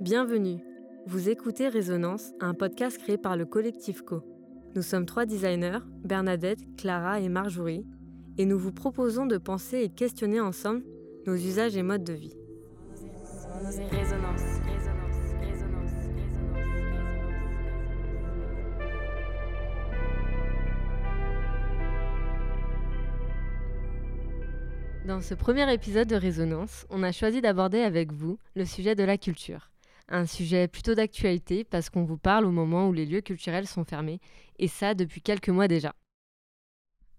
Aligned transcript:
Bienvenue. 0.00 0.58
Vous 1.06 1.30
écoutez 1.30 1.68
Résonance, 1.68 2.32
un 2.38 2.52
podcast 2.52 2.98
créé 2.98 3.16
par 3.16 3.34
le 3.34 3.46
collectif 3.46 4.02
Co. 4.02 4.22
Nous 4.74 4.82
sommes 4.82 5.06
trois 5.06 5.24
designers, 5.24 5.78
Bernadette, 6.04 6.58
Clara 6.76 7.18
et 7.20 7.30
Marjorie, 7.30 7.86
et 8.36 8.44
nous 8.44 8.58
vous 8.58 8.72
proposons 8.72 9.24
de 9.24 9.38
penser 9.38 9.78
et 9.78 9.88
questionner 9.88 10.38
ensemble 10.38 10.84
nos 11.26 11.34
usages 11.34 11.78
et 11.78 11.82
modes 11.82 12.04
de 12.04 12.12
vie. 12.12 12.36
Résonance. 13.90 14.42
Dans 25.06 25.22
ce 25.22 25.34
premier 25.34 25.72
épisode 25.72 26.08
de 26.08 26.16
Résonance, 26.16 26.84
on 26.90 27.02
a 27.02 27.12
choisi 27.12 27.40
d'aborder 27.40 27.80
avec 27.80 28.12
vous 28.12 28.38
le 28.56 28.66
sujet 28.66 28.94
de 28.94 29.04
la 29.04 29.16
culture. 29.16 29.70
Un 30.08 30.26
sujet 30.26 30.68
plutôt 30.68 30.94
d'actualité 30.94 31.64
parce 31.64 31.90
qu'on 31.90 32.04
vous 32.04 32.18
parle 32.18 32.44
au 32.44 32.52
moment 32.52 32.88
où 32.88 32.92
les 32.92 33.06
lieux 33.06 33.22
culturels 33.22 33.66
sont 33.66 33.84
fermés, 33.84 34.20
et 34.58 34.68
ça 34.68 34.94
depuis 34.94 35.20
quelques 35.20 35.48
mois 35.48 35.66
déjà. 35.66 35.94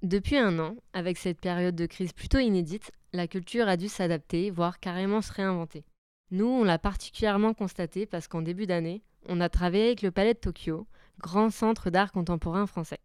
Depuis 0.04 0.38
un 0.38 0.58
an, 0.59 0.76
avec 0.94 1.18
cette 1.18 1.42
période 1.42 1.76
de 1.76 1.86
crise 1.86 2.14
plutôt 2.14 2.40
inédite, 2.40 2.92
la 3.14 3.28
culture 3.28 3.68
a 3.68 3.78
dû 3.78 3.90
s'adapter, 3.90 4.52
voire 4.52 4.80
carrément 4.80 5.22
se 5.22 5.34
réinventer. 5.34 5.84
Nous, 6.31 6.45
on 6.45 6.64
l'a 6.64 6.78
particulièrement 6.78 7.54
constaté 7.54 8.05
parce 8.05 8.28
qu'en 8.28 8.42
début 8.42 8.68
d'année, 8.68 9.02
on 9.28 9.42
a 9.42 9.50
travaillé 9.50 9.88
avec 9.88 10.02
le 10.02 10.12
Palais 10.12 10.34
de 10.34 10.40
Tokyo, 10.40 10.88
grand 11.20 11.50
centre 11.50 11.90
d'art 11.90 12.12
contemporain 12.12 12.67
français. 12.67 13.00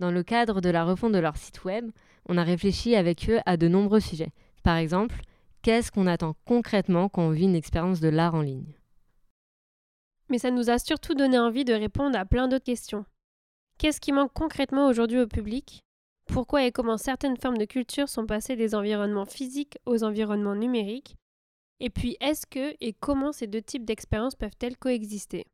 Dans 0.00 0.10
le 0.10 0.22
cadre 0.22 0.60
de 0.60 0.70
la 0.70 0.84
refonte 0.84 1.12
de 1.12 1.18
leur 1.18 1.36
site 1.36 1.64
web, 1.64 1.90
on 2.28 2.38
a 2.38 2.42
réfléchi 2.42 2.96
avec 2.96 3.28
eux 3.28 3.38
à 3.46 3.56
de 3.56 3.68
nombreux 3.68 4.00
sujets. 4.00 4.32
Par 4.64 4.76
exemple, 4.76 5.20
qu'est-ce 5.62 5.92
qu'on 5.92 6.06
attend 6.06 6.34
concrètement 6.44 7.08
quand 7.08 7.22
on 7.22 7.30
vit 7.30 7.44
une 7.44 7.54
expérience 7.54 8.00
de 8.00 8.08
l'art 8.08 8.34
en 8.34 8.40
ligne? 8.40 8.74
Mais 10.32 10.38
ça 10.38 10.50
nous 10.50 10.70
a 10.70 10.78
surtout 10.78 11.14
donné 11.14 11.38
envie 11.38 11.66
de 11.66 11.74
répondre 11.74 12.18
à 12.18 12.24
plein 12.24 12.48
d'autres 12.48 12.64
questions. 12.64 13.04
Qu'est-ce 13.76 14.00
qui 14.00 14.12
manque 14.12 14.32
concrètement 14.32 14.86
aujourd'hui 14.86 15.20
au 15.20 15.26
public? 15.26 15.82
Pourquoi 16.26 16.64
et 16.64 16.72
comment 16.72 16.96
certaines 16.96 17.36
formes 17.36 17.58
de 17.58 17.66
culture 17.66 18.08
sont 18.08 18.24
passées 18.24 18.56
des 18.56 18.74
environnements 18.74 19.26
physiques 19.26 19.76
aux 19.84 20.04
environnements 20.04 20.54
numériques? 20.54 21.16
Et 21.80 21.90
puis, 21.90 22.16
est-ce 22.22 22.46
que 22.46 22.74
et 22.80 22.94
comment 22.94 23.32
ces 23.32 23.46
deux 23.46 23.60
types 23.60 23.84
d'expériences 23.84 24.34
peuvent-elles 24.34 24.78
coexister? 24.78 25.44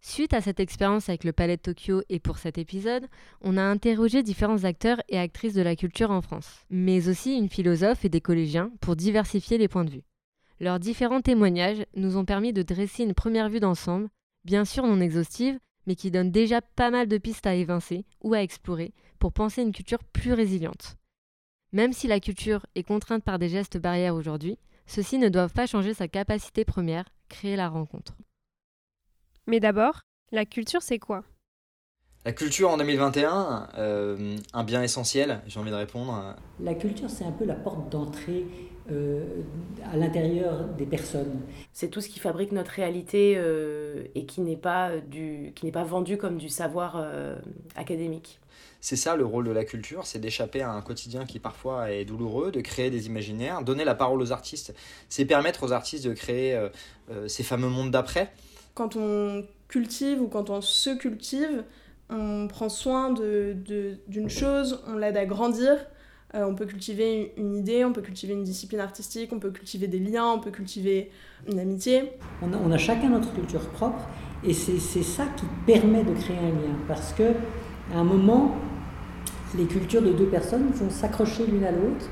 Suite 0.00 0.34
à 0.34 0.40
cette 0.40 0.58
expérience 0.58 1.08
avec 1.08 1.22
le 1.22 1.32
Palais 1.32 1.58
de 1.58 1.62
Tokyo 1.62 2.02
et 2.08 2.18
pour 2.18 2.38
cet 2.38 2.58
épisode, 2.58 3.06
on 3.40 3.56
a 3.56 3.62
interrogé 3.62 4.24
différents 4.24 4.64
acteurs 4.64 5.00
et 5.08 5.18
actrices 5.18 5.54
de 5.54 5.62
la 5.62 5.76
culture 5.76 6.10
en 6.10 6.22
France, 6.22 6.64
mais 6.70 7.08
aussi 7.08 7.36
une 7.36 7.48
philosophe 7.48 8.04
et 8.04 8.08
des 8.08 8.20
collégiens 8.20 8.72
pour 8.80 8.96
diversifier 8.96 9.58
les 9.58 9.68
points 9.68 9.84
de 9.84 9.90
vue. 9.90 10.04
Leurs 10.60 10.80
différents 10.80 11.20
témoignages 11.20 11.84
nous 11.94 12.16
ont 12.16 12.24
permis 12.24 12.52
de 12.52 12.62
dresser 12.62 13.04
une 13.04 13.14
première 13.14 13.48
vue 13.48 13.60
d'ensemble, 13.60 14.08
bien 14.44 14.64
sûr 14.64 14.84
non 14.86 15.00
exhaustive, 15.00 15.58
mais 15.86 15.94
qui 15.94 16.10
donne 16.10 16.32
déjà 16.32 16.60
pas 16.60 16.90
mal 16.90 17.06
de 17.06 17.16
pistes 17.16 17.46
à 17.46 17.54
évincer 17.54 18.04
ou 18.22 18.34
à 18.34 18.42
explorer 18.42 18.92
pour 19.20 19.32
penser 19.32 19.62
une 19.62 19.72
culture 19.72 20.02
plus 20.02 20.32
résiliente. 20.32 20.96
Même 21.72 21.92
si 21.92 22.08
la 22.08 22.18
culture 22.18 22.66
est 22.74 22.82
contrainte 22.82 23.22
par 23.22 23.38
des 23.38 23.48
gestes 23.48 23.78
barrières 23.78 24.14
aujourd'hui, 24.14 24.58
ceux-ci 24.86 25.18
ne 25.18 25.28
doivent 25.28 25.52
pas 25.52 25.66
changer 25.66 25.94
sa 25.94 26.08
capacité 26.08 26.64
première, 26.64 27.04
créer 27.28 27.56
la 27.56 27.68
rencontre. 27.68 28.16
Mais 29.46 29.60
d'abord, 29.60 30.00
la 30.32 30.44
culture 30.44 30.82
c'est 30.82 30.98
quoi? 30.98 31.22
La 32.24 32.32
culture 32.32 32.68
en 32.68 32.76
2021, 32.76 33.68
euh, 33.78 34.36
un 34.52 34.64
bien 34.64 34.82
essentiel, 34.82 35.40
j'ai 35.46 35.60
envie 35.60 35.70
de 35.70 35.76
répondre. 35.76 36.34
La 36.60 36.74
culture, 36.74 37.08
c'est 37.08 37.24
un 37.24 37.32
peu 37.32 37.44
la 37.44 37.54
porte 37.54 37.90
d'entrée 37.90 38.44
euh, 38.90 39.42
à 39.92 39.96
l'intérieur 39.96 40.64
des 40.76 40.86
personnes. 40.86 41.40
C'est 41.72 41.88
tout 41.88 42.00
ce 42.00 42.08
qui 42.08 42.18
fabrique 42.18 42.52
notre 42.52 42.70
réalité 42.70 43.34
euh, 43.36 44.04
et 44.14 44.24
qui 44.24 44.40
n'est 44.40 44.56
pas, 44.56 44.98
du, 44.98 45.52
qui 45.54 45.66
n'est 45.66 45.72
pas 45.72 45.84
vendu 45.84 46.16
comme 46.16 46.38
du 46.38 46.48
savoir 46.48 46.94
euh, 46.96 47.36
académique. 47.76 48.40
C'est 48.80 48.96
ça 48.96 49.16
le 49.16 49.24
rôle 49.24 49.46
de 49.46 49.50
la 49.50 49.64
culture, 49.64 50.06
c'est 50.06 50.18
d'échapper 50.18 50.62
à 50.62 50.70
un 50.70 50.80
quotidien 50.80 51.26
qui 51.26 51.38
parfois 51.38 51.90
est 51.90 52.04
douloureux, 52.04 52.50
de 52.50 52.60
créer 52.60 52.90
des 52.90 53.06
imaginaires, 53.06 53.62
donner 53.62 53.84
la 53.84 53.94
parole 53.94 54.22
aux 54.22 54.32
artistes, 54.32 54.74
c'est 55.08 55.24
permettre 55.24 55.64
aux 55.64 55.72
artistes 55.72 56.06
de 56.06 56.14
créer 56.14 56.58
ces 57.26 57.42
fameux 57.42 57.68
mondes 57.68 57.90
d'après. 57.90 58.32
Quand 58.74 58.94
on 58.96 59.44
cultive 59.66 60.22
ou 60.22 60.28
quand 60.28 60.50
on 60.50 60.60
se 60.60 60.90
cultive, 60.90 61.64
on 62.10 62.48
prend 62.48 62.68
soin 62.68 63.10
d'une 63.12 63.62
de, 63.64 64.28
chose, 64.28 64.82
on 64.86 64.96
l'aide 64.96 65.16
à 65.16 65.26
grandir, 65.26 65.76
euh, 66.34 66.44
on 66.44 66.54
peut 66.54 66.66
cultiver 66.66 67.32
une 67.38 67.54
idée, 67.54 67.84
on 67.84 67.92
peut 67.92 68.02
cultiver 68.02 68.34
une 68.34 68.42
discipline 68.42 68.80
artistique, 68.80 69.32
on 69.32 69.38
peut 69.38 69.50
cultiver 69.50 69.86
des 69.86 69.98
liens, 69.98 70.26
on 70.26 70.40
peut 70.40 70.50
cultiver 70.50 71.10
une 71.50 71.58
amitié. 71.58 72.12
On 72.42 72.70
a, 72.70 72.76
chacun 72.78 73.08
notre 73.08 73.32
culture 73.32 73.66
propre 73.70 74.06
et 74.44 74.52
c'est 74.52 74.78
ça 74.78 75.24
qui 75.36 75.46
permet 75.66 76.04
de 76.04 76.12
créer 76.12 76.38
un 76.38 76.50
lien 76.50 76.76
parce 76.86 77.12
que 77.14 77.32
à 77.94 77.98
un 77.98 78.04
moment, 78.04 78.54
les 79.56 79.64
cultures 79.64 80.02
de 80.02 80.12
deux 80.12 80.26
personnes 80.26 80.70
vont 80.72 80.90
s'accrocher 80.90 81.46
l'une 81.46 81.64
à 81.64 81.72
l'autre 81.72 82.06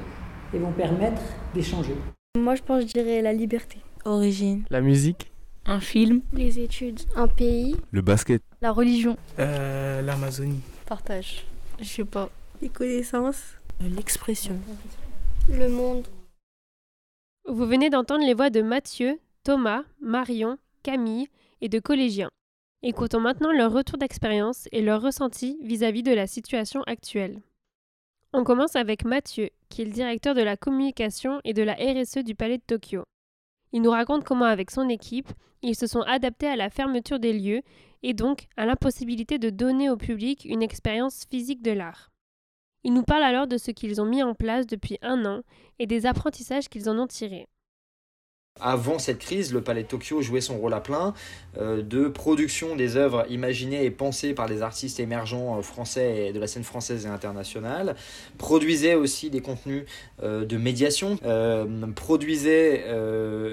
et 0.54 0.58
vont 0.58 0.72
permettre 0.72 1.20
d'échanger. 1.54 1.94
Moi, 2.38 2.54
je 2.54 2.62
pense, 2.62 2.82
je 2.82 2.86
dirais 2.86 3.20
la 3.20 3.34
liberté. 3.34 3.78
Origine. 4.06 4.64
La 4.70 4.80
musique. 4.80 5.30
Un 5.66 5.80
film. 5.80 6.22
Les 6.32 6.60
études. 6.60 7.00
Un 7.16 7.28
pays. 7.28 7.76
Le 7.90 8.00
basket. 8.00 8.40
La 8.62 8.72
religion. 8.72 9.16
Euh, 9.38 10.00
L'Amazonie. 10.00 10.60
Partage. 10.86 11.44
Je 11.80 11.84
sais 11.84 12.04
pas. 12.04 12.30
Les 12.62 12.68
connaissances. 12.68 13.56
L'expression. 13.80 14.58
Le 15.50 15.68
monde. 15.68 16.06
Vous 17.46 17.66
venez 17.66 17.90
d'entendre 17.90 18.24
les 18.24 18.32
voix 18.32 18.48
de 18.48 18.62
Mathieu, 18.62 19.20
Thomas, 19.44 19.82
Marion, 20.00 20.56
Camille 20.82 21.28
et 21.60 21.68
de 21.68 21.78
collégiens. 21.78 22.30
Écoutons 22.82 23.20
maintenant 23.20 23.52
leur 23.52 23.72
retour 23.72 23.98
d'expérience 23.98 24.66
et 24.72 24.80
leur 24.80 25.02
ressenti 25.02 25.58
vis-à-vis 25.62 26.02
de 26.02 26.14
la 26.14 26.26
situation 26.26 26.82
actuelle. 26.84 27.42
On 28.32 28.44
commence 28.44 28.76
avec 28.76 29.04
Mathieu, 29.04 29.50
qui 29.68 29.82
est 29.82 29.86
le 29.86 29.92
directeur 29.92 30.34
de 30.34 30.42
la 30.42 30.56
communication 30.56 31.40
et 31.44 31.52
de 31.52 31.62
la 31.62 31.74
RSE 31.74 32.24
du 32.24 32.34
Palais 32.34 32.58
de 32.58 32.64
Tokyo. 32.66 33.04
Il 33.72 33.82
nous 33.82 33.90
raconte 33.90 34.24
comment, 34.24 34.46
avec 34.46 34.70
son 34.70 34.88
équipe, 34.88 35.28
ils 35.62 35.76
se 35.76 35.86
sont 35.86 36.02
adaptés 36.02 36.48
à 36.48 36.56
la 36.56 36.70
fermeture 36.70 37.18
des 37.18 37.34
lieux 37.34 37.60
et 38.02 38.14
donc 38.14 38.46
à 38.56 38.64
l'impossibilité 38.64 39.38
de 39.38 39.50
donner 39.50 39.90
au 39.90 39.98
public 39.98 40.46
une 40.46 40.62
expérience 40.62 41.26
physique 41.30 41.62
de 41.62 41.72
l'art. 41.72 42.10
Ils 42.84 42.92
nous 42.92 43.02
parlent 43.02 43.22
alors 43.22 43.46
de 43.46 43.58
ce 43.58 43.70
qu'ils 43.70 44.00
ont 44.00 44.06
mis 44.06 44.22
en 44.22 44.34
place 44.34 44.66
depuis 44.66 44.98
un 45.02 45.24
an 45.24 45.42
et 45.78 45.86
des 45.86 46.06
apprentissages 46.06 46.68
qu'ils 46.68 46.88
en 46.88 46.98
ont 46.98 47.06
tirés. 47.06 47.48
Avant 48.58 48.98
cette 48.98 49.18
crise, 49.18 49.52
le 49.52 49.60
Palais 49.60 49.82
de 49.82 49.88
Tokyo 49.88 50.22
jouait 50.22 50.40
son 50.40 50.56
rôle 50.56 50.72
à 50.72 50.80
plein 50.80 51.12
euh, 51.58 51.82
de 51.82 52.08
production 52.08 52.74
des 52.74 52.96
œuvres 52.96 53.26
imaginées 53.28 53.84
et 53.84 53.90
pensées 53.90 54.32
par 54.32 54.48
des 54.48 54.62
artistes 54.62 54.98
émergents 54.98 55.58
euh, 55.58 55.62
français 55.62 56.28
et 56.28 56.32
de 56.32 56.40
la 56.40 56.46
scène 56.46 56.64
française 56.64 57.04
et 57.04 57.08
internationale, 57.08 57.96
produisait 58.38 58.94
aussi 58.94 59.28
des 59.28 59.42
contenus 59.42 59.84
euh, 60.22 60.46
de 60.46 60.56
médiation, 60.56 61.18
produisait 61.94 62.84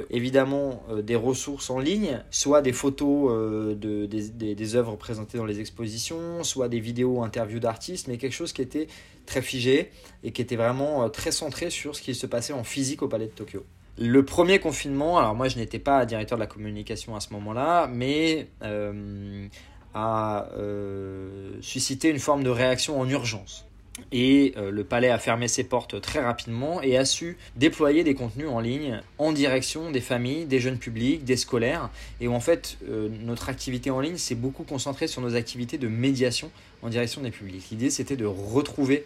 évidemment 0.10 0.84
des 1.02 1.16
ressources 1.16 1.70
en 1.70 1.80
ligne, 1.80 2.22
soit 2.32 2.62
des 2.62 2.74
photos 2.74 3.32
de, 3.78 4.06
des, 4.06 4.56
des 4.56 4.76
œuvres 4.76 4.96
présentées 4.96 5.38
dans 5.38 5.46
les 5.46 5.60
expositions, 5.60 6.44
soit 6.44 6.70
des 6.70 6.80
vidéos 6.80 7.24
interviews 7.24 7.60
d'artistes, 7.60 8.08
mais 8.08 8.18
quelque 8.18 8.34
chose 8.34 8.54
qui 8.54 8.62
était 8.62 8.88
très 9.26 9.42
figé 9.42 9.92
et 10.24 10.32
qui 10.32 10.42
était 10.42 10.56
vraiment 10.56 11.10
très 11.10 11.32
centré 11.32 11.70
sur 11.70 11.96
ce 11.96 12.02
qui 12.02 12.16
se 12.16 12.28
passait 12.28 12.54
en 12.54 12.64
physique 12.64 13.02
au 13.02 13.08
Palais 13.08 13.28
de 13.28 13.32
Tokyo. 13.32 13.66
Le 13.98 14.26
premier 14.26 14.60
confinement, 14.60 15.20
alors 15.20 15.36
moi 15.36 15.48
je 15.50 15.58
n'étais 15.58 15.78
pas 15.78 16.06
directeur 16.06 16.38
de 16.38 16.44
la 16.44 16.48
communication 16.48 17.16
à 17.16 17.20
ce 17.20 17.32
moment-là, 17.34 17.88
mais 17.88 18.48
euh, 18.64 19.48
a 19.94 20.48
euh, 20.58 21.52
suscité 21.62 22.10
une 22.10 22.20
forme 22.20 22.44
de 22.44 22.50
réaction 22.50 23.00
en 23.00 23.08
urgence. 23.08 23.66
Et 24.12 24.56
euh, 24.58 24.72
le 24.72 24.84
palais 24.84 25.12
a 25.12 25.20
fermé 25.20 25.48
ses 25.48 25.64
portes 25.64 26.02
très 26.02 26.20
rapidement 26.20 26.82
et 26.82 26.98
a 26.98 27.06
su 27.06 27.38
déployer 27.56 28.04
des 28.04 28.16
contenus 28.16 28.50
en 28.50 28.60
ligne 28.60 29.00
en 29.20 29.32
direction 29.32 29.92
des 29.92 30.02
familles, 30.02 30.46
des 30.46 30.60
jeunes 30.60 30.80
publics, 30.80 31.24
des 31.24 31.38
scolaires. 31.38 31.92
Et 32.20 32.28
où 32.28 32.34
en 32.34 32.40
fait 32.40 32.80
notre 32.88 33.50
activité 33.50 33.92
en 33.92 34.00
ligne 34.00 34.18
s'est 34.18 34.34
beaucoup 34.34 34.64
concentrée 34.64 35.06
sur 35.06 35.22
nos 35.22 35.36
activités 35.36 35.78
de 35.78 35.88
médiation 35.88 36.50
en 36.82 36.90
direction 36.90 37.22
des 37.22 37.30
publics. 37.30 37.68
L'idée 37.70 37.92
c'était 37.92 38.16
de 38.16 38.26
retrouver 38.26 39.06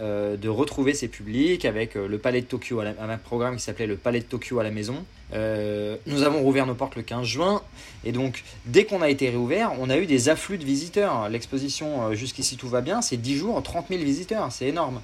euh, 0.00 0.38
de 0.38 0.48
retrouver 0.48 0.94
ces 0.94 1.06
publics 1.06 1.66
avec 1.66 1.96
euh, 1.96 2.08
le 2.08 2.16
Palais 2.16 2.40
de 2.40 2.46
Tokyo, 2.46 2.80
un 2.80 3.18
programme 3.18 3.56
qui 3.56 3.62
s'appelait 3.62 3.86
le 3.86 3.96
Palais 3.96 4.20
de 4.20 4.24
Tokyo 4.24 4.58
à 4.58 4.62
la 4.62 4.70
maison. 4.70 5.04
Euh, 5.34 5.96
nous 6.06 6.22
avons 6.22 6.40
rouvert 6.40 6.66
nos 6.66 6.74
portes 6.74 6.96
le 6.96 7.02
15 7.02 7.26
juin 7.26 7.60
et 8.02 8.10
donc 8.10 8.42
dès 8.64 8.86
qu'on 8.86 9.02
a 9.02 9.10
été 9.10 9.28
réouvert, 9.28 9.72
on 9.78 9.90
a 9.90 9.98
eu 9.98 10.06
des 10.06 10.30
afflux 10.30 10.56
de 10.56 10.64
visiteurs. 10.64 11.28
L'exposition 11.28 12.14
jusqu'ici 12.14 12.56
tout 12.56 12.68
va 12.68 12.80
bien, 12.80 13.02
c'est 13.02 13.18
10 13.18 13.36
jours, 13.36 13.62
30 13.62 13.88
000 13.90 14.02
visiteurs, 14.02 14.50
c'est 14.50 14.66
énorme. 14.66 15.02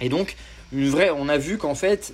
Et 0.00 0.08
donc 0.08 0.34
une 0.72 0.88
vraie, 0.88 1.10
on 1.10 1.28
a 1.28 1.38
vu 1.38 1.56
qu'en 1.56 1.76
fait, 1.76 2.12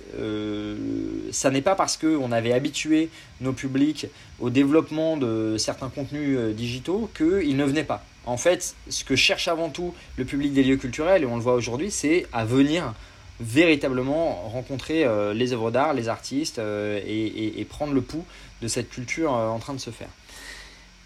ça 1.31 1.49
n'est 1.49 1.63
pas 1.63 1.73
parce 1.73 1.97
qu'on 1.97 2.31
avait 2.31 2.53
habitué 2.53 3.09
nos 3.41 3.53
publics 3.53 4.05
au 4.39 4.51
développement 4.51 5.17
de 5.17 5.55
certains 5.57 5.89
contenus 5.89 6.37
digitaux 6.55 7.09
qu'ils 7.17 7.57
ne 7.57 7.65
venaient 7.65 7.83
pas. 7.83 8.05
En 8.25 8.37
fait, 8.37 8.75
ce 8.89 9.03
que 9.03 9.15
cherche 9.15 9.47
avant 9.47 9.69
tout 9.69 9.93
le 10.17 10.25
public 10.25 10.53
des 10.53 10.63
lieux 10.63 10.77
culturels, 10.77 11.23
et 11.23 11.25
on 11.25 11.35
le 11.35 11.41
voit 11.41 11.55
aujourd'hui, 11.55 11.91
c'est 11.91 12.25
à 12.31 12.45
venir 12.45 12.93
véritablement 13.39 14.47
rencontrer 14.47 15.05
les 15.33 15.53
œuvres 15.53 15.71
d'art, 15.71 15.93
les 15.93 16.07
artistes 16.07 16.59
et, 16.59 17.67
prendre 17.69 17.93
le 17.93 18.01
pouls 18.01 18.23
de 18.61 18.67
cette 18.67 18.89
culture 18.89 19.33
en 19.33 19.59
train 19.59 19.73
de 19.73 19.79
se 19.79 19.89
faire. 19.89 20.07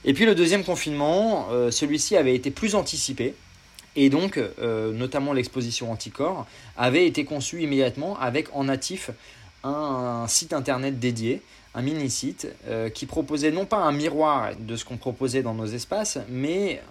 Et 0.05 0.13
puis 0.13 0.25
le 0.25 0.35
deuxième 0.35 0.63
confinement, 0.63 1.47
celui-ci 1.71 2.15
avait 2.15 2.35
été 2.35 2.51
plus 2.51 2.75
anticipé. 2.75 3.33
Et 3.95 4.09
donc, 4.09 4.39
notamment 4.61 5.33
l'exposition 5.33 5.91
Anticorps, 5.91 6.45
avait 6.75 7.07
été 7.07 7.25
conçue 7.25 7.63
immédiatement 7.63 8.19
avec 8.19 8.53
en 8.53 8.65
natif 8.65 9.09
un 9.63 10.25
site 10.27 10.53
internet 10.53 10.99
dédié 10.99 11.41
un 11.77 11.83
mini-site 11.83 12.47
euh, 12.67 12.89
qui 12.89 13.05
proposait 13.05 13.51
non 13.51 13.65
pas 13.65 13.77
un 13.77 13.91
miroir 13.91 14.49
de 14.59 14.75
ce 14.75 14.83
qu'on 14.83 14.97
proposait 14.97 15.43
dans 15.43 15.53
nos 15.53 15.67
espaces, 15.67 16.17
mais 16.27 16.81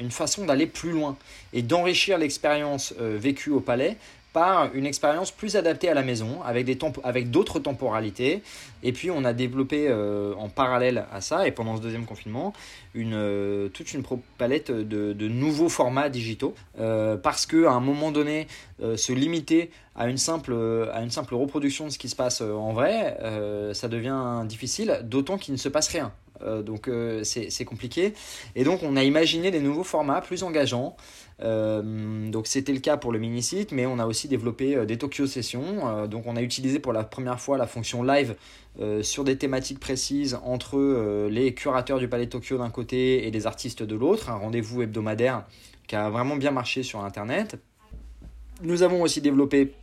une 0.00 0.10
façon 0.10 0.46
d'aller 0.46 0.66
plus 0.66 0.90
loin 0.90 1.16
et 1.52 1.60
d'enrichir 1.60 2.16
l'expérience 2.16 2.94
euh, 2.98 3.18
vécue 3.20 3.50
au 3.50 3.60
palais 3.60 3.98
par 4.32 4.74
une 4.74 4.86
expérience 4.86 5.30
plus 5.30 5.56
adaptée 5.56 5.88
à 5.88 5.94
la 5.94 6.02
maison, 6.02 6.42
avec, 6.42 6.64
des 6.64 6.78
avec 7.04 7.30
d'autres 7.30 7.58
temporalités. 7.58 8.42
Et 8.82 8.92
puis 8.92 9.10
on 9.10 9.24
a 9.24 9.32
développé 9.32 9.86
euh, 9.88 10.34
en 10.36 10.48
parallèle 10.48 11.04
à 11.12 11.20
ça, 11.20 11.46
et 11.46 11.52
pendant 11.52 11.76
ce 11.76 11.82
deuxième 11.82 12.06
confinement, 12.06 12.52
une, 12.94 13.14
euh, 13.14 13.68
toute 13.68 13.92
une 13.92 14.02
palette 14.38 14.70
de, 14.70 15.28
nouveaux 15.28 15.68
formats 15.68 16.08
digitaux, 16.08 16.54
euh, 16.80 17.16
parce 17.16 17.46
qu'à 17.46 17.70
un 17.70 17.80
moment 17.80 18.10
donné, 18.10 18.46
se 18.96 19.12
limiter 19.12 19.70
à 19.94 20.08
une, 20.08 20.16
simple, 20.16 20.56
à 20.92 21.02
une 21.02 21.10
simple 21.10 21.34
reproduction 21.36 21.86
de 21.86 21.90
ce 21.90 21.98
qui 21.98 22.08
se 22.08 22.16
passe 22.16 22.40
en 22.40 22.72
vrai, 22.72 23.16
ça 23.74 23.86
devient 23.86 24.44
difficile, 24.46 25.00
d'autant 25.04 25.38
qu'il 25.38 25.52
ne 25.54 25.58
se 25.58 25.68
passe 25.68 25.88
rien. 25.88 26.12
Donc 26.64 26.90
c'est 27.22 27.64
compliqué. 27.64 28.14
Et 28.54 28.64
donc 28.64 28.82
on 28.82 28.96
a 28.96 29.04
imaginé 29.04 29.50
des 29.50 29.60
nouveaux 29.60 29.84
formats 29.84 30.20
plus 30.20 30.42
engageants. 30.42 30.96
Euh, 31.40 32.30
donc 32.30 32.46
c'était 32.46 32.72
le 32.72 32.78
cas 32.78 32.96
pour 32.96 33.12
le 33.12 33.18
mini-site, 33.18 33.72
mais 33.72 33.86
on 33.86 33.98
a 33.98 34.06
aussi 34.06 34.28
développé 34.28 34.76
euh, 34.76 34.84
des 34.84 34.98
Tokyo 34.98 35.26
Sessions. 35.26 35.88
Euh, 35.88 36.06
donc 36.06 36.24
on 36.26 36.36
a 36.36 36.42
utilisé 36.42 36.78
pour 36.78 36.92
la 36.92 37.04
première 37.04 37.40
fois 37.40 37.58
la 37.58 37.66
fonction 37.66 38.02
live 38.02 38.36
sur 39.02 39.22
des 39.22 39.36
thématiques 39.36 39.80
précises 39.80 40.38
entre 40.44 41.28
les 41.28 41.52
curateurs 41.52 41.98
du 41.98 42.08
Palais 42.08 42.26
Tokyo 42.26 42.56
d'un 42.56 42.70
côté 42.70 43.26
et 43.26 43.30
les 43.30 43.46
artistes 43.46 43.82
de 43.82 43.94
l'autre. 43.94 44.30
Un 44.30 44.36
rendez-vous 44.36 44.80
hebdomadaire 44.80 45.44
qui 45.86 45.94
a 45.94 46.08
vraiment 46.08 46.36
bien 46.36 46.52
marché 46.52 46.82
sur 46.82 47.04
Internet. 47.04 47.58
Nous 48.62 48.82
avons 48.82 49.02
aussi 49.02 49.20
développé 49.20 49.74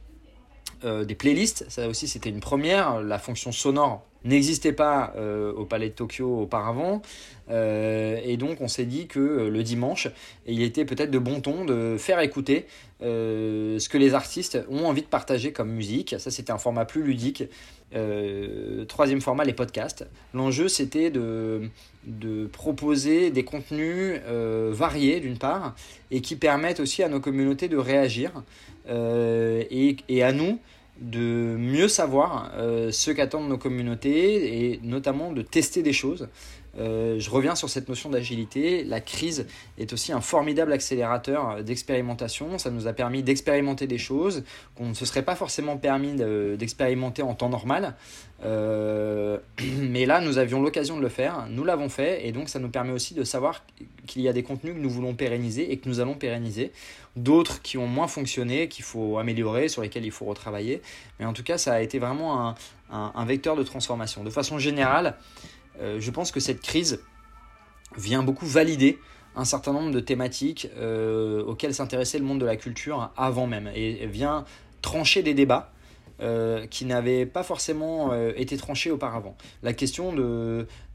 des 0.83 1.13
playlists. 1.13 1.67
Ça 1.69 1.87
aussi 1.87 2.07
c'était 2.07 2.31
une 2.31 2.39
première. 2.39 2.99
La 3.03 3.19
fonction 3.19 3.51
sonore 3.51 4.08
n'existait 4.25 4.73
pas 4.73 5.13
euh, 5.15 5.51
au 5.53 5.65
Palais 5.65 5.89
de 5.89 5.93
Tokyo 5.93 6.41
auparavant. 6.41 7.01
Euh, 7.49 8.19
et 8.23 8.37
donc 8.37 8.61
on 8.61 8.67
s'est 8.67 8.85
dit 8.85 9.07
que 9.07 9.19
euh, 9.19 9.49
le 9.49 9.63
dimanche, 9.63 10.07
il 10.45 10.61
était 10.61 10.85
peut-être 10.85 11.09
de 11.09 11.19
bon 11.19 11.41
ton 11.41 11.65
de 11.65 11.95
faire 11.97 12.19
écouter 12.19 12.65
ce 13.01 13.87
que 13.87 13.97
les 13.97 14.13
artistes 14.13 14.59
ont 14.69 14.85
envie 14.85 15.01
de 15.01 15.07
partager 15.07 15.53
comme 15.53 15.71
musique. 15.71 16.15
Ça 16.19 16.31
c'était 16.31 16.51
un 16.51 16.57
format 16.57 16.83
plus 16.83 17.01
ludique. 17.01 17.45
troisième 18.89 19.21
format, 19.21 19.45
les 19.45 19.53
podcasts. 19.53 20.05
L'enjeu 20.33 20.67
c'était 20.67 21.09
de, 21.09 21.61
de 22.05 22.45
proposer 22.47 23.31
des 23.31 23.45
contenus 23.45 24.19
variés 24.27 25.21
d'une 25.21 25.37
part 25.37 25.75
et 26.11 26.19
qui 26.19 26.35
permettent 26.35 26.81
aussi 26.81 27.01
à 27.01 27.07
nos 27.07 27.21
communautés 27.21 27.69
de 27.69 27.77
réagir 27.77 28.43
et, 28.89 29.95
et 30.09 30.21
à 30.23 30.33
nous 30.33 30.59
de 31.01 31.55
mieux 31.57 31.87
savoir 31.87 32.51
euh, 32.55 32.91
ce 32.91 33.11
qu'attendent 33.11 33.49
nos 33.49 33.57
communautés 33.57 34.71
et 34.71 34.79
notamment 34.83 35.31
de 35.31 35.41
tester 35.41 35.81
des 35.81 35.93
choses. 35.93 36.27
Euh, 36.77 37.19
je 37.19 37.29
reviens 37.29 37.55
sur 37.55 37.69
cette 37.69 37.89
notion 37.89 38.09
d'agilité. 38.09 38.83
La 38.83 39.01
crise 39.01 39.47
est 39.77 39.91
aussi 39.93 40.11
un 40.11 40.21
formidable 40.21 40.71
accélérateur 40.71 41.63
d'expérimentation. 41.63 42.57
Ça 42.57 42.69
nous 42.69 42.87
a 42.87 42.93
permis 42.93 43.23
d'expérimenter 43.23 43.87
des 43.87 43.97
choses 43.97 44.43
qu'on 44.75 44.87
ne 44.87 44.93
se 44.93 45.05
serait 45.05 45.23
pas 45.23 45.35
forcément 45.35 45.77
permis 45.77 46.13
d'expérimenter 46.57 47.21
en 47.21 47.33
temps 47.33 47.49
normal. 47.49 47.95
Euh, 48.45 49.37
mais 49.79 50.05
là, 50.05 50.21
nous 50.21 50.37
avions 50.37 50.61
l'occasion 50.61 50.97
de 50.97 51.01
le 51.01 51.09
faire. 51.09 51.47
Nous 51.49 51.63
l'avons 51.63 51.89
fait. 51.89 52.27
Et 52.27 52.31
donc, 52.31 52.49
ça 52.49 52.59
nous 52.59 52.69
permet 52.69 52.91
aussi 52.91 53.13
de 53.13 53.23
savoir 53.23 53.63
qu'il 54.05 54.21
y 54.21 54.29
a 54.29 54.33
des 54.33 54.43
contenus 54.43 54.73
que 54.73 54.79
nous 54.79 54.89
voulons 54.89 55.13
pérenniser 55.15 55.71
et 55.71 55.77
que 55.77 55.89
nous 55.89 55.99
allons 55.99 56.15
pérenniser. 56.15 56.71
D'autres 57.15 57.61
qui 57.61 57.77
ont 57.77 57.87
moins 57.87 58.07
fonctionné, 58.07 58.67
qu'il 58.67 58.85
faut 58.85 59.17
améliorer, 59.17 59.67
sur 59.67 59.81
lesquels 59.81 60.05
il 60.05 60.11
faut 60.11 60.25
retravailler. 60.25 60.81
Mais 61.19 61.25
en 61.25 61.33
tout 61.33 61.43
cas, 61.43 61.57
ça 61.57 61.73
a 61.73 61.81
été 61.81 61.99
vraiment 61.99 62.55
un, 62.91 63.25
vecteur 63.25 63.55
de 63.55 63.63
transformation. 63.63 64.23
De 64.23 64.29
façon 64.29 64.57
générale, 64.57 65.07
euh, 65.07 65.58
je 65.79 66.11
pense 66.11 66.31
que 66.31 66.39
cette 66.39 66.61
crise 66.61 66.99
vient 67.97 68.23
beaucoup 68.23 68.45
valider 68.45 68.99
un 69.35 69.45
certain 69.45 69.73
nombre 69.73 69.91
de 69.91 69.99
thématiques 69.99 70.69
euh, 70.77 71.43
auxquelles 71.43 71.73
s'intéressait 71.73 72.19
le 72.19 72.25
monde 72.25 72.39
de 72.39 72.45
la 72.45 72.55
culture 72.55 73.11
avant 73.15 73.47
même 73.47 73.69
et 73.73 74.05
vient 74.07 74.45
trancher 74.81 75.23
des 75.23 75.33
débats 75.33 75.71
euh, 76.21 76.67
qui 76.67 76.85
n'avaient 76.85 77.25
pas 77.25 77.43
forcément 77.43 78.13
été 78.35 78.57
tranchés 78.57 78.91
auparavant. 78.91 79.37
La 79.63 79.73
question 79.73 80.13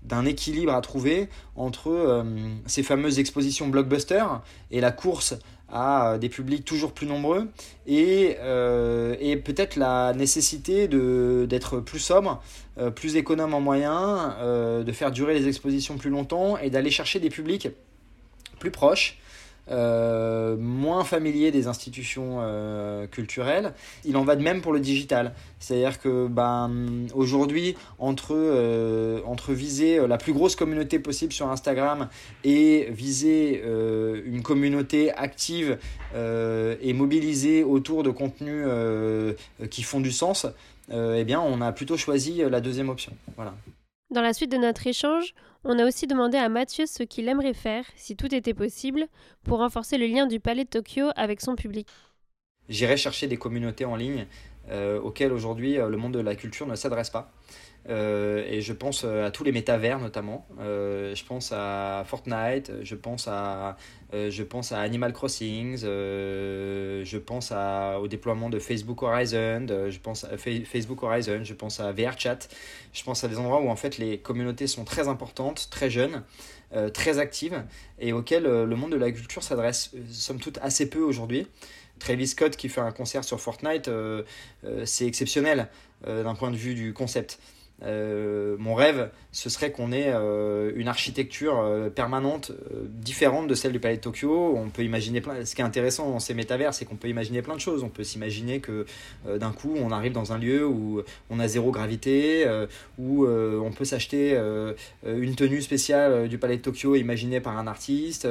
d'un 0.03 0.25
équilibre 0.27 0.75
à 0.75 0.81
trouver 0.81 1.29
entre 1.57 2.25
ces 2.67 2.83
fameuses 2.83 3.19
expositions 3.19 3.69
blockbuster 3.69 4.25
et 4.71 4.81
la 4.81 4.93
course 4.93 5.37
à 5.75 6.13
euh, 6.13 6.19
des 6.19 6.31
publics 6.31 6.65
toujours 6.65 6.93
plus 6.93 7.07
nombreux 7.07 7.49
et, 7.87 8.37
euh, 8.41 9.37
peut-être 9.45 9.77
la 9.77 10.15
nécessité 10.15 10.89
d'être 10.89 11.81
plus 11.81 11.99
sobre, 11.99 12.43
euh, 12.79 12.91
plus 12.91 13.17
économe 13.17 13.53
en 13.53 13.61
moyens, 13.61 14.33
de 14.41 14.93
faire 14.93 15.11
durer 15.11 15.35
les 15.35 15.49
expositions 15.49 15.99
plus 15.99 16.11
longtemps 16.11 16.57
et 16.57 16.71
d'aller 16.71 16.91
chercher 16.91 17.19
des 17.19 17.29
publics 17.29 17.69
plus 18.61 18.71
proches 18.71 19.19
euh, 19.71 20.57
moins 20.59 21.05
familier 21.05 21.51
des 21.51 21.69
institutions 21.69 22.39
euh, 22.41 23.07
culturelles. 23.07 23.73
Il 24.05 24.17
en 24.17 24.25
va 24.25 24.37
de 24.37 24.43
même 24.43 24.61
pour 24.61 24.73
le 24.73 24.81
digital. 24.81 25.33
C'est-à-dire 25.59 26.01
que 26.01 26.27
ben, 26.27 26.71
aujourd'hui, 27.15 27.75
entre, 27.99 28.35
euh, 28.35 29.21
entre 29.25 29.53
viser 29.53 30.07
la 30.07 30.19
plus 30.19 30.35
grosse 30.35 30.55
communauté 30.55 30.99
possible 30.99 31.33
sur 31.33 31.49
Instagram 31.49 32.09
et 32.45 32.89
viser 32.91 33.63
une 34.27 34.43
communauté 34.43 35.13
active 35.13 35.79
et 36.15 36.93
mobilisée 36.93 37.65
autour 37.65 38.03
de 38.03 38.11
contenus 38.11 38.67
qui 39.71 39.83
font 39.83 40.01
du 40.01 40.13
sens, 40.13 40.47
eh 40.93 41.25
bien, 41.25 41.41
on 41.41 41.61
a 41.61 41.73
plutôt 41.73 41.97
choisi 41.97 42.43
la 42.49 42.61
deuxième 42.61 42.89
option. 42.89 43.13
Voilà. 43.37 43.55
Dans 44.11 44.23
la 44.23 44.33
suite 44.33 44.53
de 44.53 44.59
notre 44.59 44.87
échange, 44.87 45.35
on 45.65 45.79
a 45.79 45.87
aussi 45.87 46.07
demandé 46.07 46.37
à 46.37 46.49
Mathieu 46.49 46.87
ce 46.87 47.03
qu'il 47.03 47.29
aimerait 47.29 47.55
faire, 47.55 47.85
si 47.97 48.17
tout 48.17 48.33
était 48.35 48.55
possible, 48.55 49.07
pour 49.45 49.59
renforcer 49.59 49.99
le 49.99 50.07
lien 50.07 50.27
du 50.27 50.41
Palais 50.41 50.65
de 50.65 50.69
Tokyo 50.69 51.07
avec 51.17 51.41
son 51.41 51.57
public. 51.57 51.89
J'irai 52.69 52.97
chercher 52.97 53.27
des 53.27 53.37
communautés 53.37 53.85
en 53.85 53.97
ligne 53.97 54.27
euh, 54.71 55.01
auxquelles 55.01 55.33
aujourd'hui 55.33 55.79
euh, 55.79 55.89
le 55.89 55.97
monde 55.97 56.15
de 56.15 56.21
la 56.21 56.35
culture 56.35 56.67
ne 56.67 56.75
s'adresse 56.75 57.11
pas. 57.11 57.33
Euh, 57.89 58.45
et 58.49 58.63
je 58.63 58.73
pense 58.73 59.05
à 59.05 59.31
tous 59.31 59.45
les 59.45 59.53
métavers 59.53 59.99
notamment. 59.99 60.47
je 60.59 61.25
pense 61.25 61.53
à 61.53 62.05
Fortnite, 62.07 62.73
je 62.83 62.95
pense 62.95 63.29
à, 63.29 63.77
je 64.13 64.43
pense 64.43 64.73
à 64.73 64.81
Animal 64.81 65.13
Crossing, 65.13 65.77
je 65.77 67.19
pense 67.19 67.53
au 67.53 68.09
déploiement 68.09 68.49
de 68.49 68.59
Facebook 68.59 69.03
Horizon, 69.03 69.67
je 69.69 69.99
pense 69.99 70.25
à 70.25 70.37
Facebook 70.39 71.03
Horizon, 71.03 71.41
je 71.45 71.55
pense 71.55 71.81
à 71.81 71.93
VRChat. 71.93 72.39
Je 72.93 73.03
pense 73.03 73.25
à 73.25 73.29
des 73.29 73.39
endroits 73.39 73.61
où 73.61 73.69
en 73.69 73.77
fait 73.77 73.99
les 73.99 74.19
communautés 74.19 74.67
sont 74.67 74.85
très 74.85 75.09
importantes, 75.09 75.69
très 75.71 75.91
jeunes, 75.91 76.23
très 76.93 77.19
actives 77.19 77.63
et 77.99 78.13
auxquelles 78.13 78.45
le 78.45 78.77
monde 78.77 78.93
de 78.93 78.97
la 78.97 79.11
culture 79.11 79.43
s'adresse 79.43 79.93
somme 80.11 80.41
toute 80.41 80.59
assez 80.63 80.89
peu 80.89 81.01
aujourd'hui. 81.01 81.47
Travis 81.99 82.29
Scott 82.29 82.57
qui 82.57 82.69
fait 82.69 82.81
un 82.81 82.93
concert 82.93 83.25
sur 83.25 83.41
Fortnite, 83.41 83.89
euh, 83.89 84.23
euh, 84.65 84.85
c'est 84.85 85.07
exceptionnel 85.07 85.69
euh, 86.07 86.23
d'un 86.23 86.35
point 86.35 86.51
de 86.51 86.57
vue 86.57 86.75
du 86.75 86.93
concept. 86.93 87.39
Euh, 87.83 88.57
mon 88.59 88.75
rêve, 88.75 89.11
ce 89.33 89.51
serait 89.51 89.73
qu'on 89.73 89.93
ait 89.93 90.09
euh, 90.09 90.73
une 90.77 90.89
architecture 90.89 91.59
euh, 91.59 91.91
permanente 91.91 92.53
différente 92.89 93.49
de 93.49 93.55
celle 93.55 93.73
du 93.73 93.81
Palais 93.81 93.97
de 93.97 94.01
Tokyo. 94.01 94.55
On 94.57 94.71
peut 94.71 94.83
imaginer 94.83 95.21
plein. 95.21 95.45
Ce 95.45 95.55
qui 95.55 95.61
est 95.61 95.65
intéressant 95.65 96.11
dans 96.11 96.21
ces 96.21 96.35
métavers, 96.35 96.73
c'est 96.73 96.85
qu'on 96.85 96.97
peut 96.97 97.09
imaginer 97.09 97.43
plein 97.43 97.55
de 97.55 97.61
choses. 97.61 97.83
On 97.83 97.89
peut 97.89 98.05
s'imaginer 98.05 98.61
que 98.61 98.87
d'un 99.27 99.53
coup, 99.53 99.75
on 99.77 99.91
arrive 99.91 100.13
dans 100.13 100.33
un 100.33 100.39
lieu 100.39 100.67
où 100.67 101.03
on 101.31 101.41
a 101.41 101.49
zéro 101.49 101.71
gravité, 101.71 102.47
où 102.99 103.27
on 103.27 103.71
peut 103.73 103.85
s'acheter 103.85 104.39
une 105.07 105.35
tenue 105.35 105.63
spéciale 105.63 106.29
du 106.29 106.39
Palais 106.39 106.57
de 106.57 106.63
Tokyo 106.63 106.95
imaginée 106.95 107.41
par 107.41 107.59
un 107.59 107.67
artiste. 107.67 108.27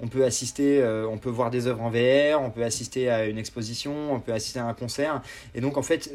on 0.00 0.08
peut 0.08 0.24
assister, 0.24 0.84
on 1.08 1.18
peut 1.18 1.30
voir 1.30 1.50
des 1.50 1.66
œuvres 1.66 1.82
en 1.82 1.90
VR, 1.90 2.40
on 2.40 2.50
peut 2.50 2.64
assister 2.64 3.08
à 3.08 3.26
une 3.26 3.38
exposition, 3.38 4.14
on 4.14 4.20
peut 4.20 4.32
assister 4.32 4.58
à 4.58 4.66
un 4.66 4.74
concert. 4.74 5.22
Et 5.54 5.60
donc, 5.60 5.76
en 5.76 5.82
fait, 5.82 6.10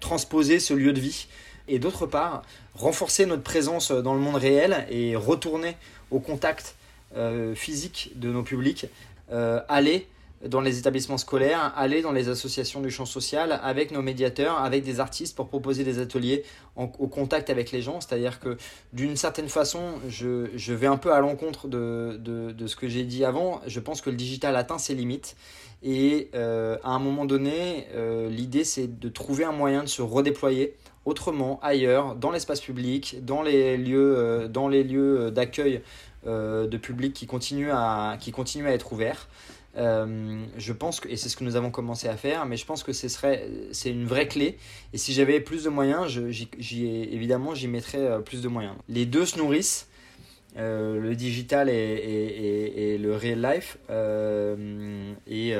transposer 0.00 0.60
ce 0.60 0.74
lieu 0.74 0.92
de 0.92 1.00
vie 1.00 1.26
et 1.68 1.78
d'autre 1.78 2.06
part 2.06 2.42
renforcer 2.74 3.26
notre 3.26 3.42
présence 3.42 3.90
dans 3.90 4.14
le 4.14 4.20
monde 4.20 4.36
réel 4.36 4.86
et 4.90 5.16
retourner 5.16 5.76
au 6.10 6.20
contact 6.20 6.76
euh, 7.16 7.54
physique 7.54 8.12
de 8.16 8.30
nos 8.30 8.42
publics, 8.42 8.86
euh, 9.32 9.60
aller 9.68 10.06
dans 10.46 10.60
les 10.60 10.78
établissements 10.78 11.18
scolaires, 11.18 11.72
aller 11.76 12.00
dans 12.00 12.12
les 12.12 12.28
associations 12.28 12.80
du 12.80 12.90
champ 12.90 13.06
social 13.06 13.58
avec 13.62 13.90
nos 13.90 14.02
médiateurs, 14.02 14.60
avec 14.60 14.84
des 14.84 15.00
artistes 15.00 15.34
pour 15.36 15.48
proposer 15.48 15.84
des 15.84 15.98
ateliers 15.98 16.44
au 16.76 17.08
contact 17.08 17.50
avec 17.50 17.72
les 17.72 17.82
gens. 17.82 18.00
C'est-à-dire 18.00 18.38
que 18.38 18.56
d'une 18.92 19.16
certaine 19.16 19.48
façon, 19.48 19.94
je, 20.08 20.46
je, 20.54 20.72
vais 20.72 20.86
un 20.86 20.96
peu 20.96 21.12
à 21.12 21.20
l'encontre 21.20 21.66
de, 21.66 22.16
de, 22.20 22.66
ce 22.66 22.76
que 22.76 22.88
j'ai 22.88 23.04
dit 23.04 23.24
avant. 23.24 23.60
Je 23.66 23.80
pense 23.80 24.00
que 24.00 24.10
le 24.10 24.16
digital 24.16 24.54
atteint 24.56 24.78
ses 24.78 24.94
limites. 24.94 25.36
Et 25.82 26.30
euh, 26.34 26.76
à 26.82 26.90
un 26.90 26.98
moment 26.98 27.24
donné, 27.24 27.86
euh, 27.94 28.28
l'idée 28.28 28.64
c'est 28.64 28.98
de 28.98 29.08
trouver 29.08 29.44
un 29.44 29.52
moyen 29.52 29.82
de 29.82 29.88
se 29.88 30.02
redéployer 30.02 30.74
autrement, 31.04 31.58
ailleurs, 31.62 32.16
dans 32.16 32.30
l'espace 32.30 32.60
public, 32.60 33.24
dans 33.24 33.42
les 33.42 33.76
lieux, 33.76 34.14
euh, 34.18 34.82
lieux 34.82 35.30
d'accueil 35.30 35.82
de 36.26 36.76
public 36.76 37.14
qui 37.14 37.26
continuent 37.26 37.70
à, 37.72 38.18
qui 38.20 38.32
continuent 38.32 38.66
à 38.66 38.72
être 38.72 38.92
ouverts. 38.92 39.28
Euh, 39.78 40.44
je 40.56 40.72
pense 40.72 41.00
que, 41.00 41.08
et 41.08 41.16
c'est 41.16 41.28
ce 41.28 41.36
que 41.36 41.44
nous 41.44 41.56
avons 41.56 41.70
commencé 41.70 42.08
à 42.08 42.16
faire, 42.16 42.46
mais 42.46 42.56
je 42.56 42.66
pense 42.66 42.82
que 42.82 42.92
ce 42.92 43.08
c'est 43.72 43.90
une 43.90 44.06
vraie 44.06 44.28
clé. 44.28 44.58
Et 44.92 44.98
si 44.98 45.12
j'avais 45.12 45.40
plus 45.40 45.64
de 45.64 45.68
moyens, 45.68 46.08
j'y, 46.08 46.86
évidemment, 46.86 47.54
j'y 47.54 47.68
mettrais 47.68 47.98
euh, 47.98 48.18
plus 48.18 48.42
de 48.42 48.48
moyens. 48.48 48.74
Les 48.88 49.06
deux 49.06 49.24
se 49.24 49.38
nourrissent, 49.38 49.88
euh, 50.56 50.98
le 51.00 51.14
digital 51.14 51.68
et, 51.68 52.98
le 52.98 53.14
real 53.14 53.40
life. 53.40 53.78
et 55.26 55.52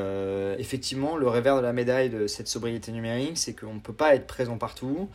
effectivement, 0.59 1.17
le 1.17 1.29
revers 1.29 1.57
de 1.57 1.63
la 1.63 1.73
médaille 1.73 2.11
de 2.11 2.27
cette 2.27 2.49
sobriété 2.49 2.91
numérique, 2.91 3.39
c'est 3.39 3.55
qu'on 3.55 3.75
ne 3.75 3.81
peut 3.81 3.93
pas 3.93 4.15
être 4.15 4.27
présent 4.27 4.59
partout. 4.59 5.09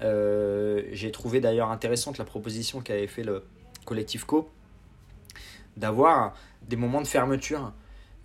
j'ai 0.00 1.10
trouvé 1.12 1.40
d'ailleurs 1.40 1.70
intéressante 1.70 2.18
la 2.18 2.24
proposition 2.24 2.80
qu'avait 2.80 3.06
fait 3.06 3.24
le 3.24 3.42
collectif 3.86 4.24
Co 4.24 4.50
d'avoir 5.76 6.34
des 6.68 6.76
moments 6.76 7.00
de 7.00 7.06
fermeture 7.06 7.72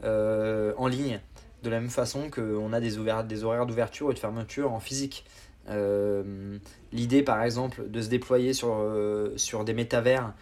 euh, 0.03 0.73
en 0.77 0.87
ligne, 0.87 1.19
de 1.63 1.69
la 1.69 1.79
même 1.79 1.89
façon 1.89 2.29
qu'on 2.29 2.73
a 2.73 2.79
des, 2.79 2.97
horaires 2.97 3.65
d'ouverture 3.65 4.11
et 4.11 4.13
de 4.13 4.19
fermeture 4.19 4.71
en 4.71 4.79
physique. 4.79 5.25
Euh, 5.69 6.57
l'idée, 6.91 7.23
par 7.23 7.41
exemple, 7.41 7.89
de 7.89 8.01
se 8.01 8.09
déployer 8.09 8.53
sur, 8.53 8.75
euh, 8.75 9.33
sur 9.37 9.63
des 9.63 9.73
métavers, 9.73 10.33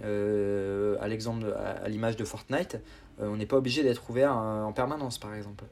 à 0.00 0.04
à, 0.04 1.88
l'image 1.88 2.16
de 2.16 2.24
Fortnite, 2.24 2.78
on 3.18 3.36
n'est 3.36 3.46
pas 3.46 3.56
obligé 3.56 3.82
d'être 3.82 4.08
ouvert 4.08 4.36
en 4.36 4.72
permanence, 4.72 5.18
par 5.18 5.34
exemple. 5.34 5.64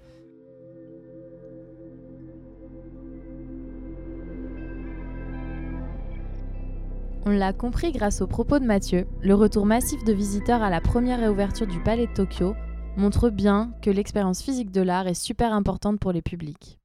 On 7.28 7.30
l'a 7.30 7.52
compris 7.52 7.90
grâce 7.90 8.20
aux 8.20 8.28
propos 8.28 8.60
de 8.60 8.64
Mathieu, 8.64 9.06
le 9.20 9.34
retour 9.34 9.66
massif 9.66 10.04
de 10.04 10.12
visiteurs 10.12 10.62
à 10.62 10.70
la 10.70 10.80
première 10.80 11.18
réouverture 11.18 11.66
du 11.66 11.80
Palais 11.80 12.06
de 12.06 12.12
Tokyo 12.12 12.54
montre 12.96 13.30
bien 13.30 13.72
que 13.82 13.90
l'expérience 13.90 14.42
physique 14.42 14.70
de 14.70 14.80
l'art 14.80 15.06
est 15.06 15.14
super 15.14 15.52
importante 15.52 16.00
pour 16.00 16.12
les 16.12 16.22
publics. 16.22 16.78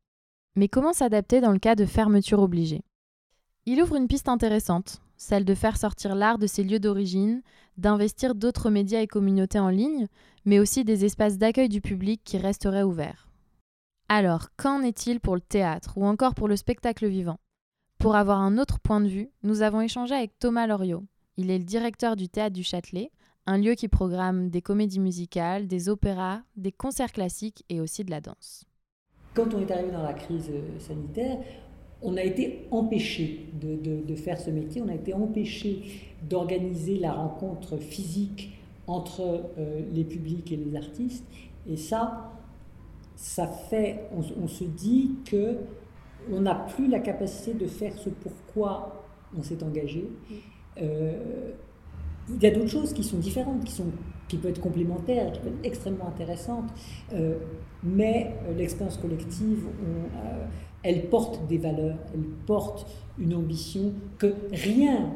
Mais 0.55 0.67
comment 0.67 0.93
s'adapter 0.93 1.41
dans 1.41 1.51
le 1.51 1.59
cas 1.59 1.75
de 1.75 1.85
fermeture 1.85 2.39
obligée? 2.39 2.83
Il 3.65 3.81
ouvre 3.81 3.95
une 3.95 4.07
piste 4.07 4.27
intéressante, 4.27 5.01
celle 5.15 5.45
de 5.45 5.55
faire 5.55 5.77
sortir 5.77 6.15
l'art 6.15 6.39
de 6.39 6.47
ses 6.47 6.63
lieux 6.63 6.79
d'origine, 6.79 7.41
d'investir 7.77 8.35
d'autres 8.35 8.69
médias 8.69 9.01
et 9.01 9.07
communautés 9.07 9.59
en 9.59 9.69
ligne, 9.69 10.07
mais 10.45 10.59
aussi 10.59 10.83
des 10.83 11.05
espaces 11.05 11.37
d'accueil 11.37 11.69
du 11.69 11.79
public 11.79 12.21
qui 12.25 12.37
resteraient 12.37 12.83
ouverts. 12.83 13.29
Alors, 14.09 14.49
qu'en 14.57 14.81
est-il 14.81 15.19
pour 15.19 15.35
le 15.35 15.41
théâtre 15.41 15.93
ou 15.95 16.05
encore 16.05 16.35
pour 16.35 16.47
le 16.47 16.57
spectacle 16.57 17.07
vivant? 17.07 17.37
Pour 17.97 18.15
avoir 18.15 18.39
un 18.39 18.57
autre 18.57 18.79
point 18.79 18.99
de 18.99 19.07
vue, 19.07 19.29
nous 19.43 19.61
avons 19.61 19.79
échangé 19.79 20.15
avec 20.15 20.37
Thomas 20.39 20.67
Loriot. 20.67 21.05
Il 21.37 21.51
est 21.51 21.59
le 21.59 21.63
directeur 21.63 22.15
du 22.15 22.27
théâtre 22.27 22.55
du 22.55 22.63
Châtelet, 22.63 23.11
un 23.47 23.57
lieu 23.57 23.73
qui 23.73 23.87
programme 23.87 24.49
des 24.49 24.61
comédies 24.61 24.99
musicales, 24.99 25.67
des 25.67 25.89
opéras, 25.89 26.41
des 26.55 26.71
concerts 26.71 27.11
classiques 27.11 27.63
et 27.69 27.81
aussi 27.81 28.03
de 28.03 28.11
la 28.11 28.21
danse. 28.21 28.65
Quand 29.33 29.53
on 29.53 29.61
est 29.61 29.71
arrivé 29.71 29.91
dans 29.91 30.03
la 30.03 30.13
crise 30.13 30.49
euh, 30.49 30.79
sanitaire, 30.79 31.37
on 32.01 32.17
a 32.17 32.23
été 32.23 32.67
empêché 32.71 33.49
de, 33.53 34.15
faire 34.15 34.39
ce 34.39 34.49
métier, 34.49 34.81
on 34.81 34.89
a 34.89 34.95
été 34.95 35.13
empêché 35.13 35.83
d'organiser 36.27 36.97
la 36.97 37.13
rencontre 37.13 37.77
physique 37.77 38.57
entre 38.87 39.51
euh, 39.57 39.81
les 39.93 40.03
publics 40.03 40.51
et 40.51 40.57
les 40.57 40.75
artistes. 40.75 41.25
Et 41.67 41.77
ça, 41.77 42.31
ça 43.15 43.47
fait, 43.47 44.09
on, 44.15 44.47
se 44.47 44.63
dit 44.63 45.15
que 45.25 45.57
on 46.31 46.41
n'a 46.41 46.55
plus 46.55 46.87
la 46.87 46.99
capacité 46.99 47.53
de 47.53 47.67
faire 47.67 47.95
ce 47.97 48.09
pourquoi 48.09 49.05
on 49.37 49.43
s'est 49.43 49.63
engagé. 49.63 50.09
Euh, 50.81 51.51
il 52.35 52.43
y 52.43 52.47
a 52.47 52.51
d'autres 52.51 52.69
choses 52.69 52.93
qui 52.93 53.03
sont 53.03 53.17
différentes, 53.17 53.63
qui, 53.63 53.73
sont, 53.73 53.91
qui 54.27 54.37
peuvent 54.37 54.51
être 54.51 54.61
complémentaires, 54.61 55.31
qui 55.31 55.39
peuvent 55.39 55.53
être 55.53 55.65
extrêmement 55.65 56.07
intéressantes, 56.07 56.69
euh, 57.13 57.35
mais 57.83 58.35
euh, 58.47 58.53
l'expérience 58.55 58.97
collective, 58.97 59.65
euh, 59.83 60.45
elle 60.83 61.09
porte 61.09 61.47
des 61.47 61.57
valeurs, 61.57 61.97
elle 62.13 62.23
porte 62.45 62.87
une 63.19 63.35
ambition 63.35 63.93
que 64.17 64.33
rien 64.51 65.11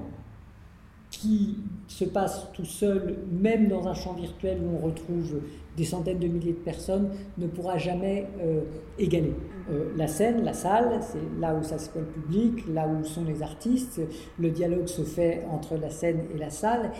qui 1.09 1.57
se 1.87 2.05
passe 2.05 2.47
tout 2.53 2.65
seul, 2.65 3.17
même 3.31 3.67
dans 3.67 3.87
un 3.87 3.93
champ 3.93 4.13
virtuel 4.13 4.59
où 4.61 4.77
on 4.77 4.85
retrouve 4.85 5.41
des 5.77 5.83
centaines 5.83 6.19
de 6.19 6.27
milliers 6.27 6.53
de 6.53 6.57
personnes, 6.57 7.09
ne 7.37 7.47
pourra 7.47 7.77
jamais 7.77 8.27
euh, 8.41 8.61
égaler. 8.97 9.33
Euh, 9.69 9.91
la 9.95 10.07
scène, 10.07 10.43
la 10.43 10.53
salle, 10.53 10.99
c'est 11.01 11.39
là 11.39 11.55
où 11.55 11.63
ça 11.63 11.77
se 11.77 11.89
fait 11.89 11.99
le 11.99 12.05
public, 12.05 12.65
là 12.67 12.87
où 12.87 13.03
sont 13.03 13.25
les 13.25 13.41
artistes, 13.41 14.01
le 14.39 14.49
dialogue 14.51 14.87
se 14.87 15.03
fait 15.03 15.43
entre 15.51 15.75
la 15.75 15.89
scène 15.89 16.25
et 16.33 16.37
la 16.37 16.49
salle. 16.49 16.91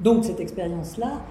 Donc 0.00 0.24
cette 0.24 0.40
expérience-là, 0.40 1.22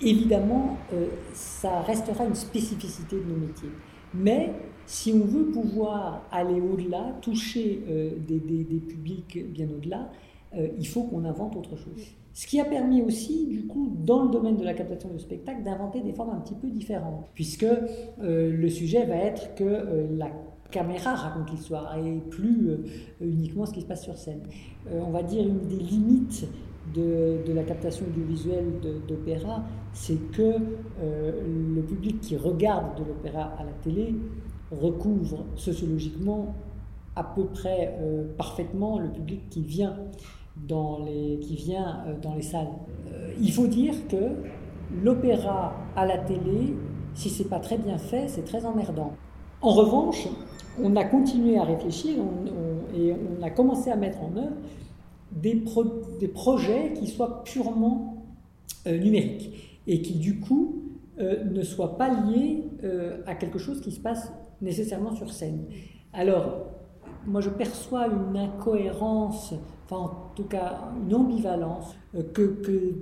évidemment, 0.00 0.76
euh, 0.92 1.08
ça 1.32 1.80
restera 1.80 2.24
une 2.24 2.34
spécificité 2.34 3.16
de 3.16 3.24
nos 3.24 3.46
métiers. 3.46 3.70
Mais 4.14 4.52
si 4.86 5.12
on 5.12 5.26
veut 5.26 5.46
pouvoir 5.46 6.22
aller 6.30 6.60
au-delà, 6.60 7.12
toucher 7.20 7.82
des, 8.26 8.38
des, 8.38 8.80
publics 8.80 9.38
bien 9.52 9.66
au-delà, 9.66 10.10
euh, 10.56 10.68
il 10.78 10.86
faut 10.86 11.02
qu'on 11.02 11.24
invente 11.24 11.56
autre 11.56 11.76
chose. 11.76 12.14
Ce 12.32 12.46
qui 12.46 12.60
a 12.60 12.64
permis 12.64 13.02
aussi, 13.02 13.46
du 13.46 13.66
coup, 13.66 13.92
dans 14.04 14.22
le 14.22 14.30
domaine 14.30 14.56
de 14.56 14.64
la 14.64 14.74
captation 14.74 15.10
de 15.10 15.18
spectacle, 15.18 15.62
d'inventer 15.62 16.00
des 16.00 16.12
formes 16.12 16.30
un 16.30 16.40
petit 16.40 16.54
peu 16.54 16.68
différentes, 16.68 17.26
puisque 17.34 17.64
euh, 17.64 18.52
le 18.52 18.68
sujet 18.70 19.04
va 19.04 19.16
être 19.16 19.54
que 19.56 19.64
euh, 19.64 20.06
la 20.16 20.30
caméra 20.70 21.14
raconte 21.14 21.50
l'histoire 21.50 21.96
et 21.98 22.20
plus 22.30 22.70
uniquement 23.22 23.64
ce 23.64 23.72
qui 23.72 23.80
se 23.80 23.86
passe 23.86 24.02
sur 24.02 24.18
scène. 24.18 24.42
on 24.92 25.10
va 25.10 25.22
dire 25.22 25.42
une 25.42 25.66
des 25.66 25.82
limites 25.82 26.46
de, 26.94 27.38
de 27.46 27.52
la 27.54 27.62
captation 27.62 28.04
audiovisuelle 28.04 28.66
d'opéra, 29.08 29.64
c'est 29.94 30.30
que 30.30 30.56
le 31.00 31.80
public 31.80 32.20
qui 32.20 32.36
regarde 32.36 32.98
de 32.98 33.04
l'opéra 33.04 33.44
à 33.58 33.64
la 33.64 33.72
télé 33.82 34.14
recouvre 34.70 35.46
sociologiquement 35.56 36.54
à 37.16 37.24
peu 37.24 37.46
près 37.46 37.98
parfaitement 38.36 38.98
le 38.98 39.08
public 39.08 39.48
qui 39.48 39.62
vient 39.62 39.96
qui 40.66 41.56
vient 41.56 42.04
euh, 42.06 42.14
dans 42.20 42.34
les 42.34 42.42
salles. 42.42 42.68
Euh, 43.12 43.32
il 43.40 43.52
faut 43.52 43.66
dire 43.66 43.94
que 44.08 44.16
l'opéra 45.02 45.74
à 45.96 46.06
la 46.06 46.18
télé, 46.18 46.74
si 47.14 47.30
c'est 47.30 47.48
pas 47.48 47.60
très 47.60 47.78
bien 47.78 47.98
fait, 47.98 48.28
c'est 48.28 48.44
très 48.44 48.64
emmerdant. 48.64 49.12
En 49.60 49.70
revanche, 49.70 50.28
on 50.82 50.94
a 50.96 51.04
continué 51.04 51.58
à 51.58 51.64
réfléchir 51.64 52.16
et 52.96 53.12
on 53.12 53.42
a 53.42 53.50
commencé 53.50 53.90
à 53.90 53.96
mettre 53.96 54.22
en 54.22 54.36
œuvre 54.36 54.56
des, 55.32 55.62
des 56.20 56.28
projets 56.28 56.92
qui 56.94 57.08
soient 57.08 57.42
purement 57.42 58.24
euh, 58.86 58.96
numériques 58.98 59.80
et 59.86 60.00
qui 60.02 60.14
du 60.14 60.40
coup 60.40 60.82
ne 61.20 61.64
soient 61.64 61.98
pas 61.98 62.10
liés 62.10 62.62
à 63.26 63.34
quelque 63.34 63.58
chose 63.58 63.80
qui 63.80 63.90
se 63.90 63.98
passe 63.98 64.32
nécessairement 64.62 65.16
sur 65.16 65.32
scène. 65.32 65.64
Alors, 66.12 66.77
moi 67.28 67.40
je 67.40 67.50
perçois 67.50 68.08
une 68.08 68.36
incohérence 68.36 69.54
enfin 69.84 69.96
en 69.96 70.32
tout 70.34 70.44
cas 70.44 70.80
une 71.04 71.14
ambivalence 71.14 71.94
euh, 72.14 72.22
que, 72.32 72.94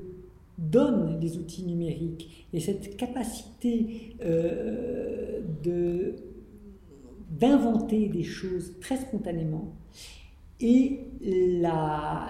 donnent 0.58 1.20
les 1.20 1.36
outils 1.36 1.64
numériques 1.64 2.46
et 2.54 2.60
cette 2.60 2.96
capacité 2.96 4.16
euh, 4.24 5.40
de 5.62 6.14
d'inventer 7.30 8.08
des 8.08 8.22
choses 8.22 8.72
très 8.80 8.96
spontanément 8.96 9.74
et 10.60 11.00
la, 11.20 12.28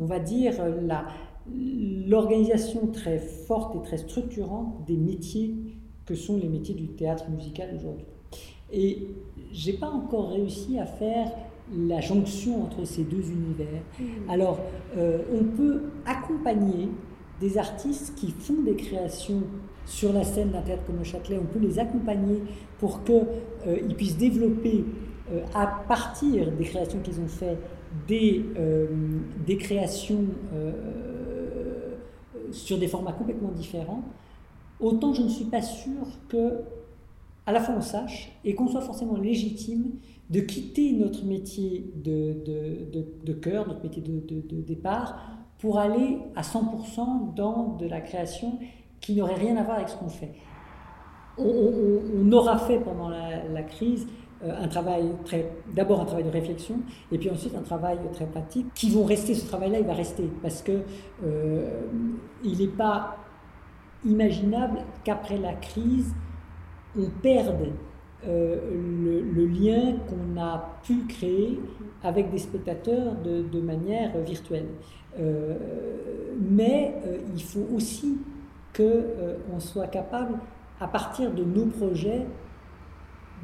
on 0.00 0.06
va 0.06 0.18
dire 0.18 0.54
la, 0.86 1.06
l'organisation 2.06 2.86
très 2.86 3.18
forte 3.18 3.76
et 3.76 3.82
très 3.82 3.98
structurante 3.98 4.86
des 4.86 4.96
métiers 4.96 5.54
que 6.06 6.14
sont 6.14 6.38
les 6.38 6.48
métiers 6.48 6.74
du 6.74 6.88
théâtre 6.88 7.28
musical 7.30 7.74
aujourd'hui. 7.76 8.06
Et 8.72 9.08
j'ai 9.52 9.74
pas 9.74 9.88
encore 9.88 10.30
réussi 10.30 10.78
à 10.78 10.86
faire 10.86 11.30
la 11.76 12.00
jonction 12.00 12.62
entre 12.62 12.84
ces 12.84 13.04
deux 13.04 13.30
univers. 13.30 13.82
Mmh. 13.98 14.30
Alors, 14.30 14.58
euh, 14.96 15.18
on 15.32 15.44
peut 15.44 15.82
accompagner 16.06 16.88
des 17.40 17.58
artistes 17.58 18.14
qui 18.16 18.30
font 18.30 18.62
des 18.64 18.74
créations 18.74 19.42
sur 19.84 20.12
la 20.12 20.24
scène 20.24 20.50
d'un 20.50 20.60
théâtre 20.60 20.84
comme 20.86 20.98
le 20.98 21.04
Châtelet, 21.04 21.38
on 21.38 21.46
peut 21.46 21.60
les 21.60 21.78
accompagner 21.78 22.42
pour 22.78 23.04
qu'ils 23.04 23.14
euh, 23.66 23.94
puissent 23.96 24.18
développer 24.18 24.84
euh, 25.32 25.40
à 25.54 25.66
partir 25.66 26.50
des 26.52 26.64
créations 26.64 27.00
qu'ils 27.00 27.20
ont 27.20 27.28
faites 27.28 27.58
des, 28.06 28.44
des 29.46 29.56
créations 29.56 30.26
sur 32.52 32.76
des 32.76 32.86
formats 32.86 33.12
complètement 33.12 33.50
différents. 33.50 34.02
autant 34.78 35.14
je 35.14 35.22
ne 35.22 35.28
suis 35.28 35.46
pas 35.46 35.62
sûr 35.62 36.04
que 36.28 36.60
à 37.48 37.52
la 37.52 37.60
fois 37.60 37.76
on 37.78 37.80
sache 37.80 38.30
et 38.44 38.54
qu'on 38.54 38.68
soit 38.68 38.82
forcément 38.82 39.16
légitime 39.16 39.92
de 40.28 40.40
quitter 40.40 40.92
notre 40.92 41.24
métier 41.24 41.90
de, 41.96 42.34
de, 42.44 43.06
de, 43.24 43.32
cœur, 43.32 43.66
notre 43.66 43.82
métier 43.82 44.02
de, 44.02 44.60
départ, 44.60 45.18
pour 45.58 45.78
aller 45.78 46.18
à 46.36 46.42
100% 46.42 47.34
dans 47.34 47.76
de 47.76 47.86
la 47.86 48.02
création 48.02 48.58
qui 49.00 49.14
n'aurait 49.14 49.36
rien 49.36 49.56
à 49.56 49.62
voir 49.62 49.78
avec 49.78 49.88
ce 49.88 49.96
qu'on 49.96 50.10
fait. 50.10 50.34
On, 51.38 52.30
aura 52.32 52.58
fait 52.58 52.80
pendant 52.80 53.08
la, 53.08 53.62
crise 53.62 54.06
euh, 54.44 54.62
un 54.62 54.68
travail 54.68 55.14
très, 55.24 55.50
d'abord 55.74 56.02
un 56.02 56.04
travail 56.04 56.24
de 56.24 56.30
réflexion, 56.30 56.80
et 57.10 57.16
puis 57.16 57.30
ensuite 57.30 57.54
un 57.54 57.62
travail 57.62 57.98
très 58.12 58.26
pratique, 58.26 58.66
qui 58.74 58.90
vont 58.90 59.04
rester, 59.04 59.34
ce 59.34 59.46
travail-là, 59.46 59.78
il 59.78 59.86
va 59.86 59.94
rester, 59.94 60.28
parce 60.42 60.60
que 60.60 60.82
euh, 61.24 61.80
il 62.44 62.58
n'est 62.58 62.66
pas 62.66 63.16
imaginable 64.04 64.80
qu'après 65.02 65.38
la 65.38 65.54
crise, 65.54 66.12
on 66.96 67.08
perde 67.22 67.72
euh, 68.26 68.56
le, 69.34 69.46
lien 69.46 69.94
qu'on 70.08 70.40
a 70.40 70.80
pu 70.82 71.06
créer 71.06 71.60
avec 72.02 72.30
des 72.30 72.38
spectateurs 72.38 73.14
de, 73.14 73.60
manière 73.60 74.18
virtuelle. 74.18 74.66
Euh, 75.18 75.56
mais 76.40 76.94
euh, 77.06 77.18
il 77.34 77.42
faut 77.42 77.66
aussi 77.74 78.18
qu'on 78.76 79.60
soit 79.60 79.86
capable, 79.86 80.34
à 80.80 80.88
partir 80.88 81.30
de 81.32 81.44
nos 81.44 81.66
projets, 81.66 82.26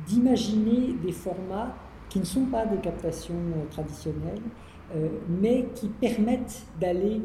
d'imaginer 0.06 0.94
des 1.04 1.12
formats 1.12 1.74
qui 2.08 2.18
ne 2.18 2.24
sont 2.24 2.46
pas 2.46 2.66
des 2.66 2.78
captations 2.78 3.34
traditionnelles, 3.70 4.42
mais 5.28 5.66
qui 5.74 5.88
permettent 5.88 6.64
d'aller 6.80 7.22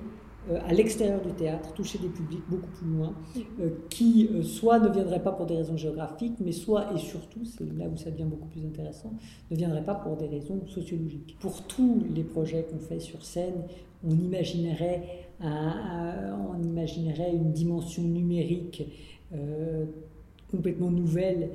à 0.66 0.74
l'extérieur 0.74 1.22
du 1.22 1.32
théâtre, 1.32 1.74
toucher 1.74 2.00
des 2.00 2.08
publics 2.08 2.44
beaucoup 2.50 2.70
plus 2.70 2.88
loin, 2.88 3.14
euh, 3.60 3.70
qui 3.90 4.30
euh, 4.34 4.42
soit 4.42 4.80
ne 4.80 4.90
viendraient 4.90 5.22
pas 5.22 5.32
pour 5.32 5.46
des 5.46 5.56
raisons 5.56 5.78
géographiques, 5.78 6.38
mais 6.40 6.52
soit 6.52 6.94
et 6.94 6.98
surtout, 6.98 7.46
c'est 7.46 7.66
là 7.78 7.86
où 7.88 7.98
ça 7.98 8.10
devient 8.10 8.24
beaucoup 8.24 8.48
plus 8.48 8.66
intéressant, 8.66 9.14
ne 9.52 9.56
viendraient 9.56 9.84
pas 9.84 9.96
pour 9.96 10.16
des 10.16 10.28
raisons 10.28 10.62
sociologiques. 10.68 11.38
Pour 11.40 11.64
tous 11.64 12.04
les 12.14 12.24
projets 12.24 12.64
qu'on 12.64 12.80
fait 12.80 13.00
sur 13.00 13.24
scène, 13.24 13.64
on 14.04 14.12
imaginerait, 14.12 15.04
on 15.42 16.64
imaginerait 16.64 17.34
une 17.34 17.52
dimension 17.52 18.02
numérique 18.02 18.84
complètement 20.50 20.90
nouvelle, 20.90 21.50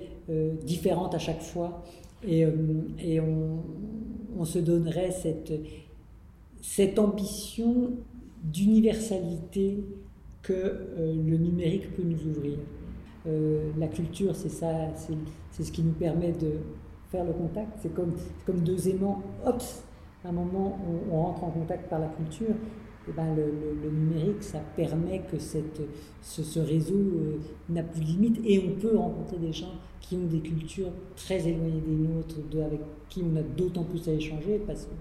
différente 0.62 1.14
à 1.14 1.19
chaque 1.19 1.41
fois, 1.41 1.83
et, 2.23 2.45
et 3.03 3.19
on, 3.19 3.62
on, 4.38 4.45
se 4.45 4.59
donnerait 4.59 5.11
cette, 5.11 5.55
cette 6.61 6.99
ambition 6.99 7.93
d'universalité 8.44 9.84
que 10.42 10.52
euh, 10.52 11.14
le 11.14 11.36
numérique 11.38 11.94
peut 11.96 12.02
nous 12.02 12.26
ouvrir. 12.30 12.58
Euh, 13.26 13.70
la 13.78 13.88
culture, 13.88 14.36
c'est 14.36 14.50
ça, 14.50 14.68
c'est 15.50 15.64
ce 15.64 15.72
qui 15.72 15.82
nous 15.82 15.92
permet 15.92 16.32
de 16.32 16.58
faire 17.10 17.24
le 17.24 17.32
contact. 17.32 17.78
C'est 17.80 17.94
comme, 17.94 18.12
comme 18.44 18.60
deux 18.60 18.88
aimants, 18.88 19.22
hop, 19.46 19.62
à 20.24 20.28
un 20.28 20.32
moment 20.32 20.78
on, 21.10 21.22
rentre 21.22 21.44
en 21.44 21.50
contact 21.50 21.88
par 21.88 22.00
la 22.00 22.08
culture. 22.08 22.54
Et 23.06 23.10
eh 23.10 23.12
ben, 23.12 23.36
le, 23.36 23.90
numérique, 23.90 24.42
ça 24.42 24.60
permet 24.74 25.20
que 25.30 25.38
cette, 25.38 25.82
ce, 26.22 26.58
réseau 26.58 26.94
euh, 26.94 27.38
n'a 27.68 27.82
plus 27.82 28.00
de 28.00 28.06
limite 28.06 28.40
et 28.46 28.64
on 28.66 28.80
peut 28.80 28.96
rencontrer 28.96 29.36
des 29.36 29.52
gens 29.52 29.74
qui 30.00 30.16
ont 30.16 30.24
des 30.24 30.40
cultures 30.40 30.90
très 31.14 31.46
éloignées 31.46 31.82
des 31.86 31.96
nôtres, 31.96 32.36
avec 32.64 32.80
qui 33.10 33.22
on 33.22 33.36
a 33.36 33.42
d'autant 33.42 33.84
plus 33.84 34.08
à 34.08 34.12
échanger 34.12 34.58
parce 34.66 34.84
que 34.84 34.92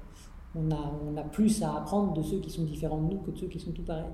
on 0.56 1.18
a, 1.18 1.24
plus 1.24 1.64
à 1.64 1.78
apprendre 1.78 2.14
de 2.14 2.22
ceux 2.22 2.40
qui 2.40 2.50
sont 2.50 2.64
différents 2.64 3.02
de 3.02 3.14
nous 3.14 3.22
que 3.22 3.32
de 3.32 3.38
ceux 3.38 3.48
qui 3.48 3.60
sont 3.60 3.72
tout 3.72 3.84
pareils. 3.84 4.06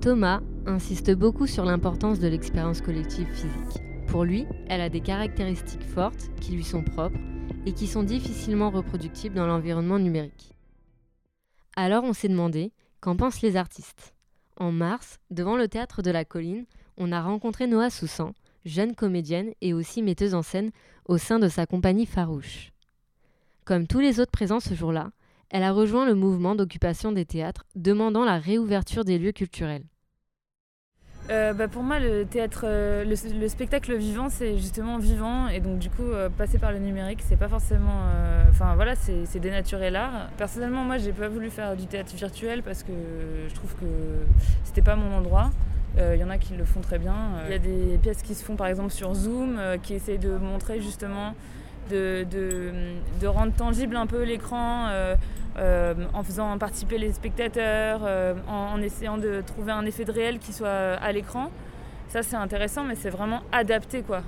Thomas 0.00 0.40
insiste 0.66 1.12
beaucoup 1.14 1.46
sur 1.46 1.64
l'importance 1.64 2.20
de 2.20 2.28
l'expérience 2.28 2.80
collective 2.80 3.26
physique. 3.26 3.82
Pour 4.06 4.24
lui, 4.24 4.46
elle 4.68 4.80
a 4.80 4.88
des 4.88 5.00
caractéristiques 5.00 5.82
fortes 5.82 6.30
qui 6.40 6.52
lui 6.52 6.64
sont 6.64 6.82
propres 6.82 7.18
et 7.66 7.72
qui 7.72 7.86
sont 7.86 8.02
difficilement 8.02 8.70
reproductibles 8.70 9.34
dans 9.34 9.46
l'environnement 9.46 9.98
numérique. 9.98 10.54
Alors 11.76 12.04
on 12.04 12.12
s'est 12.12 12.28
demandé 12.28 12.72
qu'en 13.00 13.16
pensent 13.16 13.42
les 13.42 13.56
artistes. 13.56 14.14
En 14.56 14.72
mars, 14.72 15.18
devant 15.30 15.56
le 15.56 15.68
théâtre 15.68 16.02
de 16.02 16.10
la 16.10 16.24
colline, 16.24 16.66
on 16.96 17.12
a 17.12 17.20
rencontré 17.20 17.66
Noah 17.66 17.90
Soussan, 17.90 18.32
jeune 18.68 18.94
comédienne 18.94 19.52
et 19.60 19.72
aussi 19.72 20.02
metteuse 20.02 20.34
en 20.34 20.42
scène 20.42 20.70
au 21.06 21.18
sein 21.18 21.38
de 21.38 21.48
sa 21.48 21.66
compagnie 21.66 22.06
Farouche. 22.06 22.70
Comme 23.64 23.86
tous 23.86 24.00
les 24.00 24.20
autres 24.20 24.30
présents 24.30 24.60
ce 24.60 24.74
jour-là, 24.74 25.10
elle 25.50 25.62
a 25.62 25.72
rejoint 25.72 26.06
le 26.06 26.14
mouvement 26.14 26.54
d'occupation 26.54 27.12
des 27.12 27.24
théâtres 27.24 27.64
demandant 27.74 28.24
la 28.24 28.38
réouverture 28.38 29.04
des 29.04 29.18
lieux 29.18 29.32
culturels. 29.32 29.84
Euh, 31.30 31.52
bah, 31.52 31.68
pour 31.68 31.82
moi, 31.82 31.98
le 31.98 32.24
théâtre, 32.24 32.62
euh, 32.64 33.04
le, 33.04 33.48
spectacle 33.48 33.94
vivant, 33.96 34.30
c'est 34.30 34.56
justement 34.56 34.96
vivant 34.96 35.48
et 35.48 35.60
donc 35.60 35.78
du 35.78 35.90
coup, 35.90 36.02
euh, 36.02 36.30
passer 36.30 36.58
par 36.58 36.72
le 36.72 36.78
numérique, 36.78 37.20
c'est 37.22 37.36
pas 37.36 37.48
forcément, 37.48 38.00
enfin 38.48 38.74
voilà, 38.74 38.94
c'est 38.96 39.38
dénaturer 39.38 39.90
l'art. 39.90 40.30
Personnellement, 40.38 40.84
moi, 40.84 40.96
j'ai 40.96 41.12
pas 41.12 41.28
voulu 41.28 41.50
faire 41.50 41.76
du 41.76 41.86
théâtre 41.86 42.14
virtuel 42.14 42.62
parce 42.62 42.82
que 42.82 42.92
je 43.48 43.54
trouve 43.54 43.74
que 43.74 43.86
c'était 44.64 44.82
pas 44.82 44.96
mon 44.96 45.14
endroit. 45.14 45.50
Il 45.96 46.00
euh, 46.00 46.16
y 46.16 46.24
en 46.24 46.30
a 46.30 46.38
qui 46.38 46.54
le 46.54 46.64
font 46.64 46.80
très 46.80 46.98
bien. 46.98 47.14
Il 47.46 47.52
euh, 47.52 47.52
y 47.52 47.54
a 47.54 47.58
des 47.58 47.98
pièces 47.98 48.22
qui 48.22 48.34
se 48.34 48.44
font 48.44 48.56
par 48.56 48.66
exemple 48.66 48.90
sur 48.90 49.14
Zoom 49.14 49.56
euh, 49.58 49.78
qui 49.78 49.94
essayent 49.94 50.18
de 50.18 50.36
montrer 50.36 50.80
justement, 50.80 51.34
de, 51.90 52.24
de, 52.30 53.26
rendre 53.26 53.52
tangible 53.52 53.96
un 53.96 54.06
peu 54.06 54.22
l'écran 54.22 54.88
en 55.56 56.22
faisant 56.22 56.56
participer 56.58 56.98
les 56.98 57.12
spectateurs, 57.12 58.02
en, 58.46 58.80
essayant 58.82 59.16
de 59.16 59.42
trouver 59.44 59.72
un 59.72 59.86
effet 59.86 60.04
de 60.04 60.12
réel 60.12 60.38
qui 60.38 60.52
soit 60.52 60.68
à 60.68 61.12
l'écran. 61.12 61.50
Ça 62.08 62.22
c'est 62.22 62.36
intéressant 62.36 62.84
mais 62.84 62.94
c'est 62.94 63.10
vraiment 63.10 63.40
adapté 63.52 64.02
quoi. 64.02 64.22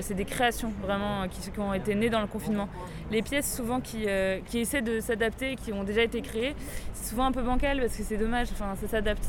C'est 0.00 0.14
des 0.14 0.24
créations 0.24 0.72
vraiment 0.82 1.28
qui, 1.28 1.50
qui, 1.50 1.60
ont 1.60 1.74
été 1.74 1.94
nées 1.94 2.08
dans 2.10 2.20
le 2.20 2.26
confinement. 2.26 2.68
Les 3.10 3.22
pièces 3.22 3.54
souvent 3.54 3.80
qui, 3.80 4.06
qui 4.46 4.58
essaient 4.58 4.82
de 4.82 5.00
s'adapter, 5.00 5.56
qui 5.56 5.72
ont 5.72 5.84
déjà 5.84 6.02
été 6.02 6.22
créées, 6.22 6.54
c'est 6.94 7.10
souvent 7.10 7.26
un 7.26 7.32
peu 7.32 7.42
bancal 7.42 7.80
parce 7.80 7.96
que 7.96 8.02
c'est 8.02 8.16
dommage, 8.16 8.48
enfin 8.52 8.74
ça 8.80 8.88
s'adapte. 8.88 9.26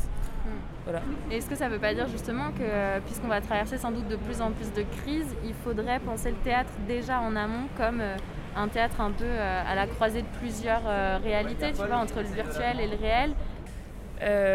Et 1.30 1.36
est-ce 1.36 1.48
que 1.48 1.56
ça 1.56 1.66
ne 1.66 1.74
veut 1.74 1.80
pas 1.80 1.94
dire 1.94 2.08
justement 2.08 2.50
que, 2.52 3.00
puisqu'on 3.06 3.28
va 3.28 3.40
traverser 3.40 3.78
sans 3.78 3.90
doute 3.90 4.08
de 4.08 4.16
plus 4.16 4.40
en 4.40 4.52
plus 4.52 4.72
de 4.72 4.84
crises, 5.02 5.34
il 5.44 5.54
faudrait 5.64 5.98
penser 6.00 6.30
le 6.30 6.36
théâtre 6.36 6.70
déjà 6.86 7.20
en 7.20 7.34
amont 7.34 7.66
comme 7.76 8.00
euh, 8.00 8.16
un 8.56 8.68
théâtre 8.68 9.00
un 9.00 9.10
peu 9.10 9.24
euh, 9.24 9.62
à 9.66 9.74
la 9.74 9.86
croisée 9.86 10.22
de 10.22 10.26
plusieurs 10.40 10.82
euh, 10.86 11.18
réalités, 11.22 11.72
tu 11.72 11.84
vois, 11.84 11.96
entre 11.96 12.20
le 12.20 12.28
virtuel 12.28 12.80
et 12.80 12.86
le 12.86 12.96
réel? 12.96 13.34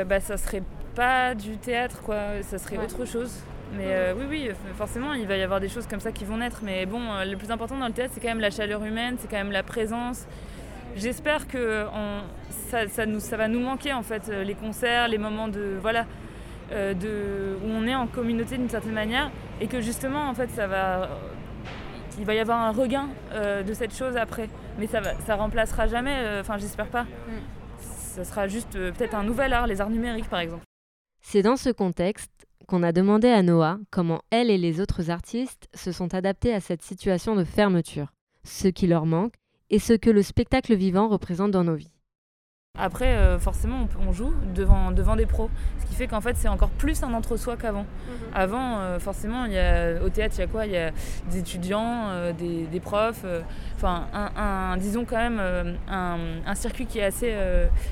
Bah, 0.07 0.19
Ça 0.19 0.37
serait 0.37 0.63
pas 0.95 1.35
du 1.35 1.57
théâtre, 1.57 2.01
quoi, 2.01 2.41
ça 2.41 2.57
serait 2.57 2.77
autre 2.77 3.05
chose. 3.05 3.43
Mais 3.73 4.13
oui, 4.17 4.25
oui, 4.29 4.49
forcément, 4.75 5.13
il 5.13 5.25
va 5.27 5.37
y 5.37 5.43
avoir 5.43 5.61
des 5.61 5.69
choses 5.69 5.87
comme 5.87 6.01
ça 6.01 6.11
qui 6.11 6.25
vont 6.25 6.37
naître. 6.37 6.59
Mais 6.61 6.85
bon, 6.85 6.99
le 7.25 7.37
plus 7.37 7.51
important 7.51 7.77
dans 7.77 7.87
le 7.87 7.93
théâtre, 7.93 8.11
c'est 8.13 8.19
quand 8.19 8.27
même 8.27 8.41
la 8.41 8.51
chaleur 8.51 8.83
humaine, 8.83 9.15
c'est 9.19 9.29
quand 9.29 9.37
même 9.37 9.53
la 9.53 9.63
présence. 9.63 10.27
J'espère 10.95 11.47
que 11.47 11.85
ça, 12.49 12.87
ça, 12.87 13.05
nous, 13.05 13.19
ça 13.19 13.37
va 13.37 13.47
nous 13.47 13.59
manquer, 13.59 13.93
en 13.93 14.03
fait, 14.03 14.27
les 14.27 14.55
concerts, 14.55 15.07
les 15.07 15.17
moments 15.17 15.47
de. 15.47 15.77
Voilà 15.81 16.05
euh, 16.73 16.93
de, 16.93 17.57
où 17.65 17.69
on 17.69 17.85
est 17.85 17.95
en 17.95 18.07
communauté 18.07 18.57
d'une 18.57 18.69
certaine 18.69 18.93
manière 18.93 19.29
et 19.59 19.67
que 19.67 19.81
justement 19.81 20.29
en 20.29 20.33
fait 20.33 20.49
ça 20.51 20.67
va 20.67 21.09
il 22.17 22.23
va 22.23 22.33
y 22.33 22.39
avoir 22.39 22.61
un 22.61 22.71
regain 22.71 23.09
euh, 23.33 23.61
de 23.61 23.73
cette 23.73 23.93
chose 23.93 24.15
après 24.15 24.49
mais 24.79 24.87
ça 24.87 25.01
va, 25.01 25.19
ça 25.25 25.35
remplacera 25.35 25.87
jamais 25.87 26.15
euh, 26.15 26.39
enfin 26.39 26.57
j'espère 26.57 26.87
pas 26.87 27.03
mm. 27.03 27.07
ça 27.79 28.23
sera 28.23 28.47
juste 28.47 28.71
peut-être 28.71 29.15
un 29.15 29.23
nouvel 29.23 29.51
art 29.51 29.67
les 29.67 29.81
arts 29.81 29.89
numériques 29.89 30.29
par 30.29 30.39
exemple 30.39 30.63
c'est 31.21 31.41
dans 31.41 31.57
ce 31.57 31.71
contexte 31.71 32.47
qu'on 32.69 32.83
a 32.83 32.93
demandé 32.93 33.27
à 33.27 33.41
Noah 33.43 33.77
comment 33.89 34.21
elle 34.29 34.49
et 34.49 34.57
les 34.57 34.79
autres 34.79 35.09
artistes 35.09 35.67
se 35.73 35.91
sont 35.91 36.13
adaptés 36.13 36.53
à 36.53 36.61
cette 36.61 36.83
situation 36.83 37.35
de 37.35 37.43
fermeture 37.43 38.13
ce 38.45 38.69
qui 38.69 38.87
leur 38.87 39.05
manque 39.05 39.33
et 39.71 39.79
ce 39.79 39.93
que 39.93 40.09
le 40.09 40.21
spectacle 40.21 40.75
vivant 40.75 41.07
représente 41.07 41.51
dans 41.51 41.63
nos 41.63 41.75
vies 41.75 41.91
après, 42.79 43.17
euh, 43.17 43.37
forcément, 43.37 43.89
on, 44.07 44.13
joue 44.13 44.33
devant, 44.55 44.91
devant 44.91 45.17
des 45.17 45.25
pros. 45.25 45.49
Ce 45.81 45.85
qui 45.85 45.93
fait 45.93 46.07
qu'en 46.07 46.21
fait, 46.21 46.37
c'est 46.37 46.47
encore 46.47 46.69
plus 46.69 47.03
un 47.03 47.13
entre-soi 47.13 47.57
qu'avant. 47.57 47.81
Mhm. 47.81 48.15
Avant, 48.33 48.79
euh, 48.79 48.97
forcément, 48.97 49.43
il 49.43 49.51
y 49.51 49.59
a, 49.59 50.01
au 50.01 50.07
théâtre, 50.07 50.35
il 50.37 50.39
y 50.39 50.43
a 50.43 50.47
quoi? 50.47 50.65
Il 50.65 50.71
y 50.71 50.77
a 50.77 50.91
des 51.29 51.39
étudiants, 51.39 52.07
euh, 52.11 52.31
des, 52.31 52.79
profs, 52.79 53.25
enfin, 53.75 54.07
un, 54.13 54.77
disons 54.77 55.03
quand 55.03 55.17
même 55.17 55.41
un, 55.89 56.55
circuit 56.55 56.85
qui 56.85 56.99
est 56.99 57.03
assez 57.03 57.35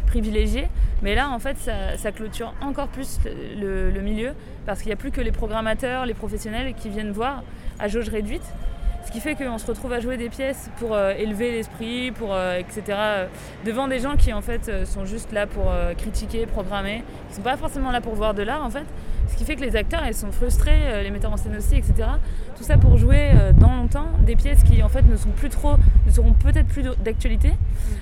privilégié. 0.08 0.70
Mais 1.02 1.14
là, 1.14 1.30
en 1.30 1.40
fait, 1.40 1.58
ça, 1.58 2.12
clôture 2.14 2.54
encore 2.62 2.88
plus 2.88 3.20
le, 3.60 3.92
le 3.92 4.02
milieu 4.02 4.32
parce 4.66 4.80
qu'il 4.80 4.90
n'y 4.90 4.94
a 4.94 4.98
plus 4.98 5.12
que 5.12 5.22
les 5.22 5.32
programmateurs, 5.32 6.06
les 6.06 6.14
professionnels 6.14 6.74
qui 6.74 6.90
viennent 6.90 7.12
voir 7.12 7.44
à 7.80 7.90
jauge 7.90 8.08
réduite. 8.08 8.54
Ce 9.10 9.12
qui 9.12 9.22
fait 9.22 9.34
qu'on 9.34 9.58
se 9.58 9.66
retrouve 9.66 9.92
à 9.92 10.00
jouer 10.00 10.18
des 10.18 10.30
pièces 10.30 10.70
pour 10.78 10.94
euh, 10.94 11.16
élever 11.18 11.52
l'esprit, 11.52 12.12
pour 12.12 12.32
euh, 12.32 12.60
etc. 12.60 12.84
Euh, 12.90 13.28
devant 13.66 13.88
des 13.88 13.98
gens 13.98 14.16
qui 14.16 14.32
en 14.34 14.42
fait 14.44 14.86
sont 14.86 15.04
juste 15.04 15.32
là 15.32 15.48
pour 15.48 15.74
critiquer, 15.98 16.46
programmer. 16.46 17.04
Ils 17.32 17.36
sont 17.38 17.42
pas 17.42 17.58
forcément 17.58 17.90
là 17.90 18.02
pour 18.02 18.14
voir 18.14 18.36
de 18.36 18.44
l'art 18.44 18.64
en 18.64 18.70
fait. 18.70 18.86
Ce 19.28 19.36
qui 19.36 19.46
fait 19.46 19.56
que 19.56 19.62
les 19.62 19.76
acteurs, 19.76 20.04
ils 20.06 20.14
sont 20.14 20.32
frustrés, 20.32 21.02
les 21.02 21.10
metteurs 21.10 21.34
en 21.34 21.38
scène 21.38 21.58
aussi, 21.58 21.76
etc. 21.76 22.08
Tout 22.56 22.64
ça 22.64 22.78
pour 22.78 22.98
jouer 22.98 23.32
dans 23.58 23.76
longtemps 23.76 24.12
des 24.22 24.36
pièces 24.36 24.62
qui 24.62 24.84
en 24.84 24.90
fait 24.90 25.02
ne 25.02 25.18
sont 25.18 25.32
plus 25.32 25.50
trop, 25.50 25.74
ne 26.06 26.12
seront 26.12 26.34
peut-être 26.34 26.68
plus 26.68 26.84
d'actualité, 27.04 27.54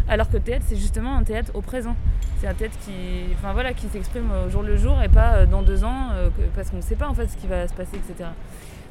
alors 0.09 0.27
que 0.27 0.33
le 0.33 0.41
théâtre, 0.41 0.65
c'est 0.67 0.75
justement 0.75 1.15
un 1.15 1.23
théâtre 1.23 1.51
au 1.53 1.61
présent. 1.61 1.95
C'est 2.41 2.47
un 2.47 2.53
théâtre 2.53 2.77
qui, 2.85 2.91
enfin 3.33 3.53
voilà, 3.53 3.71
qui 3.71 3.87
s'exprime 3.87 4.29
au 4.45 4.49
jour 4.49 4.61
le 4.61 4.75
jour 4.75 5.01
et 5.01 5.09
pas 5.09 5.45
dans 5.45 5.61
deux 5.61 5.85
ans, 5.85 6.09
parce 6.53 6.69
qu'on 6.69 6.77
ne 6.77 6.81
sait 6.81 6.95
pas 6.95 7.07
en 7.07 7.13
fait 7.13 7.27
ce 7.27 7.37
qui 7.37 7.47
va 7.47 7.65
se 7.65 7.73
passer, 7.73 7.95
etc. 7.95 8.29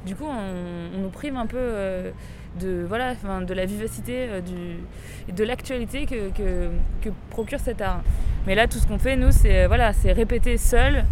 Du 0.04 0.14
coup, 0.14 0.26
on, 0.26 0.98
nous 0.98 1.08
prive 1.08 1.36
un 1.36 1.46
peu 1.46 2.12
de, 2.60 2.84
voilà, 2.86 3.14
de 3.14 3.54
la 3.54 3.64
vivacité 3.64 4.28
du, 4.40 5.32
de 5.32 5.44
l'actualité 5.44 6.06
que, 6.06 6.30
que, 6.30 7.10
procure 7.30 7.60
cet 7.60 7.80
art. 7.80 8.02
Mais 8.46 8.54
là, 8.54 8.68
tout 8.68 8.78
ce 8.78 8.86
qu'on 8.86 8.98
fait, 8.98 9.16
nous, 9.16 9.32
c'est 9.32 9.66
voilà, 9.66 9.92
répéter 10.04 10.56
seul 10.58 11.04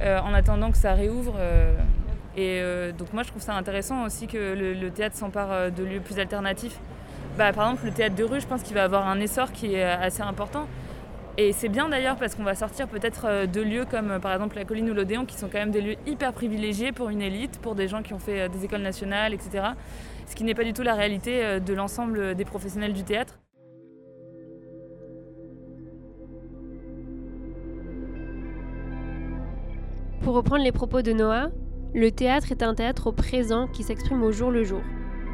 euh, 0.00 0.20
en 0.20 0.32
attendant 0.32 0.70
que 0.70 0.76
ça 0.76 0.94
réouvre. 0.94 1.34
Euh, 1.38 1.76
et 2.36 2.60
euh, 2.60 2.92
donc 2.92 3.12
moi, 3.12 3.24
je 3.24 3.28
trouve 3.28 3.42
ça 3.42 3.54
intéressant 3.54 4.04
aussi 4.04 4.28
que 4.28 4.54
le, 4.54 4.90
théâtre 4.90 5.16
s'empare 5.16 5.72
de 5.72 5.82
lieux 5.82 6.00
plus 6.00 6.18
alternatifs. 6.18 6.78
Bah, 7.36 7.52
par 7.52 7.66
exemple, 7.66 7.86
le 7.86 7.92
théâtre 7.92 8.14
de 8.14 8.24
rue, 8.24 8.40
je 8.40 8.46
pense 8.46 8.62
qu'il 8.62 8.74
va 8.74 8.84
avoir 8.84 9.08
un 9.08 9.18
essor 9.18 9.50
qui 9.50 9.74
est 9.74 9.82
assez 9.82 10.22
important. 10.22 10.66
Et 11.40 11.52
c'est 11.52 11.68
bien 11.68 11.88
d'ailleurs 11.88 12.16
parce 12.16 12.34
qu'on 12.34 12.42
va 12.42 12.56
sortir 12.56 12.88
peut-être 12.88 13.46
de 13.46 13.60
lieux 13.60 13.84
comme 13.88 14.18
par 14.20 14.32
exemple 14.32 14.56
la 14.56 14.64
colline 14.64 14.90
ou 14.90 14.94
l'Odéon 14.94 15.24
qui 15.24 15.36
sont 15.36 15.46
quand 15.46 15.60
même 15.60 15.70
des 15.70 15.80
lieux 15.80 15.94
hyper 16.04 16.32
privilégiés 16.32 16.90
pour 16.90 17.10
une 17.10 17.22
élite, 17.22 17.60
pour 17.60 17.76
des 17.76 17.86
gens 17.86 18.02
qui 18.02 18.12
ont 18.12 18.18
fait 18.18 18.48
des 18.48 18.64
écoles 18.64 18.82
nationales, 18.82 19.32
etc. 19.32 19.68
Ce 20.26 20.34
qui 20.34 20.42
n'est 20.42 20.56
pas 20.56 20.64
du 20.64 20.72
tout 20.72 20.82
la 20.82 20.94
réalité 20.94 21.60
de 21.60 21.74
l'ensemble 21.74 22.34
des 22.34 22.44
professionnels 22.44 22.92
du 22.92 23.04
théâtre. 23.04 23.38
Pour 30.22 30.34
reprendre 30.34 30.64
les 30.64 30.72
propos 30.72 31.02
de 31.02 31.12
Noah, 31.12 31.50
le 31.94 32.10
théâtre 32.10 32.50
est 32.50 32.64
un 32.64 32.74
théâtre 32.74 33.06
au 33.06 33.12
présent 33.12 33.68
qui 33.68 33.84
s'exprime 33.84 34.24
au 34.24 34.32
jour 34.32 34.50
le 34.50 34.64
jour. 34.64 34.82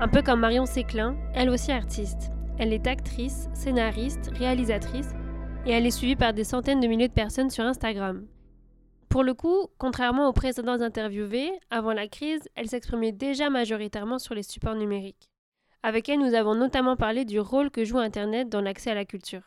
Un 0.03 0.09
peu 0.09 0.21
comme 0.21 0.41
Marion 0.41 0.67
Séclin, 0.67 1.17
elle 1.35 1.49
aussi 1.49 1.73
artiste. 1.73 2.31
Elle 2.59 2.75
est 2.75 2.87
actrice, 2.87 3.49
scénariste, 3.55 4.31
réalisatrice 4.37 5.09
et 5.67 5.71
elle 5.71 5.87
est 5.87 5.91
suivie 5.91 6.17
par 6.17 6.33
des 6.33 6.45
centaines 6.45 6.81
de 6.81 6.87
milliers 6.87 7.09
de 7.09 7.13
personnes 7.13 7.51
sur 7.51 7.65
Instagram. 7.65 8.27
Pour 9.09 9.23
le 9.23 9.35
coup, 9.35 9.69
contrairement 9.79 10.29
aux 10.29 10.33
précédents 10.33 10.81
interviewés, 10.81 11.51
avant 11.71 11.93
la 11.93 12.09
crise, 12.09 12.49
elle 12.55 12.69
s'exprimait 12.69 13.13
déjà 13.13 13.51
majoritairement 13.51 14.19
sur 14.19 14.35
les 14.35 14.43
supports 14.43 14.75
numériques. 14.75 15.31
Avec 15.83 16.09
elle, 16.09 16.19
nous 16.21 16.35
avons 16.35 16.55
notamment 16.55 16.97
parlé 16.97 17.25
du 17.25 17.41
rôle 17.41 17.71
que 17.71 17.85
joue 17.85 17.99
Internet 17.99 18.49
dans 18.49 18.61
l'accès 18.61 18.91
à 18.91 18.95
la 18.95 19.05
culture 19.05 19.43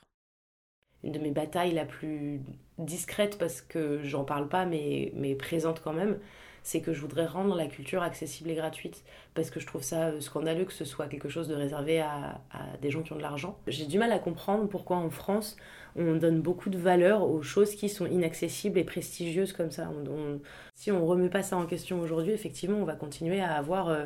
une 1.04 1.12
de 1.12 1.20
mes 1.20 1.32
batailles 1.32 1.74
la 1.74 1.86
plus 1.86 2.42
discrète 2.78 3.38
parce 3.38 3.62
que 3.62 4.04
j'en 4.04 4.24
parle 4.24 4.50
pas 4.50 4.66
mais, 4.66 5.12
mais 5.16 5.36
présente 5.36 5.82
quand 5.82 5.94
même, 5.94 6.20
c'est 6.68 6.82
que 6.82 6.94
je 6.94 7.02
voudrais 7.02 7.26
rendre 7.26 7.56
la 7.56 7.68
culture 7.68 8.02
accessible 8.02 8.50
et 8.50 8.56
gratuite 8.56 9.04
parce 9.34 9.50
que 9.50 9.60
je 9.60 9.66
trouve 9.66 9.84
ça 9.84 10.08
euh, 10.08 10.22
scandaleux 10.22 10.66
que 10.66 10.74
ce 10.74 10.86
soit 10.86 11.08
quelque 11.08 11.30
chose 11.30 11.48
de 11.48 11.56
réservé 11.56 12.00
à, 12.00 12.40
des 12.82 12.92
gens 12.92 13.02
qui 13.02 13.14
ont 13.14 13.18
de 13.18 13.22
l'argent. 13.22 13.58
J'ai 13.68 13.86
du 13.86 13.98
mal 13.98 14.12
à 14.12 14.20
comprendre 14.20 14.68
pourquoi 14.68 14.98
en 14.98 15.10
France 15.10 15.58
on 15.96 16.16
donne 16.16 16.42
beaucoup 16.42 16.70
de 16.70 16.78
valeur 16.78 17.28
aux 17.28 17.42
choses 17.42 17.74
qui 17.76 17.90
sont 17.90 18.06
inaccessibles 18.06 18.78
et 18.78 18.84
prestigieuses 18.84 19.52
comme 19.52 19.72
ça. 19.72 19.90
si 20.76 20.92
on 20.92 21.06
remet 21.06 21.30
pas 21.30 21.42
ça 21.42 21.58
en 21.58 21.66
question 21.66 22.00
aujourd'hui, 22.00 22.34
effectivement, 22.34 22.78
on 22.78 22.86
va 22.86 22.94
continuer 22.94 23.42
à 23.42 23.54
avoir 23.54 23.88
euh, 23.88 24.06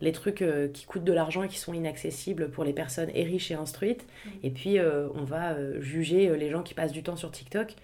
les 0.00 0.12
trucs 0.12 0.42
euh, 0.42 0.68
qui 0.68 0.84
coûtent 0.84 1.04
de 1.04 1.12
l'argent 1.12 1.42
et 1.42 1.48
qui 1.48 1.58
sont 1.58 1.74
inaccessibles 1.74 2.50
pour 2.50 2.64
les 2.64 2.72
personnes 2.72 3.10
et 3.14 3.24
riches 3.24 3.50
et 3.50 3.54
instruites. 3.54 4.04
Mm. 4.04 4.30
Et 4.42 4.50
puis, 4.50 4.78
euh, 4.78 5.08
on 5.14 5.24
va 5.24 5.52
euh, 5.52 5.80
juger 5.80 6.36
les 6.36 6.50
gens 6.50 6.62
qui 6.62 6.74
passent 6.74 6.92
du 6.92 7.02
temps 7.02 7.16
sur 7.16 7.30
TikTok. 7.30 7.74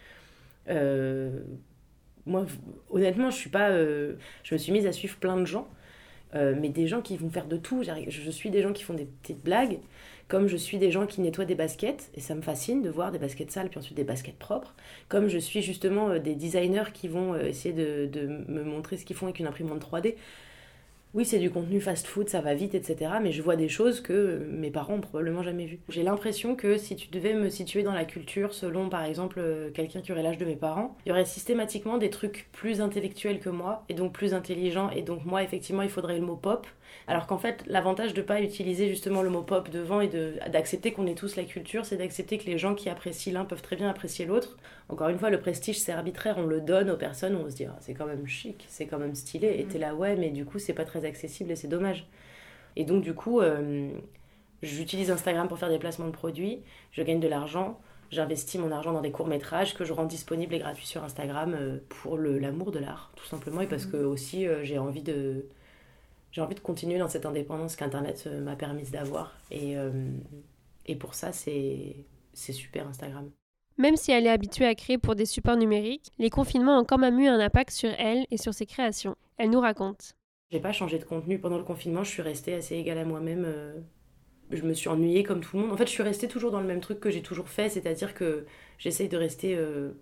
Moi, 2.27 2.47
honnêtement, 2.91 3.31
je 3.31 3.37
suis 3.37 3.51
pas. 3.51 3.71
je 3.73 4.15
me 4.53 4.59
suis 4.59 4.73
mise 4.73 4.87
à 4.87 4.93
suivre 4.93 5.17
plein 5.17 5.37
de 5.37 5.45
gens, 5.45 5.69
mais 6.35 6.69
des 6.69 6.87
gens 6.87 7.03
qui 7.03 7.17
vont 7.17 7.31
faire 7.31 7.47
de 7.47 7.57
tout. 7.57 7.83
Je 7.83 8.31
suis 8.31 8.51
des 8.51 8.63
gens 8.63 8.73
qui 8.73 8.83
font 8.85 8.95
des 8.95 9.07
petites 9.07 9.43
blagues, 9.43 9.79
comme 10.29 10.47
je 10.47 10.57
suis 10.57 10.79
des 10.79 10.91
gens 10.91 11.07
qui 11.07 11.21
nettoient 11.21 11.45
des 11.45 11.55
baskets, 11.55 12.11
et 12.15 12.21
ça 12.21 12.35
me 12.35 12.43
fascine 12.43 12.83
de 12.83 12.91
voir 12.91 13.13
des 13.13 13.19
baskets 13.19 13.51
sales, 13.51 13.69
puis 13.69 13.79
ensuite 13.79 13.97
des 13.97 14.05
baskets 14.05 14.39
propres. 14.39 14.75
Comme 15.09 15.29
je 15.29 15.39
suis 15.39 15.63
justement 15.63 16.19
des 16.19 16.35
designers 16.35 16.93
qui 16.95 17.09
vont 17.09 17.37
essayer 17.37 17.75
de, 17.75 18.07
de 18.07 18.27
me 18.27 18.63
montrer 18.63 18.97
ce 18.97 19.05
qu'ils 19.05 19.17
font 19.17 19.27
avec 19.27 19.41
une 19.41 19.47
imprimante 19.47 19.83
3D 19.83 20.15
oui, 21.15 21.27
c'est 21.27 21.39
du 21.39 21.51
contenu 21.51 21.79
fast-food, 21.79 22.31
ça 22.31 22.41
va 22.41 22.55
vite, 22.55 22.75
etc. 22.75 23.13
Mais 23.23 23.33
je 23.33 23.43
vois 23.43 23.57
des 23.57 23.69
choses 23.69 24.01
que 24.01 24.47
mes 24.51 24.71
parents 24.71 24.95
ont 24.95 25.01
probablement 25.03 25.43
jamais 25.43 25.67
vues. 25.67 25.81
J'ai 25.91 26.03
l'impression 26.03 26.57
que 26.57 26.79
si 26.79 26.97
tu 26.97 27.09
devais 27.11 27.35
me 27.35 27.51
situer 27.51 27.83
dans 27.83 27.93
la 27.93 28.07
culture 28.07 28.55
selon, 28.55 28.89
par 28.89 29.05
exemple, 29.05 29.39
euh, 29.39 29.71
quelqu'un 29.71 30.01
qui 30.01 30.11
aurait 30.11 30.23
l'âge 30.23 30.39
de 30.39 30.47
mes 30.47 30.57
parents, 30.57 30.97
il 31.05 31.11
y 31.11 31.13
aurait 31.13 31.27
systématiquement 31.27 31.99
des 31.99 32.09
trucs 32.09 32.49
plus 32.53 32.81
intellectuels 32.81 33.41
que 33.41 33.51
moi, 33.51 33.85
et 33.91 33.95
donc 33.95 34.15
plus 34.15 34.33
intelligents. 34.33 34.89
Et 34.89 35.03
donc 35.03 35.27
moi, 35.27 35.43
effectivement, 35.43 35.83
il 35.83 35.91
faudrait 35.91 36.19
le 36.19 36.25
mot 36.25 36.37
pop. 36.37 36.67
Alors 37.07 37.27
qu'en 37.27 37.39
fait, 37.39 37.63
l'avantage 37.67 38.15
de 38.15 38.23
pas 38.23 38.41
utiliser 38.41 38.89
justement 38.89 39.21
le 39.21 39.29
mot 39.29 39.43
pop 39.43 39.69
devant 39.71 40.01
et 40.01 40.09
d'accepter 40.51 40.93
qu'on 40.93 41.07
est 41.07 41.15
tous 41.15 41.37
la 41.37 41.45
culture, 41.45 41.85
c'est 41.85 41.97
d'accepter 41.97 42.39
que 42.39 42.47
les 42.47 42.57
gens 42.57 42.75
qui 42.75 42.89
apprécient 42.89 43.35
l'un 43.35 43.45
peuvent 43.45 43.63
très 43.63 43.77
bien 43.77 43.89
apprécier 43.89 44.25
l'autre. 44.25 44.57
Encore 44.93 45.09
une 45.09 45.19
fois, 45.19 45.31
le 45.31 45.41
prestige, 45.41 45.81
c'est 45.81 45.91
arbitraire, 45.91 46.37
on 46.37 46.45
le 46.45 46.61
donne 46.61 46.91
aux 46.91 46.99
personnes, 46.99 47.35
on 47.35 47.49
se 47.49 47.57
dit, 47.57 47.65
ah, 47.65 47.79
c'est 47.81 47.95
quand 47.95 48.05
même 48.05 48.27
chic, 48.27 48.67
c'est 48.69 48.87
quand 48.87 48.99
même 48.99 49.15
stylé, 49.15 49.57
et 49.59 49.65
t'es 49.65 49.79
là, 49.79 49.95
ouais, 49.95 50.17
mais 50.17 50.29
du 50.29 50.45
coup, 50.45 50.59
c'est 50.59 50.75
pas 50.75 50.85
très 50.85 51.07
accessible 51.07 51.51
et 51.51 51.57
c'est 51.57 51.67
dommage. 51.67 52.07
Et 52.77 52.85
donc, 52.85 53.03
du 53.03 53.15
coup, 53.15 53.41
euh, 53.41 53.91
j'utilise 54.63 55.11
Instagram 55.11 55.49
pour 55.49 55.59
faire 55.59 55.71
des 55.71 55.79
placements 55.79 56.09
de 56.09 56.13
produits, 56.13 56.61
je 56.91 57.03
gagne 57.03 57.21
de 57.21 57.27
l'argent, 57.29 57.81
j'investis 58.11 58.61
mon 58.61 58.71
argent 58.71 58.93
dans 58.93 59.01
des 59.01 59.13
courts-métrages 59.13 59.75
que 59.75 59.87
je 59.87 59.95
rends 59.95 60.05
disponibles 60.05 60.55
et 60.55 60.59
gratuits 60.59 60.87
sur 60.87 61.03
Instagram 61.03 61.57
euh, 61.59 61.79
pour 61.89 62.19
l'amour 62.19 62.71
de 62.71 62.79
l'art, 62.79 63.13
tout 63.17 63.25
simplement, 63.25 63.63
et 63.63 63.69
parce 63.69 63.87
que 63.87 63.97
aussi, 63.97 64.47
euh, 64.47 64.63
j'ai 64.63 64.77
envie 64.77 65.03
de 65.03 65.47
j'ai 66.33 66.43
envie 66.43 66.55
de 66.55 66.61
continuer 66.61 66.99
dans 66.99 67.09
cette 67.09 67.25
indépendance 67.25 67.77
qu'Internet 67.77 68.27
m'a 68.27 68.57
permise 68.57 68.91
d'avoir. 68.91 69.39
Et, 69.51 69.75
et 70.87 70.97
pour 70.97 71.13
ça, 71.15 71.31
c'est 71.31 72.07
super 72.35 72.89
Instagram. 72.89 73.31
Même 73.79 73.97
si 73.97 74.13
elle 74.13 74.27
est 74.27 74.31
habituée 74.31 74.67
à 74.67 74.75
créer 74.75 74.99
pour 74.99 75.15
des 75.15 75.27
supports 75.27 75.57
numériques, 75.57 76.11
les 76.19 76.31
confinements 76.31 76.79
ont 76.79 76.85
quand 76.85 76.99
même 76.99 77.19
eu 77.19 77.27
un 77.27 77.41
impact 77.41 77.71
sur 77.71 77.91
elle 77.99 78.27
et 78.31 78.37
sur 78.37 78.55
ses 78.55 78.67
créations. 78.67 79.17
Elle 79.39 79.51
nous 79.51 79.61
raconte. 79.61 80.15
J'ai 80.51 80.61
pas 80.61 80.73
changé 80.73 80.99
de 80.99 81.05
contenu 81.05 81.39
pendant 81.39 81.57
le 81.57 81.65
confinement, 81.65 82.05
je 82.05 82.11
suis 82.11 82.23
restée 82.23 82.55
assez 82.55 82.77
égale 82.77 82.99
à 82.99 83.05
moi-même. 83.05 83.45
Euh, 83.47 83.81
je 84.51 84.63
me 84.63 84.75
suis 84.75 84.89
ennuyée 84.89 85.23
comme 85.23 85.41
tout 85.41 85.57
le 85.57 85.63
monde. 85.63 85.73
En 85.73 85.77
fait, 85.77 85.87
je 85.87 85.93
suis 85.93 86.03
restée 86.03 86.29
toujours 86.29 86.51
dans 86.51 86.61
le 86.61 86.67
même 86.67 86.81
truc 86.81 87.01
que 87.01 87.11
j'ai 87.11 87.23
toujours 87.23 87.49
fait, 87.49 87.71
c'est-à-dire 87.71 88.13
que 88.13 88.45
j'essaye 88.79 89.09
de 89.09 89.17
rester 89.17 89.59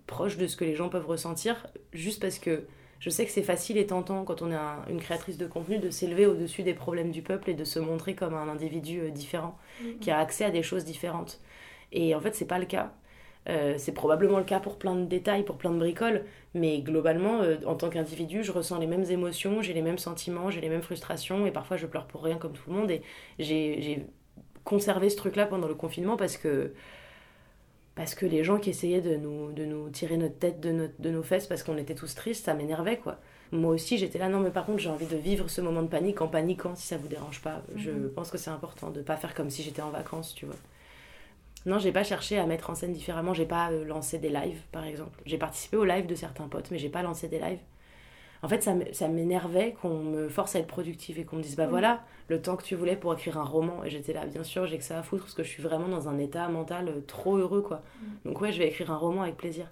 proche 0.07 0.35
de 0.35 0.45
ce 0.45 0.57
que 0.57 0.65
les 0.65 0.75
gens 0.75 0.89
peuvent 0.89 1.07
ressentir, 1.07 1.67
juste 1.93 2.21
parce 2.21 2.37
que 2.37 2.65
je 3.01 3.09
sais 3.09 3.25
que 3.25 3.31
c'est 3.31 3.41
facile 3.41 3.77
et 3.77 3.87
tentant 3.87 4.23
quand 4.23 4.43
on 4.43 4.51
est 4.51 4.91
une 4.91 4.99
créatrice 4.99 5.37
de 5.39 5.47
contenu 5.47 5.79
de 5.79 5.89
s'élever 5.89 6.27
au-dessus 6.27 6.61
des 6.61 6.75
problèmes 6.75 7.11
du 7.11 7.23
peuple 7.23 7.49
et 7.49 7.55
de 7.55 7.63
se 7.63 7.79
montrer 7.79 8.13
comme 8.13 8.35
un 8.35 8.47
individu 8.47 8.99
euh, 8.99 9.09
différent, 9.09 9.57
mm-hmm. 9.81 9.99
qui 9.99 10.11
a 10.11 10.19
accès 10.19 10.45
à 10.45 10.51
des 10.51 10.61
choses 10.61 10.85
différentes. 10.85 11.41
Et 11.91 12.13
en 12.13 12.21
fait, 12.21 12.35
c'est 12.35 12.45
pas 12.45 12.59
le 12.59 12.67
cas. 12.67 12.93
Euh, 13.49 13.75
c'est 13.77 13.91
probablement 13.91 14.37
le 14.37 14.43
cas 14.43 14.59
pour 14.59 14.77
plein 14.77 14.95
de 14.95 15.05
détails, 15.05 15.43
pour 15.43 15.57
plein 15.57 15.71
de 15.71 15.79
bricoles, 15.79 16.25
mais 16.53 16.81
globalement, 16.81 17.41
euh, 17.41 17.57
en 17.65 17.75
tant 17.75 17.89
qu'individu, 17.89 18.43
je 18.43 18.51
ressens 18.51 18.77
les 18.77 18.85
mêmes 18.85 19.05
émotions, 19.09 19.61
j'ai 19.61 19.73
les 19.73 19.81
mêmes 19.81 19.97
sentiments, 19.97 20.51
j'ai 20.51 20.61
les 20.61 20.69
mêmes 20.69 20.83
frustrations, 20.83 21.45
et 21.47 21.51
parfois 21.51 21.77
je 21.77 21.87
pleure 21.87 22.05
pour 22.05 22.23
rien 22.23 22.37
comme 22.37 22.53
tout 22.53 22.69
le 22.69 22.75
monde. 22.75 22.91
Et 22.91 23.01
j'ai 23.39 24.05
conservé 24.63 25.09
ce 25.09 25.17
truc-là 25.17 25.47
pendant 25.47 25.67
le 25.67 25.75
confinement 25.75 26.17
parce 26.17 26.37
que 26.37 26.73
parce 27.95 28.15
que 28.15 28.25
les 28.25 28.43
gens 28.43 28.57
qui 28.57 28.69
essayaient 28.69 29.01
de 29.01 29.15
nous, 29.17 29.51
de 29.51 29.65
nous 29.65 29.89
tirer 29.89 30.15
notre 30.17 30.37
tête 30.37 30.61
de, 30.61 30.91
de 30.97 31.09
nos 31.09 31.23
fesses 31.23 31.47
parce 31.47 31.61
qu'on 31.61 31.77
était 31.77 31.95
tous 31.95 32.15
tristes, 32.15 32.45
ça 32.45 32.53
m'énervait 32.53 32.97
quoi. 32.97 33.19
Moi 33.51 33.73
aussi 33.73 33.97
j'étais 33.97 34.17
là, 34.17 34.29
non 34.29 34.39
mais 34.39 34.51
par 34.51 34.65
contre 34.65 34.79
j'ai 34.79 34.89
envie 34.89 35.07
de 35.07 35.17
vivre 35.17 35.49
ce 35.49 35.59
moment 35.61 35.81
de 35.81 35.87
panique 35.87 36.21
en 36.21 36.27
paniquant 36.27 36.75
si 36.75 36.87
ça 36.87 36.97
vous 36.97 37.07
dérange 37.07 37.41
pas. 37.41 37.63
Je 37.75 37.91
mhm. 37.91 38.11
pense 38.11 38.31
que 38.31 38.37
c'est 38.37 38.49
important 38.49 38.91
de 38.91 39.01
pas 39.01 39.17
faire 39.17 39.33
comme 39.33 39.49
si 39.49 39.61
j'étais 39.63 39.81
en 39.81 39.89
vacances, 39.89 40.33
tu 40.33 40.45
vois. 40.45 40.55
Non, 41.65 41.77
j'ai 41.79 41.91
pas 41.91 42.03
cherché 42.03 42.39
à 42.39 42.45
mettre 42.45 42.69
en 42.69 42.75
scène 42.75 42.93
différemment, 42.93 43.33
j'ai 43.33 43.45
pas 43.45 43.71
euh, 43.71 43.85
lancé 43.85 44.17
des 44.17 44.29
lives 44.29 44.61
par 44.71 44.85
exemple. 44.85 45.21
J'ai 45.25 45.37
participé 45.37 45.77
aux 45.77 45.85
lives 45.85 46.07
de 46.07 46.15
certains 46.15 46.47
potes, 46.47 46.71
mais 46.71 46.79
j'ai 46.79 46.89
pas 46.89 47.03
lancé 47.03 47.27
des 47.27 47.39
lives 47.39 47.59
en 48.43 48.47
fait, 48.47 48.67
ça 48.93 49.07
m'énervait 49.07 49.75
qu'on 49.81 49.99
me 49.99 50.27
force 50.27 50.55
à 50.55 50.59
être 50.59 50.67
productive 50.67 51.19
et 51.19 51.25
qu'on 51.25 51.35
me 51.35 51.43
dise, 51.43 51.55
bah 51.55 51.67
voilà, 51.67 52.03
le 52.27 52.41
temps 52.41 52.55
que 52.55 52.63
tu 52.63 52.73
voulais 52.73 52.95
pour 52.95 53.13
écrire 53.13 53.37
un 53.37 53.43
roman. 53.43 53.83
Et 53.83 53.89
j'étais 53.91 54.13
là, 54.13 54.25
bien 54.25 54.43
sûr, 54.43 54.65
j'ai 54.65 54.79
que 54.79 54.83
ça 54.83 54.97
à 54.97 55.03
foutre 55.03 55.23
parce 55.23 55.35
que 55.35 55.43
je 55.43 55.49
suis 55.49 55.61
vraiment 55.61 55.87
dans 55.87 56.09
un 56.09 56.17
état 56.17 56.47
mental 56.49 56.87
euh, 56.87 57.01
trop 57.05 57.37
heureux, 57.37 57.61
quoi. 57.61 57.83
Mm. 58.01 58.29
Donc 58.29 58.41
ouais, 58.41 58.51
je 58.51 58.57
vais 58.57 58.67
écrire 58.67 58.89
un 58.91 58.97
roman 58.97 59.21
avec 59.21 59.37
plaisir. 59.37 59.67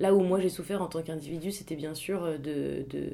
Là 0.00 0.14
où 0.14 0.20
moi 0.20 0.40
j'ai 0.40 0.48
souffert 0.48 0.80
en 0.80 0.86
tant 0.86 1.02
qu'individu, 1.02 1.52
c'était 1.52 1.76
bien 1.76 1.94
sûr 1.94 2.24
euh, 2.24 2.38
de, 2.38 2.86
de, 2.88 3.10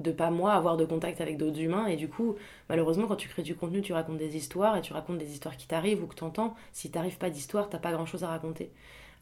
de 0.00 0.12
pas 0.12 0.30
moi 0.30 0.52
avoir 0.52 0.76
de 0.76 0.84
contact 0.84 1.20
avec 1.20 1.36
d'autres 1.36 1.60
humains. 1.60 1.86
Et 1.86 1.96
du 1.96 2.08
coup, 2.08 2.36
malheureusement, 2.68 3.06
quand 3.06 3.16
tu 3.16 3.28
crées 3.28 3.42
du 3.42 3.54
contenu, 3.54 3.82
tu 3.82 3.92
racontes 3.92 4.18
des 4.18 4.36
histoires 4.36 4.76
et 4.76 4.80
tu 4.80 4.92
racontes 4.92 5.18
des 5.18 5.32
histoires 5.32 5.56
qui 5.56 5.66
t'arrivent 5.66 6.02
ou 6.02 6.06
que 6.06 6.14
t'entends. 6.14 6.54
Si 6.72 6.90
t'arrives 6.90 7.18
pas 7.18 7.30
d'histoire, 7.30 7.68
t'as 7.68 7.78
pas 7.78 7.92
grand 7.92 8.06
chose 8.06 8.24
à 8.24 8.28
raconter. 8.28 8.70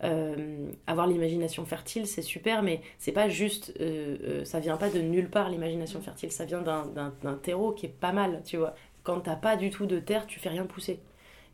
Euh, 0.04 0.70
avoir 0.86 1.06
l'imagination 1.08 1.64
fertile, 1.64 2.06
c'est 2.06 2.22
super, 2.22 2.62
mais 2.62 2.82
c'est 2.98 3.12
pas 3.12 3.28
juste, 3.28 3.72
euh, 3.80 4.16
euh, 4.22 4.44
ça 4.44 4.60
vient 4.60 4.76
pas 4.76 4.90
de 4.90 5.00
nulle 5.00 5.28
part 5.28 5.50
l'imagination 5.50 6.00
fertile, 6.00 6.30
ça 6.30 6.44
vient 6.44 6.62
d'un 6.62 7.34
terreau 7.42 7.72
qui 7.72 7.86
est 7.86 7.88
pas 7.88 8.12
mal, 8.12 8.42
tu 8.44 8.56
vois. 8.56 8.74
Quand 9.02 9.20
t'as 9.20 9.36
pas 9.36 9.56
du 9.56 9.70
tout 9.70 9.86
de 9.86 9.98
terre, 9.98 10.26
tu 10.26 10.38
fais 10.38 10.50
rien 10.50 10.66
pousser. 10.66 11.00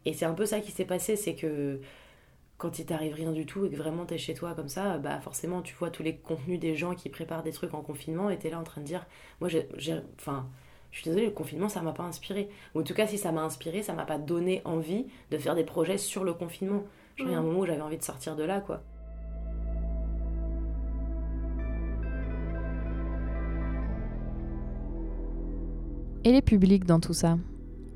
Et 0.05 0.13
c'est 0.13 0.27
un 0.27 0.35
peu 0.35 0.45
ça 0.45 0.61
qui 0.61 0.73
s'est 0.73 0.85
passé, 0.85 1.17
c'est 1.17 1.35
que 1.35 1.81
quand 2.57 2.79
il 2.79 2.87
t'arrive 2.87 3.14
rien 3.14 3.33
du 3.33 3.47
tout 3.47 3.67
et 3.67 3.71
que 3.71 3.77
vraiment 3.77 4.07
t'es 4.07 4.17
chez 4.17 4.33
toi 4.35 4.55
comme 4.55 4.69
ça, 4.69 4.99
bah 4.99 5.21
forcément 5.21 5.61
tu 5.61 5.75
vois 5.75 5.90
tous 5.90 6.03
les 6.03 6.17
contenus 6.17 6.61
des 6.61 6.77
gens 6.77 6.95
qui 6.95 7.09
préparent 7.09 7.43
des 7.43 7.53
trucs 7.53 7.75
en 7.75 7.83
confinement 7.83 8.31
et 8.31 8.38
t'es 8.38 8.51
là 8.51 8.61
en 8.61 8.62
train 8.62 8.81
de 8.81 8.87
dire, 8.87 9.07
moi 9.40 9.49
j'ai, 9.49 9.69
enfin, 10.19 10.47
je 10.93 11.01
suis 11.01 11.11
désolée, 11.11 11.27
le 11.27 11.33
confinement 11.33 11.69
ça 11.69 11.83
m'a 11.83 11.93
pas 11.93 12.05
inspiré. 12.05 12.49
Ou 12.75 12.81
en 12.81 12.85
tout 12.85 12.95
cas 12.95 13.07
si 13.07 13.19
ça 13.19 13.33
m'a 13.33 13.43
inspiré, 13.43 13.83
ça 13.83 13.93
m'a 13.93 14.05
pas 14.05 14.19
donné 14.19 14.62
envie 14.64 15.07
de 15.31 15.38
faire 15.38 15.57
des 15.57 15.64
projets 15.64 15.99
sur 15.99 16.23
le 16.23 16.33
confinement. 16.33 16.85
Genre 17.17 17.29
il 17.29 17.33
y 17.33 17.35
a 17.35 17.38
un 17.38 17.43
moment 17.43 17.61
où 17.61 17.67
j'avais 17.67 17.81
envie 17.81 17.99
de 17.99 18.05
sortir 18.05 18.37
de 18.37 18.45
là 18.45 18.61
quoi. 18.61 18.83
Et 26.27 26.33
les 26.33 26.40
publics 26.40 26.87
dans 26.87 27.01
tout 27.01 27.12
ça? 27.12 27.37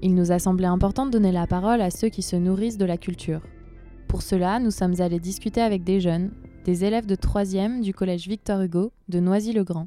Il 0.03 0.15
nous 0.15 0.33
a 0.33 0.39
semblé 0.39 0.67
important 0.67 1.07
de 1.07 1.11
donner 1.11 1.33
la 1.33 1.47
parole 1.47 1.81
à 1.81 1.91
ceux 1.91 2.09
qui 2.09 2.23
se 2.23 2.37
nourrissent 2.37 2.77
de 2.77 2.85
la 2.85 2.99
culture. 2.99 3.41
Pour 4.09 4.23
cela, 4.23 4.59
nous 4.59 4.71
sommes 4.71 4.99
allés 5.03 5.21
discuter 5.21 5.61
avec 5.61 5.85
des 5.85 6.01
jeunes, 6.01 6.31
des 6.65 6.87
élèves 6.87 7.05
de 7.05 7.15
3e 7.15 7.83
du 7.83 7.93
collège 7.93 8.27
Victor 8.27 8.63
Hugo 8.63 8.91
de 9.11 9.21
Noisy-le-Grand. 9.21 9.87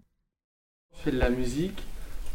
Je 0.96 1.02
fais 1.02 1.12
de 1.12 1.18
la 1.18 1.32
musique 1.32 1.82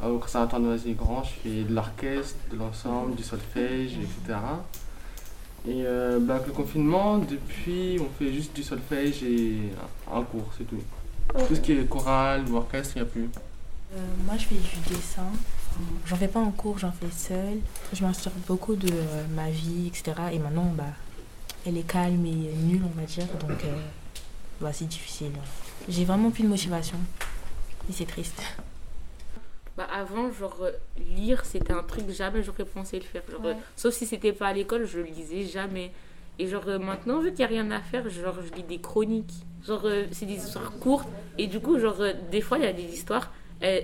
au 0.04 0.18
conservatoire 0.18 0.60
de 0.60 0.66
Noisy-le-Grand, 0.66 1.22
je 1.22 1.30
fais 1.30 1.62
de 1.62 1.72
l'orchestre, 1.72 2.36
de 2.50 2.56
l'ensemble, 2.56 3.14
du 3.14 3.22
solfège, 3.22 3.92
etc. 3.98 4.38
Et 5.68 5.86
euh, 5.86 6.18
bah, 6.20 6.34
avec 6.34 6.48
le 6.48 6.54
confinement, 6.54 7.18
depuis, 7.18 7.98
on 8.00 8.08
fait 8.18 8.32
juste 8.32 8.54
du 8.54 8.64
solfège 8.64 9.22
et 9.22 9.70
un 10.12 10.22
cours, 10.22 10.52
c'est 10.58 10.64
tout. 10.64 10.82
Tout 11.46 11.54
ce 11.54 11.60
qui 11.60 11.72
est 11.72 11.88
chorale 11.88 12.44
ou 12.50 12.56
orchestre, 12.56 12.96
il 12.96 13.02
n'y 13.02 13.08
a 13.08 13.10
plus. 13.10 13.30
Euh, 13.94 13.98
moi, 14.26 14.34
je 14.36 14.46
fais 14.46 14.56
du 14.56 14.94
dessin. 14.94 15.30
J'en 16.04 16.16
fais 16.16 16.28
pas 16.28 16.40
en 16.40 16.50
cours, 16.50 16.78
j'en 16.78 16.92
fais 16.92 17.10
seul. 17.10 17.58
Je 17.92 18.02
m'inspire 18.02 18.32
beaucoup 18.48 18.74
de 18.74 18.90
euh, 18.90 19.24
ma 19.36 19.50
vie, 19.50 19.86
etc. 19.86 20.12
Et 20.32 20.38
maintenant, 20.40 20.72
bah, 20.76 20.84
elle 21.66 21.78
est 21.78 21.86
calme 21.86 22.24
et 22.24 22.30
nulle, 22.30 22.82
on 22.84 23.00
va 23.00 23.06
dire. 23.06 23.26
Donc, 23.40 23.64
euh, 23.64 23.76
bah, 24.60 24.72
c'est 24.72 24.86
difficile. 24.86 25.32
J'ai 25.88 26.04
vraiment 26.04 26.30
plus 26.30 26.44
de 26.44 26.48
motivation. 26.48 26.98
Et 27.88 27.92
c'est 27.92 28.06
triste. 28.06 28.40
Bah 29.76 29.86
avant, 29.92 30.32
genre, 30.32 30.68
lire, 31.14 31.44
c'était 31.44 31.72
un 31.72 31.82
truc, 31.82 32.08
jamais 32.10 32.42
j'aurais 32.42 32.64
pensé 32.64 32.98
le 32.98 33.04
faire. 33.04 33.22
Genre, 33.30 33.54
sauf 33.76 33.92
si 33.92 34.06
c'était 34.06 34.32
pas 34.32 34.48
à 34.48 34.52
l'école, 34.52 34.86
je 34.86 35.00
lisais 35.00 35.44
jamais. 35.44 35.92
Et 36.38 36.46
genre, 36.46 36.64
maintenant, 36.80 37.20
vu 37.20 37.30
qu'il 37.30 37.38
n'y 37.38 37.44
a 37.44 37.48
rien 37.48 37.70
à 37.70 37.80
faire, 37.80 38.08
genre, 38.08 38.36
je 38.42 38.54
lis 38.54 38.62
des 38.62 38.80
chroniques. 38.80 39.34
Genre, 39.66 39.82
euh, 39.84 40.04
c'est 40.12 40.26
des 40.26 40.36
histoires 40.36 40.72
courtes. 40.78 41.08
Et 41.36 41.46
du 41.46 41.60
coup, 41.60 41.78
genre, 41.78 42.00
euh, 42.00 42.12
des 42.30 42.40
fois, 42.40 42.58
il 42.58 42.64
y 42.64 42.68
a 42.68 42.72
des 42.72 42.84
histoires, 42.84 43.32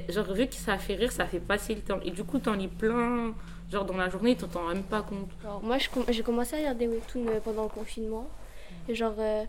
genre, 0.09 0.33
vu 0.33 0.47
que 0.47 0.55
ça 0.55 0.79
fait 0.79 0.95
rire, 0.95 1.13
ça 1.13 1.27
fait 1.27 1.41
passer 1.41 1.75
le 1.75 1.83
temps. 1.83 2.01
Et 2.05 2.11
du 2.11 2.25
coup, 2.25 2.39
t'en 2.39 2.55
lis 2.55 2.69
plein 2.69 3.35
Genre 3.73 3.87
dans 3.87 3.97
la 3.97 4.11
journée, 4.11 4.37
tu 4.37 4.45
t'en 4.47 4.61
rends 4.61 4.69
même 4.69 4.83
pas 4.83 5.01
compte. 5.01 5.31
moi, 5.63 5.79
j'ai 6.11 6.23
commencé 6.23 6.57
à 6.57 6.59
lire 6.59 6.75
des 6.75 6.87
webtoons 6.87 7.27
euh, 7.29 7.41
pendant 7.43 7.63
le 7.63 7.71
confinement. 7.71 8.27
Et 8.87 8.95
genre, 8.95 9.15
euh, 9.19 9.45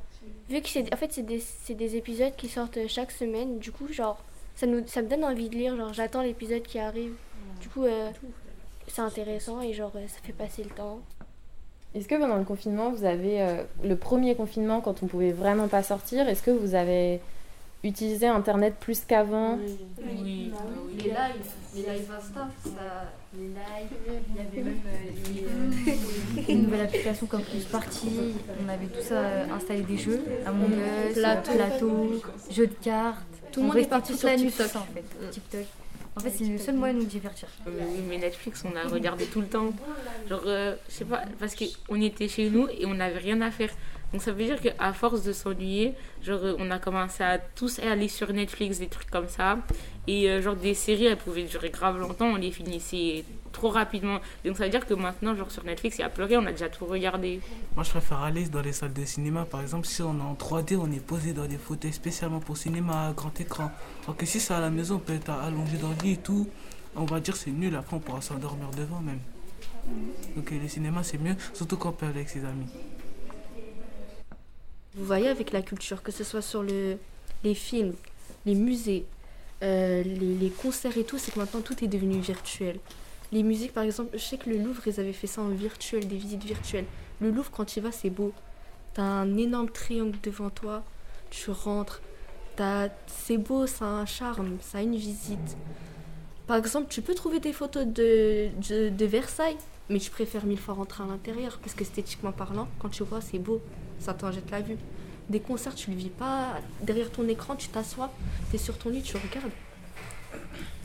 vu 0.49 0.61
que 0.61 0.69
c'est 0.69 0.93
en 0.93 0.97
fait, 0.97 1.11
c'est 1.11 1.23
des, 1.23 1.43
des, 1.69 1.95
épisodes 1.97 2.33
qui 2.37 2.47
sortent 2.47 2.79
chaque 2.87 3.11
semaine, 3.11 3.59
du 3.59 3.73
coup, 3.73 3.91
genre, 3.91 4.17
ça, 4.55 4.65
nous, 4.65 4.87
ça 4.87 5.01
me 5.01 5.09
donne 5.09 5.25
envie 5.25 5.49
de 5.49 5.55
lire. 5.55 5.75
Genre, 5.75 5.91
j'attends 5.91 6.21
l'épisode 6.21 6.61
qui 6.61 6.79
arrive. 6.79 7.13
Du 7.59 7.67
coup, 7.67 7.83
euh, 7.83 8.11
c'est 8.87 9.01
intéressant 9.01 9.61
et 9.61 9.73
genre, 9.73 9.91
ça 9.91 10.19
fait 10.23 10.31
passer 10.31 10.63
le 10.63 10.69
temps. 10.69 11.01
Est-ce 11.93 12.07
que 12.07 12.15
pendant 12.15 12.37
le 12.37 12.45
confinement, 12.45 12.91
vous 12.91 13.03
avez 13.03 13.45
le 13.83 13.95
premier 13.97 14.35
confinement, 14.35 14.79
quand 14.79 15.03
on 15.03 15.07
pouvait 15.07 15.33
vraiment 15.33 15.67
pas 15.67 15.83
sortir, 15.83 16.27
est-ce 16.29 16.41
que 16.41 16.49
vous 16.49 16.75
avez 16.75 17.19
utilisé 17.83 18.25
Internet 18.27 18.75
plus 18.79 19.01
qu'avant? 19.01 19.57
Oui. 19.57 19.77
Oui. 20.23 20.51
Les 20.97 21.09
lives, 21.09 21.51
les 21.75 21.81
lives 21.81 22.11
Insta, 22.15 22.47
ça, 22.63 23.11
les 23.35 23.47
lives, 23.47 24.23
il 24.29 24.35
y 24.35 24.39
avait 24.39 24.69
même 24.69 24.79
euh, 24.85 25.89
euh, 25.89 26.41
une 26.47 26.63
nouvelle 26.63 26.81
application 26.81 27.25
comme 27.25 27.43
Plus 27.43 27.65
Party, 27.65 28.33
on 28.63 28.69
avait 28.69 28.85
tout 28.85 29.01
ça 29.01 29.15
euh, 29.15 29.45
installé 29.55 29.81
des 29.81 29.97
jeux, 29.97 30.23
Among 30.45 30.71
Us, 30.71 31.13
plateau, 31.13 31.51
plateau 31.53 32.21
jeux 32.51 32.67
de 32.67 32.75
cartes. 32.81 33.23
Tout 33.51 33.61
le 33.61 33.67
monde 33.67 33.77
est 33.77 33.89
parti 33.89 34.15
sur 34.15 34.33
TikTok 34.35 34.75
en 34.75 34.85
fait. 34.93 35.29
TikTok. 35.31 35.65
En 36.15 36.19
fait, 36.19 36.29
c'est 36.29 36.45
le 36.45 36.59
seul 36.59 36.75
moyen 36.75 36.93
de 36.93 36.99
nous 36.99 37.05
divertir. 37.05 37.47
Oui, 37.65 38.01
mais 38.07 38.19
Netflix, 38.19 38.63
on 38.65 38.75
a 38.75 38.87
regardé 38.87 39.25
tout 39.25 39.41
le 39.41 39.47
temps. 39.47 39.73
Genre, 40.29 40.43
je 40.45 40.75
sais 40.87 41.05
pas, 41.05 41.23
parce 41.39 41.55
qu'on 41.55 42.01
était 42.01 42.27
chez 42.27 42.51
nous 42.51 42.67
et 42.69 42.85
on 42.85 42.93
n'avait 42.93 43.17
rien 43.19 43.41
à 43.41 43.49
faire. 43.49 43.71
Donc 44.13 44.21
ça 44.21 44.31
veut 44.31 44.43
dire 44.43 44.61
qu'à 44.61 44.93
force 44.93 45.23
de 45.23 45.33
s'ennuyer, 45.33 45.95
genre 46.21 46.39
on 46.59 46.69
a 46.69 46.77
commencé 46.77 47.23
à 47.23 47.39
tous 47.39 47.79
aller 47.79 48.07
sur 48.07 48.31
Netflix, 48.31 48.77
des 48.77 48.87
trucs 48.87 49.09
comme 49.09 49.27
ça. 49.27 49.57
Et 50.05 50.29
euh, 50.29 50.39
genre 50.39 50.55
des 50.55 50.75
séries, 50.75 51.05
elles 51.05 51.17
pouvaient 51.17 51.43
durer 51.43 51.71
grave 51.71 51.97
longtemps, 51.99 52.27
on 52.27 52.35
les 52.35 52.51
finissait 52.51 53.25
trop 53.51 53.69
rapidement. 53.69 54.19
Donc 54.45 54.57
ça 54.57 54.65
veut 54.65 54.69
dire 54.69 54.85
que 54.85 54.93
maintenant, 54.93 55.35
genre 55.35 55.49
sur 55.49 55.63
Netflix, 55.63 55.97
il 55.97 56.01
n'y 56.01 56.05
a 56.05 56.09
plus 56.09 56.25
rien, 56.25 56.43
on 56.43 56.45
a 56.45 56.51
déjà 56.51 56.69
tout 56.69 56.85
regardé. 56.85 57.41
Moi 57.75 57.83
je 57.83 57.89
préfère 57.89 58.19
aller 58.19 58.45
dans 58.49 58.61
les 58.61 58.73
salles 58.73 58.93
de 58.93 59.03
cinéma. 59.03 59.45
Par 59.45 59.61
exemple, 59.61 59.87
si 59.87 60.03
on 60.03 60.15
est 60.15 60.21
en 60.21 60.35
3D, 60.35 60.77
on 60.77 60.91
est 60.91 61.03
posé 61.03 61.33
dans 61.33 61.45
des 61.45 61.57
fauteuils 61.57 61.93
spécialement 61.93 62.39
pour 62.39 62.55
cinéma 62.55 63.07
à 63.07 63.13
grand 63.13 63.39
écran. 63.41 63.71
Alors 64.03 64.15
que 64.15 64.27
si 64.27 64.39
c'est 64.39 64.53
à 64.53 64.59
la 64.59 64.69
maison, 64.69 64.95
on 64.95 64.99
peut 64.99 65.13
être 65.13 65.31
allongé 65.31 65.77
dans 65.77 65.89
le 65.89 65.95
lit 66.03 66.13
et 66.13 66.17
tout. 66.17 66.47
On 66.95 67.05
va 67.05 67.19
dire 67.19 67.35
c'est 67.35 67.49
nul, 67.49 67.75
après 67.75 67.95
on 67.95 67.99
pourra 67.99 68.21
s'endormir 68.21 68.69
devant 68.77 69.01
même. 69.01 69.19
Donc 70.35 70.51
le 70.51 70.67
cinéma 70.67 71.01
c'est 71.01 71.17
mieux, 71.17 71.35
surtout 71.53 71.77
quand 71.77 71.89
on 71.89 71.93
peut 71.93 72.05
aller 72.05 72.17
avec 72.17 72.29
ses 72.29 72.45
amis. 72.45 72.67
Vous 74.95 75.05
voyez 75.05 75.27
avec 75.27 75.51
la 75.51 75.61
culture, 75.61 76.03
que 76.03 76.11
ce 76.11 76.23
soit 76.23 76.41
sur 76.41 76.61
le, 76.61 76.97
les 77.43 77.55
films, 77.55 77.93
les 78.45 78.55
musées, 78.55 79.05
euh, 79.63 80.03
les, 80.03 80.49
concerts 80.49 80.97
et 80.97 81.03
tout, 81.03 81.17
c'est 81.17 81.31
que 81.31 81.39
maintenant 81.39 81.61
tout 81.61 81.83
est 81.83 81.87
devenu 81.87 82.19
virtuel. 82.19 82.79
Les 83.31 83.43
musiques, 83.43 83.73
par 83.73 83.83
exemple, 83.83 84.11
je 84.13 84.23
sais 84.23 84.37
que 84.37 84.49
le 84.49 84.57
Louvre, 84.57 84.81
ils 84.85 84.99
avaient 84.99 85.13
fait 85.13 85.27
ça 85.27 85.41
en 85.41 85.49
virtuel, 85.49 86.07
des 86.07 86.17
visites 86.17 86.43
virtuelles. 86.43 86.85
Le 87.21 87.31
Louvre, 87.31 87.49
quand 87.49 87.65
tu 87.65 87.79
y 87.79 87.81
vas, 87.81 87.91
c'est 87.91 88.09
beau. 88.09 88.33
T'as 88.93 89.03
un 89.03 89.37
énorme 89.37 89.69
triangle 89.69 90.17
devant 90.21 90.49
toi, 90.49 90.83
tu 91.31 91.49
rentres. 91.49 92.01
C'est 93.07 93.37
beau, 93.37 93.65
ça 93.65 93.85
a 93.85 93.87
un 93.87 94.05
charme, 94.05 94.57
ça 94.61 94.77
a 94.77 94.81
une 94.81 94.95
visite. 94.95 95.57
Par 96.45 96.57
exemple, 96.57 96.87
tu 96.89 97.01
peux 97.01 97.15
trouver 97.15 97.39
des 97.39 97.53
photos 97.53 97.87
de, 97.87 98.49
de, 98.89 99.05
Versailles, 99.05 99.57
mais 99.89 99.99
je 99.99 100.11
préfère 100.11 100.45
mille 100.45 100.59
fois 100.59 100.75
rentrer 100.75 101.03
à 101.03 101.07
l'intérieur, 101.07 101.57
parce 101.59 101.73
qu'esthétiquement 101.73 102.31
parlant, 102.31 102.67
quand 102.79 102.89
tu 102.89 103.03
vois, 103.03 103.21
c'est 103.21 103.39
beau 103.39 103.61
ça 104.03 104.13
t'en 104.13 104.31
jette 104.31 104.51
la 104.51 104.61
vue. 104.61 104.77
Des 105.29 105.39
concerts, 105.39 105.75
tu 105.75 105.91
le 105.91 105.97
vis 105.97 106.09
pas. 106.09 106.57
Derrière 106.81 107.09
ton 107.09 107.27
écran, 107.27 107.55
tu 107.55 107.69
t'assois, 107.69 108.11
tu 108.49 108.57
es 108.57 108.59
sur 108.59 108.77
ton 108.77 108.89
lit, 108.89 109.01
tu 109.01 109.15
regardes. 109.15 109.51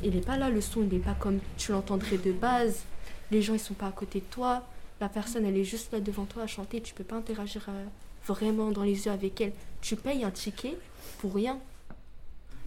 Il 0.02 0.14
n'est 0.14 0.20
pas 0.20 0.36
là, 0.36 0.48
le 0.48 0.60
son, 0.60 0.82
il 0.82 0.88
n'est 0.88 1.02
pas 1.02 1.16
comme 1.18 1.40
tu 1.56 1.72
l'entendrais 1.72 2.18
de 2.18 2.32
base. 2.32 2.84
Les 3.30 3.42
gens, 3.42 3.54
ils 3.54 3.60
sont 3.60 3.74
pas 3.74 3.88
à 3.88 3.92
côté 3.92 4.20
de 4.20 4.24
toi. 4.30 4.62
La 5.00 5.08
personne, 5.08 5.44
elle 5.44 5.56
est 5.56 5.64
juste 5.64 5.92
là 5.92 6.00
devant 6.00 6.24
toi 6.24 6.44
à 6.44 6.46
chanter. 6.46 6.80
Tu 6.80 6.94
peux 6.94 7.04
pas 7.04 7.16
interagir 7.16 7.66
euh, 7.68 7.84
vraiment 8.26 8.70
dans 8.70 8.84
les 8.84 9.06
yeux 9.06 9.12
avec 9.12 9.40
elle. 9.40 9.52
Tu 9.80 9.96
payes 9.96 10.24
un 10.24 10.30
ticket 10.30 10.76
pour 11.18 11.34
rien. 11.34 11.58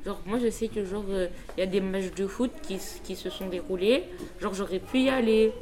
Genre, 0.05 0.19
moi, 0.25 0.39
je 0.39 0.49
sais 0.49 0.67
que, 0.67 0.83
genre, 0.83 1.05
euh, 1.09 1.27
il 1.57 1.61
y 1.61 1.63
a 1.63 1.67
des 1.67 1.79
matchs 1.79 2.13
de 2.15 2.27
foot 2.27 2.51
qui, 2.63 2.77
qui 3.03 3.15
se 3.15 3.29
sont 3.29 3.47
déroulés. 3.47 4.03
Genre, 4.41 4.53
j'aurais 4.53 4.79
pu 4.79 5.03
y 5.03 5.09
aller. 5.09 5.53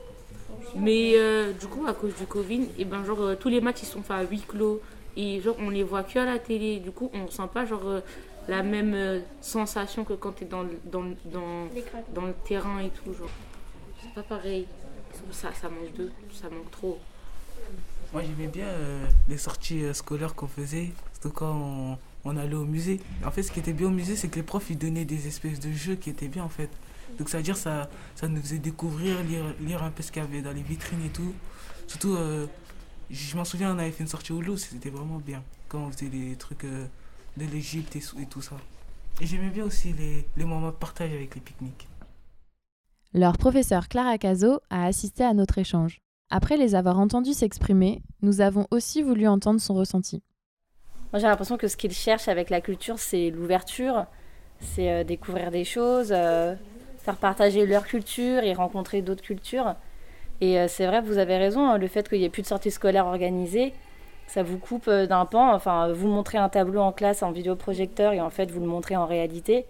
Mais 0.76 1.14
euh, 1.16 1.54
du 1.54 1.68
coup, 1.68 1.86
à 1.88 1.94
cause 1.94 2.16
du 2.16 2.26
Covid, 2.26 2.62
et 2.62 2.70
eh 2.80 2.86
ben, 2.86 3.04
genre, 3.04 3.22
euh, 3.22 3.36
tous 3.36 3.50
les 3.50 3.62
matchs 3.62 3.84
ils 3.84 3.88
sont 3.88 4.02
faits 4.02 4.18
à 4.18 4.24
huis 4.24 4.44
clos. 4.48 4.82
Et 5.16 5.42
genre, 5.42 5.56
on 5.60 5.70
les 5.70 5.84
voit 5.84 6.04
que 6.04 6.20
à 6.20 6.26
la 6.26 6.40
télé. 6.40 6.80
Du 6.80 6.92
coup, 6.92 7.10
on 7.14 7.30
sent 7.30 7.50
pas 7.54 7.66
genre, 7.66 7.86
euh, 7.86 8.02
la 8.48 8.64
même 8.64 9.22
sensation 9.42 10.04
que 10.04 10.14
quand 10.14 10.34
tu 10.34 10.44
es 10.44 10.48
dans, 10.48 10.64
dans, 10.86 11.04
dans, 11.26 11.68
dans 12.14 12.26
le 12.26 12.34
terrain 12.46 12.80
et 12.80 12.90
tout. 12.90 13.14
Genre. 13.14 13.30
C'est 14.02 14.14
pas 14.14 14.24
pareil. 14.24 14.66
Ça, 15.32 15.50
ça 15.54 15.70
manque 15.70 15.94
de, 15.96 16.12
ça 16.34 16.50
manque 16.50 16.72
trop. 16.72 16.98
Moi, 18.14 18.24
j'aimais 18.24 18.48
bien 18.48 18.68
les 19.28 19.38
sorties 19.38 19.84
scolaires 19.94 20.34
qu'on 20.34 20.48
faisait, 20.48 20.90
surtout 21.14 21.30
quand 21.30 21.54
on, 21.54 21.98
on, 22.26 22.38
allait 22.38 22.56
au 22.56 22.66
musée. 22.66 23.00
En 23.24 23.30
fait, 23.30 23.44
ce 23.44 23.52
qui 23.52 23.60
était 23.60 23.74
bien 23.74 23.88
au 23.88 23.92
musée, 23.92 24.16
c'est 24.16 24.30
que 24.30 24.38
les 24.38 24.44
profs 24.44 24.70
ils 24.72 24.78
donnaient 24.78 25.06
des 25.06 25.28
espèces 25.28 25.60
de 25.60 25.72
jeux 25.72 25.96
qui 25.96 26.10
étaient 26.10 26.28
bien 26.28 26.44
en 26.44 26.50
fait. 26.50 26.70
Donc 27.18 27.30
ça 27.30 27.38
veut 27.38 27.44
dire 27.44 27.58
ça, 27.58 27.90
ça 28.16 28.28
nous 28.28 28.42
faisait 28.42 28.60
découvrir, 28.60 29.22
lire, 29.24 29.44
lire 29.60 29.84
un 29.84 29.92
peu 29.92 30.04
ce 30.04 30.12
qu'il 30.12 30.22
y 30.22 30.26
avait 30.26 30.42
dans 30.42 30.52
les 30.52 30.62
vitrines 30.62 31.04
et 31.06 31.10
tout. 31.10 31.34
Surtout, 31.88 32.16
euh, 32.16 32.48
je 33.10 33.36
m'en 33.36 33.46
souviens, 33.46 33.76
on 33.76 33.80
avait 33.80 33.92
fait 33.92 34.04
une 34.04 34.10
sortie 34.10 34.32
au 34.32 34.42
Louvre, 34.42 34.60
c'était 34.60 34.90
vraiment 34.90 35.18
bien. 35.18 35.44
Quand 35.68 35.80
on 35.80 35.92
faisait 35.92 36.08
des 36.08 36.36
trucs 36.36 36.64
euh, 36.64 36.86
de 37.38 37.46
l'Égypte 37.46 37.96
et, 37.96 38.22
et, 38.22 38.26
tout 38.26 38.42
ça. 38.42 38.56
Et 39.22 39.26
j'aimais 39.26 39.50
bien 39.50 39.66
aussi 39.66 39.94
les, 39.94 40.26
les 40.38 40.46
moments 40.46 40.70
de 40.70 40.76
partage 40.76 41.12
avec 41.12 41.36
les 41.36 41.42
pique-niques. 41.42 41.88
Leur 43.14 43.38
professeur 43.38 43.88
Clara 43.88 44.18
Caso 44.18 44.60
a 44.70 44.86
assisté 44.86 45.24
à 45.24 45.34
notre 45.34 45.58
échange. 45.58 46.00
Après 46.30 46.58
les 46.58 46.76
avoir 46.76 47.00
entendus 47.00 47.34
s'exprimer, 47.34 48.04
nous 48.22 48.40
avons 48.40 48.68
aussi 48.70 49.02
voulu 49.02 49.28
entendre 49.28 49.60
son 49.60 49.74
ressenti. 49.74 50.22
Moi 51.12 51.20
j'ai 51.20 51.26
l'impression 51.26 51.58
que 51.58 51.68
ce 51.68 51.76
qu'ils 51.76 51.92
cherchent 51.92 52.28
avec 52.28 52.52
la 52.52 52.62
culture, 52.62 53.00
c'est 53.00 53.32
l'ouverture, 53.32 54.06
c'est 54.60 54.92
euh, 54.92 55.04
découvrir 55.04 55.50
des 55.50 55.64
choses, 55.64 56.14
faire 57.02 57.16
partager 57.16 57.66
leur 57.66 57.86
culture 57.86 58.44
et 58.44 58.54
rencontrer 58.54 59.02
d'autres 59.02 59.24
cultures. 59.24 59.76
Et 60.42 60.60
euh, 60.60 60.68
c'est 60.68 60.86
vrai, 60.86 61.02
vous 61.02 61.18
avez 61.18 61.38
raison, 61.38 61.68
hein, 61.70 61.78
le 61.78 61.88
fait 61.88 62.08
qu'il 62.08 62.20
n'y 62.20 62.26
ait 62.26 62.30
plus 62.30 62.42
de 62.42 62.48
sorties 62.48 62.72
scolaires 62.72 63.08
organisées, 63.08 63.74
ça 64.28 64.44
vous 64.44 64.58
coupe 64.58 64.88
euh, 64.88 65.06
d'un 65.08 65.26
pan. 65.26 65.54
Enfin, 65.54 65.92
vous 65.92 66.08
montrez 66.08 66.38
un 66.38 66.50
tableau 66.50 66.82
en 66.82 66.92
classe 66.92 67.24
en 67.24 67.32
vidéoprojecteur 67.32 68.14
et 68.14 68.22
en 68.22 68.30
fait 68.30 68.52
vous 68.52 68.62
le 68.62 68.68
montrez 68.68 68.96
en 68.96 69.06
réalité. 69.06 69.66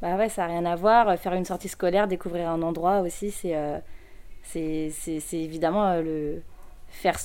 Bah 0.00 0.16
ouais, 0.16 0.28
ça 0.28 0.42
n'a 0.42 0.48
rien 0.48 0.64
à 0.64 0.76
voir. 0.76 1.16
Faire 1.18 1.34
une 1.34 1.44
sortie 1.44 1.68
scolaire, 1.68 2.08
découvrir 2.08 2.50
un 2.50 2.62
endroit 2.62 3.00
aussi, 3.00 3.30
c'est 3.30 3.56
euh, 3.56 3.78
évidemment 5.32 6.00
le 6.00 6.42
faire, 6.88 7.18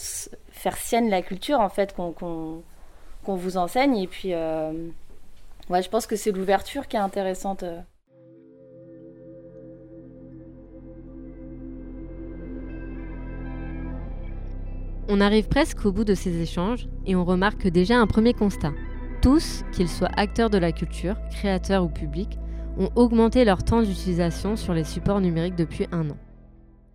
faire 0.52 0.78
sienne 0.78 1.10
la 1.10 1.22
culture 1.22 1.60
en 1.60 1.70
fait 1.70 1.96
qu'on 1.96 2.12
qu'on 2.12 3.36
vous 3.36 3.58
enseigne. 3.58 3.98
Et 3.98 4.08
puis, 4.08 4.34
ouais, 4.36 5.82
je 5.82 5.90
pense 5.90 6.06
que 6.06 6.16
c'est 6.16 6.32
l'ouverture 6.32 6.88
qui 6.88 6.98
est 6.98 7.00
intéressante. 7.00 7.66
On 15.10 15.22
arrive 15.22 15.48
presque 15.48 15.86
au 15.86 15.94
bout 15.94 16.04
de 16.04 16.16
ces 16.16 16.42
échanges 16.42 16.90
et 17.06 17.16
on 17.16 17.24
remarque 17.24 17.68
déjà 17.68 17.98
un 17.98 18.08
premier 18.08 18.34
constat. 18.34 18.74
Tous, 19.22 19.64
qu'ils 19.72 19.88
soient 19.88 20.12
acteurs 20.18 20.50
de 20.50 20.58
la 20.58 20.74
culture, 20.74 21.16
créateurs 21.32 21.86
ou 21.86 21.88
publics, 21.88 22.38
ont 22.78 22.90
augmenté 22.96 23.46
leur 23.46 23.64
temps 23.64 23.82
d'utilisation 23.82 24.58
sur 24.58 24.74
les 24.74 24.84
supports 24.84 25.22
numériques 25.22 25.56
depuis 25.56 25.88
un 25.94 26.10
an. 26.10 26.18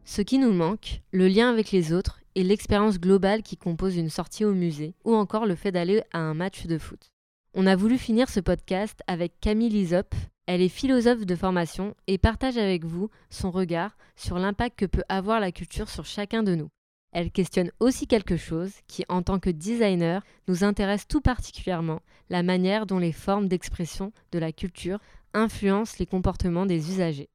Ce 0.05 0.20
qui 0.20 0.38
nous 0.38 0.53
manque, 0.53 1.01
le 1.11 1.27
lien 1.27 1.48
avec 1.48 1.70
les 1.70 1.94
autres 1.94 2.20
et 2.35 2.44
l'expérience 2.44 3.01
globale 3.01 3.42
qui 3.42 3.57
compose 3.57 3.96
une 3.96 4.11
sortie 4.11 4.44
au 4.44 4.53
musée 4.53 4.94
ou 5.05 5.14
encore 5.14 5.46
le 5.46 5.55
fait 5.55 5.72
d'aller 5.72 6.03
à 6.12 6.18
un 6.18 6.35
match 6.35 6.66
de 6.66 6.77
foot. 6.77 7.12
On 7.55 7.66
a 7.66 7.77
voulu 7.77 7.96
finir 7.96 8.29
ce 8.29 8.40
podcast 8.40 9.01
avec 9.07 9.40
Camille 9.40 9.70
Lisop. 9.70 10.14
Elle 10.46 10.61
est 10.61 10.68
philosophe 10.68 11.25
de 11.25 11.37
formation 11.37 11.94
et 12.07 12.18
partage 12.18 12.59
avec 12.59 12.85
vous 12.85 13.09
son 13.31 13.51
regard 13.51 13.96
sur 14.16 14.38
l'impact 14.38 14.79
que 14.79 14.87
peut 14.87 15.05
avoir 15.09 15.40
la 15.40 15.51
culture 15.51 15.88
sur 15.88 16.05
chacun 16.05 16.42
de 16.42 16.55
nous. 16.55 16.68
Elle 17.12 17.31
questionne 17.31 17.70
aussi 17.79 18.07
quelque 18.07 18.38
chose 18.38 18.72
qui, 18.88 19.05
en 19.09 19.22
tant 19.22 19.38
que 19.38 19.51
designer, 19.51 20.22
nous 20.48 20.64
intéresse 20.64 21.07
tout 21.07 21.20
particulièrement, 21.20 22.01
la 22.31 22.42
manière 22.42 22.87
dont 22.87 22.98
les 22.98 23.12
formes 23.12 23.48
d'expression 23.48 24.12
de 24.33 24.38
la 24.38 24.51
culture 24.51 24.98
influencent 25.35 25.96
les 25.98 26.07
comportements 26.07 26.66
des 26.66 26.90
usagers. 26.90 27.29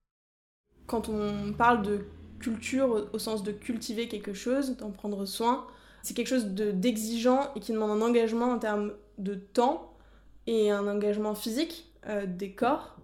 Quand 0.88 1.10
on 1.10 1.54
parle 1.54 1.84
de 1.84 2.06
culture 2.40 3.10
au 3.14 3.20
sens 3.20 3.44
de 3.44 3.52
cultiver 3.52 4.08
quelque 4.08 4.34
chose, 4.34 4.78
d'en 4.78 4.92
prendre 4.92 5.26
soin, 5.26 5.68
c'est 6.02 6.16
quelque 6.16 6.28
chose 6.28 6.48
d'exigeant 6.48 7.54
et 7.56 7.60
qui 7.60 7.72
demande 7.72 7.92
un 7.92 8.06
engagement 8.06 8.52
en 8.52 8.60
termes 8.60 8.94
de 9.18 9.36
temps 9.36 9.94
et 10.48 10.72
un 10.72 10.88
engagement 10.88 11.36
physique 11.36 11.92
euh, 12.08 12.26
des 12.26 12.52
corps. 12.52 12.96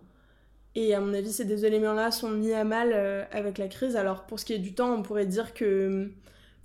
Et 0.76 0.96
à 0.96 1.02
mon 1.02 1.14
avis, 1.14 1.32
ces 1.32 1.46
deux 1.46 1.66
éléments-là 1.66 2.12
sont 2.12 2.30
mis 2.30 2.54
à 2.54 2.64
mal 2.64 2.92
euh, 2.94 3.26
avec 3.32 3.58
la 3.58 3.68
crise. 3.68 3.96
Alors 3.96 4.26
pour 4.26 4.40
ce 4.40 4.46
qui 4.46 4.54
est 4.54 4.60
du 4.60 4.74
temps, 4.74 4.94
on 4.94 5.04
pourrait 5.04 5.26
dire 5.26 5.54
que 5.54 6.12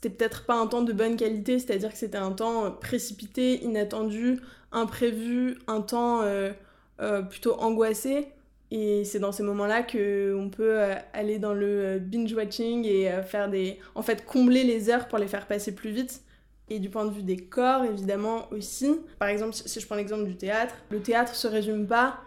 c'était 0.00 0.14
peut-être 0.14 0.44
pas 0.44 0.54
un 0.54 0.68
temps 0.68 0.82
de 0.82 0.92
bonne 0.92 1.16
qualité, 1.16 1.58
c'est-à-dire 1.58 1.90
que 1.90 1.98
c'était 1.98 2.18
un 2.18 2.30
temps 2.30 2.66
euh, 2.66 2.70
précipité, 2.70 3.64
inattendu, 3.64 4.40
imprévu, 4.70 5.58
un 5.66 5.80
temps 5.80 6.22
euh, 6.22 6.52
euh, 7.00 7.22
plutôt 7.22 7.54
angoissé. 7.54 8.28
Et 8.70 9.04
c'est 9.04 9.18
dans 9.18 9.32
ces 9.32 9.42
moments-là 9.42 9.82
qu'on 9.82 10.50
peut 10.54 10.78
aller 11.14 11.38
dans 11.38 11.54
le 11.54 11.98
binge-watching 11.98 12.84
et 12.84 13.10
faire 13.22 13.48
des... 13.48 13.78
En 13.94 14.02
fait, 14.02 14.26
combler 14.26 14.62
les 14.62 14.90
heures 14.90 15.08
pour 15.08 15.18
les 15.18 15.26
faire 15.26 15.46
passer 15.46 15.74
plus 15.74 15.90
vite. 15.90 16.20
Et 16.68 16.78
du 16.78 16.90
point 16.90 17.06
de 17.06 17.10
vue 17.10 17.22
des 17.22 17.38
corps, 17.38 17.84
évidemment, 17.84 18.46
aussi. 18.50 19.00
Par 19.18 19.28
exemple, 19.28 19.54
si 19.54 19.80
je 19.80 19.86
prends 19.86 19.96
l'exemple 19.96 20.24
du 20.24 20.36
théâtre, 20.36 20.74
le 20.90 21.00
théâtre 21.00 21.34
se 21.34 21.48
résume 21.48 21.86
pas 21.86 22.20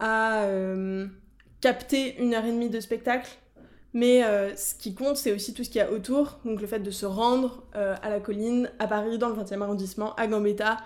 à 0.00 0.48
capter 1.60 2.20
une 2.20 2.34
heure 2.34 2.44
et 2.44 2.50
demie 2.50 2.70
de 2.70 2.80
spectacle 2.80 3.30
mais 3.94 4.24
euh, 4.24 4.54
ce 4.56 4.74
qui 4.74 4.92
compte, 4.92 5.16
c'est 5.16 5.32
aussi 5.32 5.54
tout 5.54 5.62
ce 5.62 5.70
qu'il 5.70 5.78
y 5.78 5.82
a 5.82 5.90
autour. 5.90 6.40
Donc 6.44 6.60
le 6.60 6.66
fait 6.66 6.80
de 6.80 6.90
se 6.90 7.06
rendre 7.06 7.62
euh, 7.76 7.94
à 8.02 8.10
la 8.10 8.18
colline, 8.18 8.68
à 8.80 8.88
Paris, 8.88 9.18
dans 9.18 9.28
le 9.28 9.36
20e 9.36 9.62
arrondissement, 9.62 10.16
à 10.16 10.26
Gambetta, 10.26 10.78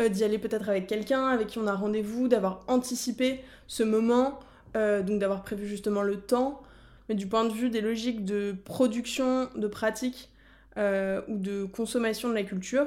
euh, 0.00 0.08
d'y 0.08 0.24
aller 0.24 0.38
peut-être 0.38 0.68
avec 0.68 0.88
quelqu'un 0.88 1.28
avec 1.28 1.46
qui 1.46 1.58
on 1.60 1.68
a 1.68 1.74
rendez-vous, 1.74 2.26
d'avoir 2.26 2.64
anticipé 2.66 3.40
ce 3.68 3.82
moment, 3.82 4.40
donc 4.74 5.18
d'avoir 5.20 5.42
prévu 5.42 5.66
justement 5.66 6.02
le 6.02 6.20
temps. 6.20 6.60
Mais 7.08 7.14
du 7.14 7.26
point 7.26 7.46
de 7.46 7.52
vue 7.52 7.70
des 7.70 7.80
logiques 7.80 8.26
de 8.26 8.54
production, 8.64 9.48
de 9.56 9.68
pratique 9.68 10.28
ou 10.76 11.38
de 11.38 11.64
consommation 11.64 12.28
de 12.28 12.34
la 12.34 12.42
culture, 12.42 12.86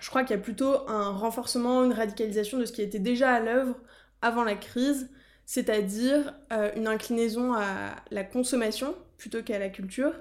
je 0.00 0.08
crois 0.08 0.22
qu'il 0.22 0.34
y 0.34 0.38
a 0.38 0.42
plutôt 0.42 0.88
un 0.88 1.10
renforcement, 1.10 1.84
une 1.84 1.92
radicalisation 1.92 2.58
de 2.58 2.64
ce 2.64 2.72
qui 2.72 2.80
était 2.80 2.98
déjà 2.98 3.34
à 3.34 3.40
l'œuvre 3.40 3.74
avant 4.22 4.42
la 4.42 4.54
crise 4.54 5.10
c'est-à-dire 5.46 6.34
euh, 6.52 6.70
une 6.76 6.88
inclinaison 6.88 7.54
à 7.54 7.94
la 8.10 8.24
consommation 8.24 8.94
plutôt 9.16 9.42
qu'à 9.42 9.58
la 9.58 9.70
culture, 9.70 10.12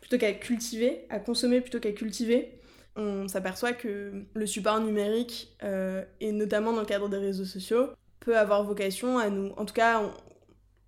plutôt 0.00 0.18
qu'à 0.18 0.32
cultiver, 0.32 1.06
à 1.08 1.20
consommer 1.20 1.60
plutôt 1.60 1.78
qu'à 1.80 1.92
cultiver. 1.92 2.58
On 2.96 3.28
s'aperçoit 3.28 3.72
que 3.72 4.24
le 4.34 4.46
support 4.46 4.80
numérique, 4.80 5.56
euh, 5.62 6.04
et 6.20 6.32
notamment 6.32 6.72
dans 6.72 6.80
le 6.80 6.86
cadre 6.86 7.08
des 7.08 7.16
réseaux 7.16 7.44
sociaux, 7.44 7.90
peut 8.20 8.36
avoir 8.36 8.64
vocation 8.64 9.18
à 9.18 9.30
nous... 9.30 9.52
En 9.56 9.64
tout 9.64 9.72
cas, 9.72 10.02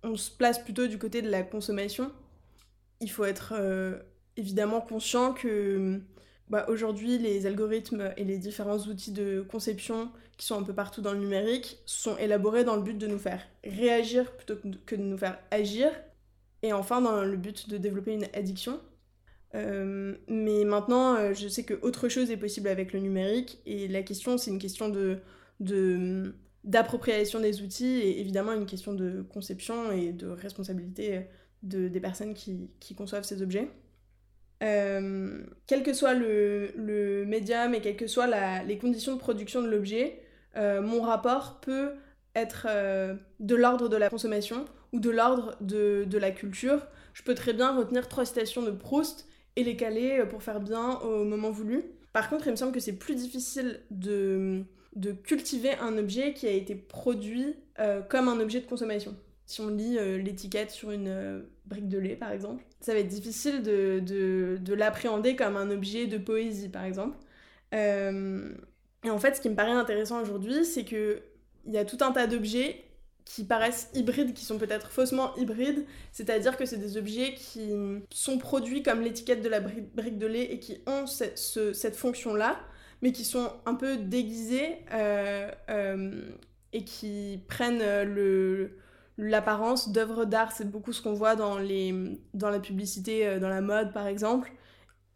on, 0.03 0.15
se 0.15 0.29
place 0.29 0.59
plutôt 0.59 0.87
du 0.87 0.99
côté 0.99 1.21
de 1.21 1.29
la 1.29 1.41
consommation. 1.41 2.11
Il 2.99 3.09
faut 3.09 3.25
être 3.25 3.53
euh, 3.57 3.97
évidemment 4.37 4.81
conscient 4.81 5.33
que 5.33 5.99
bah, 6.49 6.65
aujourd'hui, 6.69 7.17
les 7.17 7.47
algorithmes 7.47 8.13
et 8.17 8.23
les 8.23 8.37
différents 8.37 8.77
outils 8.77 9.11
de 9.11 9.45
conception 9.49 10.11
qui 10.37 10.45
sont 10.45 10.59
un 10.59 10.63
peu 10.63 10.73
partout 10.73 11.01
dans 11.01 11.13
le 11.13 11.19
numérique 11.19 11.79
sont 11.85 12.17
élaborés 12.17 12.63
dans 12.63 12.75
le 12.75 12.83
but 12.83 12.97
de 12.97 13.07
nous 13.07 13.17
faire 13.17 13.41
réagir 13.63 14.31
plutôt 14.35 14.55
que 14.85 14.95
de 14.95 15.01
nous 15.01 15.17
faire 15.17 15.39
agir. 15.49 15.91
Et 16.61 16.71
enfin, 16.73 17.01
dans 17.01 17.23
le 17.23 17.37
but 17.37 17.69
de 17.69 17.77
développer 17.77 18.13
une 18.13 18.25
addiction. 18.33 18.79
Euh, 19.55 20.15
mais 20.27 20.65
maintenant, 20.65 21.15
euh, 21.15 21.33
je 21.33 21.47
sais 21.47 21.63
que 21.63 21.75
autre 21.81 22.09
chose 22.09 22.29
est 22.29 22.37
possible 22.37 22.67
avec 22.67 22.93
le 22.93 22.99
numérique. 22.99 23.59
Et 23.65 23.87
la 23.87 24.03
question, 24.03 24.37
c'est 24.37 24.51
une 24.51 24.59
question 24.59 24.89
de, 24.89 25.21
d'appropriation 26.63 27.39
des 27.39 27.61
outils 27.61 27.85
et 27.85 28.19
évidemment 28.19 28.53
une 28.53 28.65
question 28.67 28.93
de 28.93 29.23
conception 29.23 29.91
et 29.91 30.11
de 30.11 30.27
responsabilité 30.27 31.27
de, 31.63 31.87
des 31.87 31.99
personnes 31.99 32.35
qui 32.35 32.95
conçoivent 32.95 33.23
ces 33.23 33.41
objets. 33.41 33.69
Euh, 34.63 35.43
quel 35.67 35.83
que 35.83 35.93
soit 35.93 36.13
le, 36.13 37.25
médium 37.27 37.73
et 37.73 37.81
quelles 37.81 37.97
que 37.97 38.07
soient 38.07 38.27
les 38.63 38.77
conditions 38.77 39.13
de 39.13 39.19
production 39.19 39.61
de 39.61 39.67
l'objet, 39.67 40.21
euh, 40.55 40.81
mon 40.81 41.01
rapport 41.01 41.59
peut 41.59 41.91
être 42.35 42.67
euh, 42.69 43.15
de 43.39 43.55
l'ordre 43.55 43.89
de 43.89 43.97
la 43.97 44.09
consommation 44.09 44.65
ou 44.93 44.99
de 44.99 45.09
l'ordre 45.09 45.57
de, 45.61 46.17
la 46.17 46.31
culture. 46.31 46.87
Je 47.13 47.23
peux 47.23 47.35
très 47.35 47.53
bien 47.53 47.75
retenir 47.75 48.07
trois 48.07 48.25
citations 48.25 48.61
de 48.61 48.71
Proust 48.71 49.27
et 49.55 49.63
les 49.63 49.75
caler 49.75 50.23
pour 50.29 50.43
faire 50.43 50.59
bien 50.59 50.99
au 50.99 51.23
moment 51.23 51.51
voulu. 51.51 51.83
Par 52.13 52.29
contre, 52.29 52.47
il 52.47 52.51
me 52.51 52.55
semble 52.55 52.71
que 52.71 52.79
c'est 52.79 52.93
plus 52.93 53.15
difficile 53.15 53.81
de, 53.91 54.63
cultiver 55.23 55.75
un 55.81 55.97
objet 55.97 56.33
qui 56.33 56.47
a 56.47 56.51
été 56.51 56.75
produit 56.75 57.55
comme 58.09 58.29
un 58.29 58.39
objet 58.39 58.61
de 58.61 58.65
consommation. 58.65 59.15
Si 59.45 59.61
on 59.61 59.69
lit 59.69 59.97
l'étiquette 60.21 60.71
sur 60.71 60.91
une 60.91 61.45
brique 61.65 61.87
de 61.87 61.97
lait, 61.97 62.15
par 62.15 62.31
exemple, 62.31 62.63
ça 62.85 62.93
va 62.93 62.99
être 62.99 63.07
difficile 63.07 63.63
de, 63.63 63.99
de, 63.99 64.59
de 64.61 64.73
l'appréhender 64.75 65.35
comme 65.35 65.57
un 65.57 65.71
objet 65.71 66.05
de 66.05 66.19
poésie, 66.19 66.69
par 66.69 66.83
exemple. 66.83 67.17
Euh, 67.73 68.53
et 69.03 69.09
en 69.09 69.17
fait, 69.17 69.35
ce 69.35 69.41
qui 69.41 69.49
me 69.49 69.55
paraît 69.55 69.71
intéressant 69.71 70.21
aujourd'hui, 70.21 70.63
c'est 70.65 70.85
qu'il 70.85 71.19
y 71.65 71.79
a 71.79 71.85
tout 71.85 71.97
un 72.01 72.11
tas 72.11 72.27
d'objets 72.27 72.83
qui 73.25 73.43
paraissent 73.43 73.89
hybrides, 73.95 74.35
qui 74.35 74.45
sont 74.45 74.59
peut-être 74.59 74.91
faussement 74.91 75.35
hybrides, 75.35 75.83
c'est-à-dire 76.11 76.57
que 76.57 76.67
c'est 76.67 76.77
des 76.77 76.95
objets 76.95 77.33
qui 77.33 77.71
sont 78.11 78.37
produits 78.37 78.83
comme 78.83 79.01
l'étiquette 79.01 79.41
de 79.41 79.49
la 79.49 79.61
brique 79.61 80.19
de 80.19 80.27
lait 80.27 80.53
et 80.53 80.59
qui 80.59 80.77
ont 80.85 81.07
cette, 81.07 81.39
cette 81.39 81.95
fonction-là, 81.95 82.59
mais 83.01 83.11
qui 83.11 83.25
sont 83.25 83.51
un 83.65 83.73
peu 83.73 83.97
déguisés 83.97 84.77
euh, 84.93 85.49
euh, 85.71 86.21
et 86.71 86.83
qui 86.83 87.39
prennent 87.47 87.79
le, 88.03 88.77
l'apparence 89.17 89.91
d'œuvres 89.91 90.25
d'art. 90.25 90.51
C'est 90.51 90.69
beaucoup 90.69 90.93
ce 90.93 91.01
qu'on 91.01 91.13
voit 91.13 91.35
dans, 91.35 91.57
les, 91.57 92.19
dans 92.33 92.49
la 92.49 92.59
publicité, 92.59 93.27
euh, 93.27 93.39
dans 93.39 93.49
la 93.49 93.61
mode 93.61 93.93
par 93.93 94.07
exemple. 94.07 94.51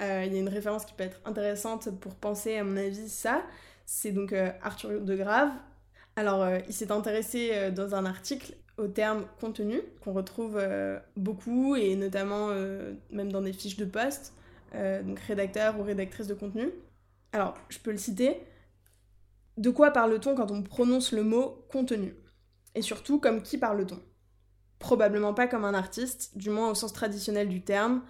Euh, 0.02 0.24
il 0.26 0.34
y 0.34 0.38
a 0.38 0.40
une 0.40 0.50
référence 0.50 0.86
qui 0.86 0.94
peut 0.94 1.04
être 1.04 1.20
intéressante 1.26 1.90
pour 2.00 2.16
penser, 2.16 2.56
à 2.58 2.64
mon 2.64 2.78
avis, 2.78 3.10
ça. 3.10 3.44
C'est 3.86 4.12
donc 4.12 4.32
euh, 4.34 4.52
Arthur 4.62 5.02
de 5.02 5.16
Grave. 5.16 5.52
Alors, 6.16 6.46
il 6.68 6.74
s'est 6.74 6.92
intéressé 6.92 7.72
dans 7.72 7.96
un 7.96 8.06
article 8.06 8.54
au 8.78 8.88
terme 8.88 9.26
contenu, 9.40 9.82
qu'on 10.02 10.12
retrouve 10.12 10.62
beaucoup, 11.16 11.78
et 11.78 11.96
notamment 11.96 12.50
même 13.10 13.32
dans 13.32 13.42
des 13.42 13.54
fiches 13.54 13.78
de 13.78 13.86
poste, 13.86 14.34
donc 14.74 15.18
rédacteur 15.20 15.80
ou 15.80 15.84
rédactrice 15.84 16.28
de 16.28 16.34
contenu. 16.34 16.72
Alors, 17.32 17.56
je 17.70 17.80
peux 17.80 17.92
le 17.92 17.98
citer. 17.98 18.42
De 19.58 19.70
quoi 19.70 19.92
parle-t-on 19.92 20.36
quand 20.36 20.52
on 20.52 20.62
prononce 20.62 21.14
le 21.14 21.24
mot 21.24 21.66
contenu? 21.70 22.14
Et 22.76 22.82
surtout, 22.82 23.20
comme 23.20 23.42
qui 23.42 23.58
parle-t-on 23.58 24.00
Probablement 24.80 25.34
pas 25.34 25.48
comme 25.48 25.66
un 25.66 25.74
artiste, 25.74 26.38
du 26.38 26.50
moins 26.50 26.70
au 26.70 26.76
sens 26.76 26.94
traditionnel 26.94 27.50
du 27.50 27.62
terme, 27.62 28.02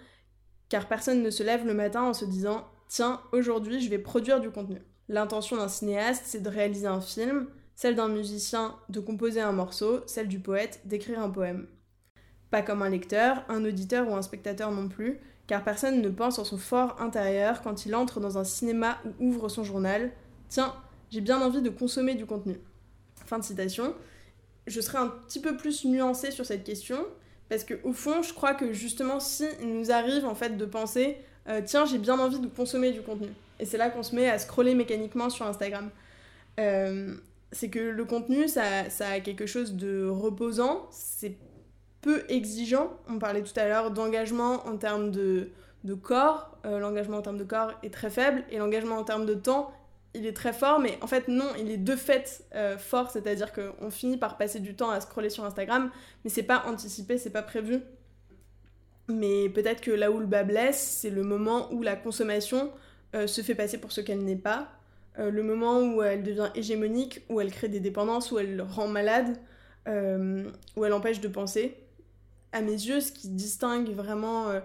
car 0.68 0.86
personne 0.86 1.22
ne 1.22 1.30
se 1.30 1.42
lève 1.42 1.66
le 1.66 1.74
matin 1.74 2.02
en 2.02 2.14
se 2.14 2.24
disant 2.24 2.68
Tiens, 2.88 3.20
aujourd'hui 3.32 3.80
je 3.80 3.90
vais 3.90 3.98
produire 3.98 4.40
du 4.40 4.50
contenu. 4.50 4.80
L'intention 5.08 5.56
d'un 5.56 5.68
cinéaste, 5.68 6.22
c'est 6.26 6.42
de 6.42 6.48
réaliser 6.48 6.86
un 6.86 7.00
film, 7.00 7.48
celle 7.74 7.96
d'un 7.96 8.08
musicien, 8.08 8.76
de 8.88 9.00
composer 9.00 9.40
un 9.40 9.52
morceau, 9.52 10.02
celle 10.06 10.28
du 10.28 10.38
poète, 10.38 10.80
d'écrire 10.84 11.20
un 11.20 11.30
poème. 11.30 11.66
Pas 12.50 12.62
comme 12.62 12.82
un 12.82 12.88
lecteur, 12.88 13.44
un 13.48 13.64
auditeur 13.64 14.08
ou 14.08 14.14
un 14.14 14.22
spectateur 14.22 14.70
non 14.70 14.88
plus, 14.88 15.18
car 15.46 15.64
personne 15.64 16.00
ne 16.00 16.08
pense 16.08 16.38
en 16.38 16.44
son 16.44 16.58
fort 16.58 17.00
intérieur 17.00 17.62
quand 17.62 17.86
il 17.86 17.94
entre 17.96 18.20
dans 18.20 18.38
un 18.38 18.44
cinéma 18.44 18.98
ou 19.04 19.30
ouvre 19.30 19.48
son 19.48 19.64
journal 19.64 20.12
Tiens, 20.48 20.74
j'ai 21.10 21.20
bien 21.20 21.40
envie 21.42 21.62
de 21.62 21.70
consommer 21.70 22.14
du 22.14 22.26
contenu. 22.26 22.60
Fin 23.26 23.38
de 23.38 23.44
citation 23.44 23.94
je 24.66 24.80
serais 24.80 24.98
un 24.98 25.08
petit 25.08 25.40
peu 25.40 25.56
plus 25.56 25.84
nuancée 25.84 26.30
sur 26.30 26.46
cette 26.46 26.64
question, 26.64 27.04
Parce 27.48 27.64
que 27.64 27.74
au 27.84 27.92
fond, 27.92 28.22
je 28.22 28.32
crois 28.32 28.54
que 28.54 28.72
justement, 28.72 29.20
si 29.20 29.44
nous 29.62 29.90
arrive 29.90 30.24
en 30.24 30.34
fait 30.34 30.56
de 30.56 30.64
penser, 30.64 31.16
euh, 31.48 31.60
tiens, 31.64 31.84
j'ai 31.84 31.98
bien 31.98 32.18
envie 32.18 32.38
de 32.38 32.46
consommer 32.46 32.92
du 32.92 33.02
contenu, 33.02 33.28
et 33.58 33.64
c'est 33.64 33.78
là 33.78 33.90
qu'on 33.90 34.02
se 34.02 34.14
met 34.14 34.28
à 34.28 34.38
scroller 34.38 34.74
mécaniquement 34.74 35.30
sur 35.30 35.46
Instagram. 35.46 35.90
Euh, 36.58 37.14
c'est 37.52 37.68
que 37.68 37.80
le 37.80 38.04
contenu, 38.04 38.46
ça, 38.48 38.88
ça, 38.90 39.08
a 39.08 39.20
quelque 39.20 39.46
chose 39.46 39.74
de 39.74 40.06
reposant, 40.06 40.86
c'est 40.90 41.36
peu 42.00 42.24
exigeant. 42.28 42.90
On 43.08 43.18
parlait 43.18 43.42
tout 43.42 43.58
à 43.58 43.66
l'heure 43.66 43.90
d'engagement 43.90 44.66
en 44.66 44.76
termes 44.76 45.10
de, 45.10 45.50
de 45.84 45.94
corps. 45.94 46.56
Euh, 46.64 46.78
l'engagement 46.78 47.18
en 47.18 47.22
termes 47.22 47.38
de 47.38 47.44
corps 47.44 47.72
est 47.82 47.92
très 47.92 48.10
faible 48.10 48.44
et 48.50 48.58
l'engagement 48.58 48.96
en 48.96 49.04
termes 49.04 49.26
de 49.26 49.34
temps, 49.34 49.72
il 50.14 50.26
est 50.26 50.32
très 50.32 50.52
fort. 50.52 50.80
Mais 50.80 50.98
en 51.02 51.06
fait, 51.06 51.28
non, 51.28 51.50
il 51.58 51.70
est 51.70 51.76
de 51.76 51.96
fait 51.96 52.44
euh, 52.54 52.78
fort, 52.78 53.10
c'est-à-dire 53.10 53.52
qu'on 53.52 53.90
finit 53.90 54.16
par 54.16 54.36
passer 54.36 54.60
du 54.60 54.74
temps 54.74 54.90
à 54.90 55.00
scroller 55.00 55.30
sur 55.30 55.44
Instagram, 55.44 55.90
mais 56.24 56.30
c'est 56.30 56.42
pas 56.42 56.64
anticipé, 56.66 57.18
c'est 57.18 57.30
pas 57.30 57.42
prévu. 57.42 57.80
Mais 59.08 59.48
peut-être 59.48 59.80
que 59.80 59.90
là 59.90 60.10
où 60.10 60.18
le 60.18 60.26
bas 60.26 60.44
blesse, 60.44 60.80
c'est 60.80 61.10
le 61.10 61.22
moment 61.22 61.72
où 61.72 61.82
la 61.82 61.96
consommation 61.96 62.70
euh, 63.14 63.26
se 63.26 63.40
fait 63.40 63.54
passer 63.54 63.78
pour 63.78 63.92
ce 63.92 64.00
qu'elle 64.00 64.22
n'est 64.24 64.36
pas. 64.36 64.68
le 65.18 65.42
moment 65.42 65.80
où 65.80 66.02
elle 66.02 66.22
devient 66.22 66.50
hégémonique, 66.54 67.22
où 67.28 67.40
elle 67.40 67.50
crée 67.50 67.68
des 67.68 67.80
dépendances, 67.80 68.32
où 68.32 68.38
elle 68.38 68.62
rend 68.62 68.88
malade, 68.88 69.36
où 69.86 70.84
elle 70.84 70.92
empêche 70.92 71.20
de 71.20 71.28
penser 71.28 71.76
à 72.52 72.62
mes 72.62 72.72
yeux, 72.72 73.00
ce 73.00 73.12
qui 73.12 73.28
distingue 73.28 73.90
vraiment 73.90 74.48
euh, 74.48 74.60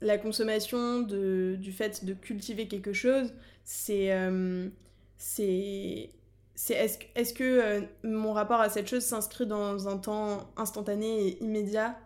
la 0.00 0.18
consommation 0.18 1.00
de, 1.00 1.56
du 1.58 1.72
fait 1.72 2.04
de 2.04 2.14
cultiver 2.14 2.68
quelque 2.68 2.92
chose, 2.92 3.32
c'est 3.64 4.12
euh, 4.12 4.68
c'est 5.16 6.10
est-ce 6.70 6.98
est 7.14 7.36
que 7.36 7.44
euh, 7.44 7.80
mon 8.04 8.32
rapport 8.32 8.60
à 8.60 8.68
cette 8.68 8.88
chose 8.88 9.04
s'inscrit 9.04 9.46
dans 9.46 9.88
un 9.88 9.98
temps 9.98 10.50
instantané 10.56 11.28
et 11.28 11.42
immédiat? 11.42 11.96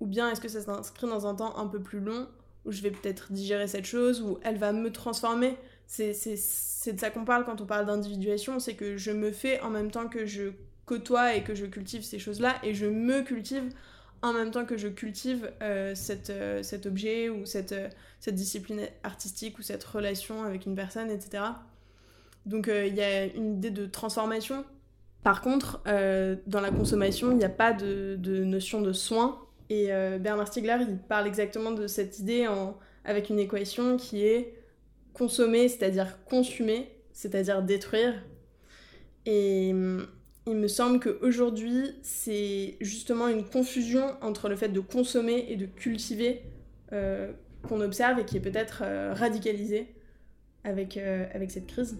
Ou 0.00 0.06
bien 0.06 0.30
est-ce 0.30 0.40
que 0.40 0.48
ça 0.48 0.60
s'inscrit 0.60 1.08
dans 1.08 1.26
un 1.26 1.34
temps 1.34 1.56
un 1.58 1.66
peu 1.66 1.80
plus 1.80 2.00
long 2.00 2.28
où 2.64 2.72
je 2.72 2.82
vais 2.82 2.90
peut-être 2.90 3.32
digérer 3.32 3.66
cette 3.66 3.86
chose 3.86 4.22
ou 4.22 4.38
elle 4.42 4.58
va 4.58 4.72
me 4.72 4.92
transformer? 4.92 5.56
C'est 5.86 6.12
de 6.12 7.00
ça 7.00 7.10
qu'on 7.10 7.24
parle 7.24 7.44
quand 7.44 7.60
on 7.60 7.66
parle 7.66 7.86
d'individuation 7.86 8.60
c'est 8.60 8.74
que 8.74 8.96
je 8.98 9.10
me 9.10 9.32
fais 9.32 9.60
en 9.60 9.70
même 9.70 9.90
temps 9.90 10.08
que 10.08 10.26
je 10.26 10.50
côtoie 10.84 11.34
et 11.34 11.42
que 11.42 11.54
je 11.54 11.66
cultive 11.66 12.02
ces 12.02 12.18
choses-là 12.18 12.56
et 12.62 12.74
je 12.74 12.86
me 12.86 13.22
cultive 13.22 13.72
en 14.22 14.32
même 14.32 14.50
temps 14.50 14.64
que 14.64 14.76
je 14.76 14.88
cultive 14.88 15.50
euh, 15.62 15.94
euh, 16.30 16.62
cet 16.62 16.86
objet 16.86 17.28
ou 17.28 17.46
cette, 17.46 17.72
euh, 17.72 17.88
cette 18.20 18.34
discipline 18.34 18.82
artistique 19.02 19.58
ou 19.58 19.62
cette 19.62 19.84
relation 19.84 20.42
avec 20.42 20.66
une 20.66 20.74
personne, 20.74 21.10
etc. 21.10 21.44
Donc 22.46 22.68
il 22.68 22.94
y 22.94 23.02
a 23.02 23.26
une 23.26 23.54
idée 23.54 23.70
de 23.70 23.86
transformation. 23.86 24.64
Par 25.22 25.42
contre, 25.42 25.82
dans 26.46 26.60
la 26.62 26.70
consommation, 26.70 27.30
il 27.30 27.36
n'y 27.36 27.44
a 27.44 27.50
pas 27.50 27.74
de, 27.74 28.16
notion 28.44 28.80
de 28.80 28.94
soin. 28.94 29.38
Et 29.68 29.88
Bernard 30.18 30.46
Stiegler, 30.46 30.78
il 30.88 30.96
parle 30.96 31.26
exactement 31.26 31.72
de 31.72 31.86
cette 31.86 32.20
idée 32.20 32.48
avec 33.04 33.28
une 33.28 33.38
équation 33.38 33.98
qui 33.98 34.24
est 34.24 34.54
consommer, 35.12 35.68
c'est-à-dire 35.68 36.24
consumer, 36.24 36.90
c'est-à-dire 37.12 37.62
détruire. 37.62 38.14
Et 39.26 39.74
il 40.48 40.56
me 40.56 40.68
semble 40.68 41.00
qu'aujourd'hui, 41.00 41.94
c'est 42.02 42.76
justement 42.80 43.28
une 43.28 43.44
confusion 43.44 44.14
entre 44.22 44.48
le 44.48 44.56
fait 44.56 44.68
de 44.68 44.80
consommer 44.80 45.46
et 45.48 45.56
de 45.56 45.66
cultiver 45.66 46.42
euh, 46.92 47.30
qu'on 47.68 47.80
observe 47.80 48.18
et 48.18 48.24
qui 48.24 48.36
est 48.36 48.40
peut-être 48.40 48.82
euh, 48.82 49.12
radicalisée 49.14 49.88
avec, 50.64 50.96
euh, 50.96 51.26
avec 51.34 51.50
cette 51.50 51.66
crise. 51.66 51.98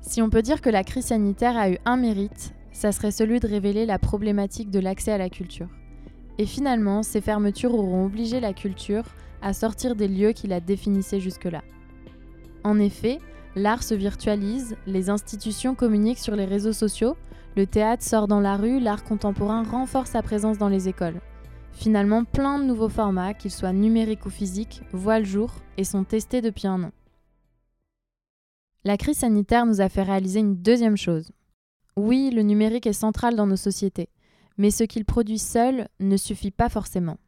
Si 0.00 0.22
on 0.22 0.30
peut 0.30 0.42
dire 0.42 0.60
que 0.60 0.70
la 0.70 0.84
crise 0.84 1.06
sanitaire 1.06 1.56
a 1.56 1.70
eu 1.70 1.78
un 1.84 1.96
mérite, 1.96 2.54
ça 2.72 2.92
serait 2.92 3.10
celui 3.10 3.40
de 3.40 3.48
révéler 3.48 3.84
la 3.84 3.98
problématique 3.98 4.70
de 4.70 4.78
l'accès 4.78 5.12
à 5.12 5.18
la 5.18 5.28
culture. 5.28 5.68
Et 6.38 6.46
finalement, 6.46 7.02
ces 7.02 7.20
fermetures 7.20 7.74
auront 7.74 8.06
obligé 8.06 8.40
la 8.40 8.52
culture 8.52 9.04
à 9.40 9.52
sortir 9.52 9.94
des 9.94 10.08
lieux 10.08 10.32
qui 10.32 10.46
la 10.46 10.60
définissaient 10.60 11.20
jusque-là. 11.20 11.62
En 12.64 12.78
effet, 12.78 13.18
l'art 13.54 13.82
se 13.82 13.94
virtualise, 13.94 14.76
les 14.86 15.10
institutions 15.10 15.74
communiquent 15.74 16.18
sur 16.18 16.34
les 16.34 16.46
réseaux 16.46 16.72
sociaux, 16.72 17.16
le 17.56 17.66
théâtre 17.66 18.02
sort 18.02 18.26
dans 18.26 18.40
la 18.40 18.56
rue, 18.56 18.80
l'art 18.80 19.04
contemporain 19.04 19.62
renforce 19.62 20.10
sa 20.10 20.22
présence 20.22 20.58
dans 20.58 20.68
les 20.68 20.88
écoles. 20.88 21.20
Finalement, 21.72 22.24
plein 22.24 22.58
de 22.58 22.64
nouveaux 22.64 22.88
formats, 22.88 23.34
qu'ils 23.34 23.50
soient 23.50 23.72
numériques 23.72 24.26
ou 24.26 24.30
physiques, 24.30 24.82
voient 24.92 25.18
le 25.20 25.24
jour 25.24 25.52
et 25.76 25.84
sont 25.84 26.04
testés 26.04 26.40
depuis 26.40 26.66
un 26.66 26.82
an. 26.84 26.90
La 28.84 28.96
crise 28.96 29.18
sanitaire 29.18 29.66
nous 29.66 29.80
a 29.80 29.88
fait 29.88 30.02
réaliser 30.02 30.40
une 30.40 30.56
deuxième 30.56 30.96
chose. 30.96 31.30
Oui, 31.96 32.30
le 32.34 32.42
numérique 32.42 32.86
est 32.86 32.92
central 32.92 33.36
dans 33.36 33.46
nos 33.46 33.56
sociétés 33.56 34.08
mais 34.56 34.70
ce 34.70 34.84
qu'il 34.84 35.04
produit 35.04 35.38
seul 35.38 35.88
ne 36.00 36.16
suffit 36.16 36.50
pas 36.50 36.68
forcément. 36.68 37.18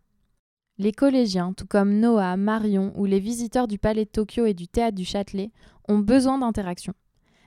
Les 0.78 0.92
collégiens, 0.92 1.54
tout 1.54 1.66
comme 1.66 2.00
Noah, 2.00 2.36
Marion 2.36 2.92
ou 2.96 3.06
les 3.06 3.20
visiteurs 3.20 3.66
du 3.66 3.78
Palais 3.78 4.04
de 4.04 4.10
Tokyo 4.10 4.44
et 4.44 4.54
du 4.54 4.68
Théâtre 4.68 4.96
du 4.96 5.04
Châtelet, 5.04 5.50
ont 5.88 5.98
besoin 5.98 6.38
d'interactions. 6.38 6.94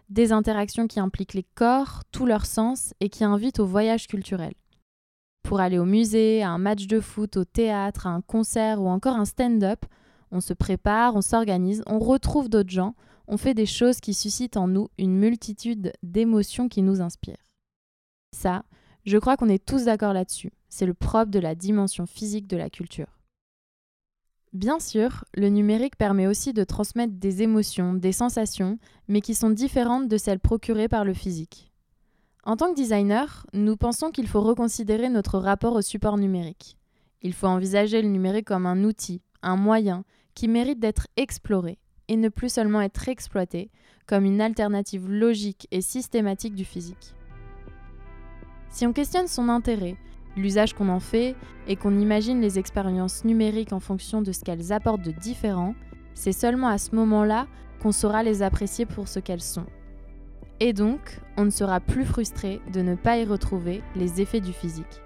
Des 0.10 0.32
interactions 0.32 0.88
qui 0.88 1.00
impliquent 1.00 1.36
les 1.36 1.46
corps, 1.56 2.04
tous 2.12 2.26
leurs 2.26 2.48
sens 2.48 2.96
et 3.00 3.10
qui 3.10 3.24
invitent 3.24 3.60
au 3.60 3.68
voyage 3.68 4.08
culturel. 4.08 4.54
Pour 5.44 5.60
aller 5.60 5.78
au 5.78 5.86
musée, 5.86 6.42
à 6.42 6.50
un 6.50 6.58
match 6.58 6.88
de 6.88 7.00
foot, 7.00 7.38
au 7.38 7.46
théâtre, 7.46 8.08
à 8.08 8.10
un 8.10 8.22
concert 8.22 8.82
ou 8.82 8.88
encore 8.88 9.16
un 9.16 9.26
stand-up, 9.26 9.86
on 10.32 10.42
se 10.42 10.54
prépare, 10.54 11.16
on 11.16 11.22
s'organise, 11.22 11.84
on 11.86 12.00
retrouve 12.00 12.50
d'autres 12.50 12.70
gens, 12.70 12.96
on 13.28 13.38
fait 13.38 13.54
des 13.54 13.68
choses 13.68 14.00
qui 14.00 14.16
suscitent 14.16 14.58
en 14.58 14.68
nous 14.68 14.90
une 14.98 15.16
multitude 15.16 15.94
d'émotions 16.02 16.68
qui 16.68 16.82
nous 16.82 17.02
inspirent. 17.02 17.46
Ça, 18.36 18.64
je 19.10 19.18
crois 19.18 19.38
qu'on 19.38 19.50
est 19.50 19.66
tous 19.66 19.86
d'accord 19.86 20.14
là-dessus. 20.14 20.52
C'est 20.70 20.86
le 20.86 20.94
propre 20.94 21.32
de 21.32 21.40
la 21.40 21.56
dimension 21.56 22.06
physique 22.06 22.46
de 22.46 22.58
la 22.58 22.70
culture. 22.70 23.18
Bien 24.54 24.80
sûr, 24.80 25.26
le 25.34 25.50
numérique 25.50 25.96
permet 25.96 26.28
aussi 26.28 26.54
de 26.54 26.64
transmettre 26.64 27.14
des 27.16 27.42
émotions, 27.42 27.96
des 27.96 28.12
sensations, 28.12 28.78
mais 29.08 29.22
qui 29.22 29.34
sont 29.34 29.50
différentes 29.50 30.08
de 30.08 30.18
celles 30.18 30.40
procurées 30.40 30.88
par 30.88 31.06
le 31.06 31.16
physique. 31.16 31.72
En 32.44 32.56
tant 32.56 32.70
que 32.70 32.76
designer, 32.76 33.48
nous 33.52 33.78
pensons 33.78 34.12
qu'il 34.12 34.28
faut 34.28 34.42
reconsidérer 34.42 35.10
notre 35.10 35.40
rapport 35.40 35.74
au 35.74 35.82
support 35.82 36.20
numérique. 36.20 36.78
Il 37.24 37.34
faut 37.34 37.48
envisager 37.48 38.04
le 38.04 38.10
numérique 38.10 38.46
comme 38.46 38.68
un 38.68 38.84
outil, 38.84 39.24
un 39.42 39.56
moyen, 39.56 40.04
qui 40.36 40.48
mérite 40.48 40.80
d'être 40.80 41.08
exploré, 41.18 41.80
et 42.10 42.16
ne 42.16 42.30
plus 42.30 42.54
seulement 42.54 42.82
être 42.82 43.10
exploité, 43.10 43.72
comme 44.06 44.26
une 44.26 44.40
alternative 44.40 45.10
logique 45.10 45.68
et 45.72 45.82
systématique 45.82 46.54
du 46.54 46.64
physique. 46.64 47.16
Si 48.70 48.86
on 48.86 48.94
questionne 48.94 49.28
son 49.28 49.50
intérêt, 49.50 49.98
l'usage 50.36 50.74
qu'on 50.74 50.90
en 50.90 51.00
fait, 51.00 51.36
et 51.68 51.76
qu'on 51.76 52.00
imagine 52.00 52.40
les 52.40 52.60
expériences 52.60 53.26
numériques 53.26 53.74
en 53.74 53.80
fonction 53.80 54.22
de 54.22 54.32
ce 54.32 54.44
qu'elles 54.44 54.72
apportent 54.72 55.02
de 55.02 55.12
différent, 55.12 55.76
c'est 56.14 56.32
seulement 56.32 56.68
à 56.68 56.78
ce 56.78 56.96
moment-là 56.96 57.48
qu'on 57.82 57.92
saura 57.92 58.24
les 58.24 58.42
apprécier 58.42 58.86
pour 58.86 59.08
ce 59.08 59.20
qu'elles 59.20 59.42
sont. 59.42 59.66
Et 60.60 60.74
donc, 60.74 61.20
on 61.38 61.46
ne 61.46 61.50
sera 61.50 61.80
plus 61.80 62.06
frustré 62.06 62.62
de 62.74 62.82
ne 62.82 62.96
pas 62.96 63.18
y 63.18 63.24
retrouver 63.24 63.82
les 63.96 64.22
effets 64.22 64.42
du 64.42 64.52
physique. 64.52 65.02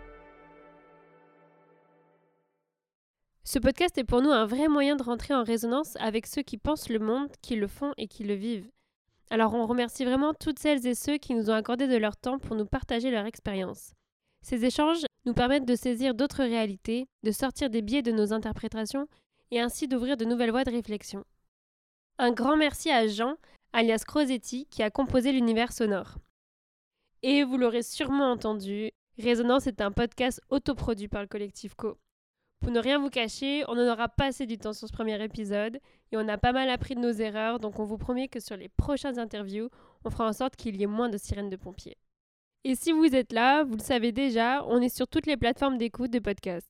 Ce 3.44 3.60
podcast 3.60 3.98
est 4.00 4.04
pour 4.04 4.22
nous 4.22 4.32
un 4.32 4.48
vrai 4.48 4.68
moyen 4.68 4.96
de 4.96 5.04
rentrer 5.04 5.34
en 5.36 5.44
résonance 5.44 5.96
avec 6.00 6.26
ceux 6.26 6.42
qui 6.42 6.58
pensent 6.58 6.90
le 6.90 6.98
monde, 6.98 7.30
qui 7.42 7.56
le 7.56 7.68
font 7.68 7.94
et 7.98 8.08
qui 8.08 8.24
le 8.24 8.34
vivent. 8.34 8.73
Alors 9.34 9.56
on 9.56 9.66
remercie 9.66 10.06
vraiment 10.06 10.36
toutes 10.36 10.60
celles 10.60 10.86
et 10.86 10.94
ceux 10.94 11.18
qui 11.18 11.34
nous 11.34 11.50
ont 11.50 11.56
accordé 11.56 11.88
de 11.88 11.98
leur 11.98 12.16
temps 12.16 12.38
pour 12.38 12.56
nous 12.56 12.68
partager 12.68 13.10
leur 13.10 13.26
expérience. 13.26 13.96
Ces 14.44 14.64
échanges 14.64 15.04
nous 15.26 15.34
permettent 15.34 15.66
de 15.66 15.74
saisir 15.74 16.14
d'autres 16.14 16.44
réalités, 16.44 17.08
de 17.24 17.32
sortir 17.32 17.72
des 17.72 17.82
biais 17.82 18.04
de 18.04 18.12
nos 18.12 18.32
interprétations 18.32 19.08
et 19.50 19.60
ainsi 19.60 19.88
d'ouvrir 19.88 20.18
de 20.18 20.26
nouvelles 20.26 20.52
voies 20.52 20.66
de 20.66 20.70
réflexion. 20.70 21.26
Un 22.20 22.32
grand 22.32 22.58
merci 22.58 22.92
à 22.92 23.08
Jean, 23.08 23.38
alias 23.74 24.04
Crosetti, 24.06 24.68
qui 24.68 24.84
a 24.84 24.92
composé 24.92 25.32
l'univers 25.32 25.72
sonore. 25.72 26.20
Et 27.24 27.44
vous 27.44 27.58
l'aurez 27.58 27.82
sûrement 27.82 28.30
entendu, 28.30 28.92
Résonance 29.18 29.66
est 29.66 29.82
un 29.82 29.92
podcast 29.92 30.42
autoproduit 30.50 31.08
par 31.08 31.24
le 31.24 31.28
collectif 31.28 31.74
Co. 31.74 31.98
Pour 32.64 32.72
ne 32.72 32.80
rien 32.80 32.98
vous 32.98 33.10
cacher, 33.10 33.66
on 33.68 33.76
n'en 33.76 33.92
aura 33.92 34.08
pas 34.08 34.28
assez 34.28 34.46
du 34.46 34.58
temps 34.58 34.72
sur 34.72 34.88
ce 34.88 34.94
premier 34.94 35.22
épisode 35.22 35.82
et 36.14 36.18
on 36.18 36.26
a 36.30 36.38
pas 36.38 36.54
mal 36.54 36.70
appris 36.70 36.96
de 36.96 37.02
nos 37.02 37.12
erreurs, 37.12 37.60
donc 37.60 37.78
on 37.78 37.84
vous 37.84 37.98
promet 37.98 38.30
que 38.30 38.40
sur 38.40 38.56
les 38.56 38.70
prochaines 38.70 39.20
interviews, 39.20 39.70
on 40.06 40.10
fera 40.10 40.30
en 40.30 40.32
sorte 40.32 40.56
qu'il 40.56 40.78
y 40.78 40.84
ait 40.84 40.88
moins 40.88 41.10
de 41.10 41.18
sirènes 41.18 41.50
de 41.50 41.58
pompiers. 41.58 41.98
Et 42.64 42.76
si 42.76 42.94
vous 42.94 43.14
êtes 43.14 43.34
là, 43.34 43.66
vous 43.66 43.76
le 43.76 43.84
savez 43.84 44.14
déjà, 44.14 44.64
on 44.68 44.82
est 44.82 44.96
sur 44.96 45.10
toutes 45.10 45.26
les 45.26 45.36
plateformes 45.36 45.78
d'écoute 45.78 46.12
de 46.12 46.20
podcasts. 46.20 46.70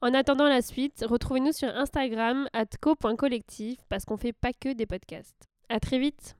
En 0.00 0.14
attendant 0.14 0.48
la 0.48 0.62
suite, 0.62 1.04
retrouvez-nous 1.06 1.52
sur 1.52 1.68
Instagram 1.68 2.48
at 2.54 2.64
co.collectif 2.80 3.78
parce 3.90 4.06
qu'on 4.06 4.16
fait 4.16 4.32
pas 4.32 4.54
que 4.54 4.72
des 4.72 4.86
podcasts. 4.86 5.50
À 5.68 5.80
très 5.80 5.98
vite! 5.98 6.39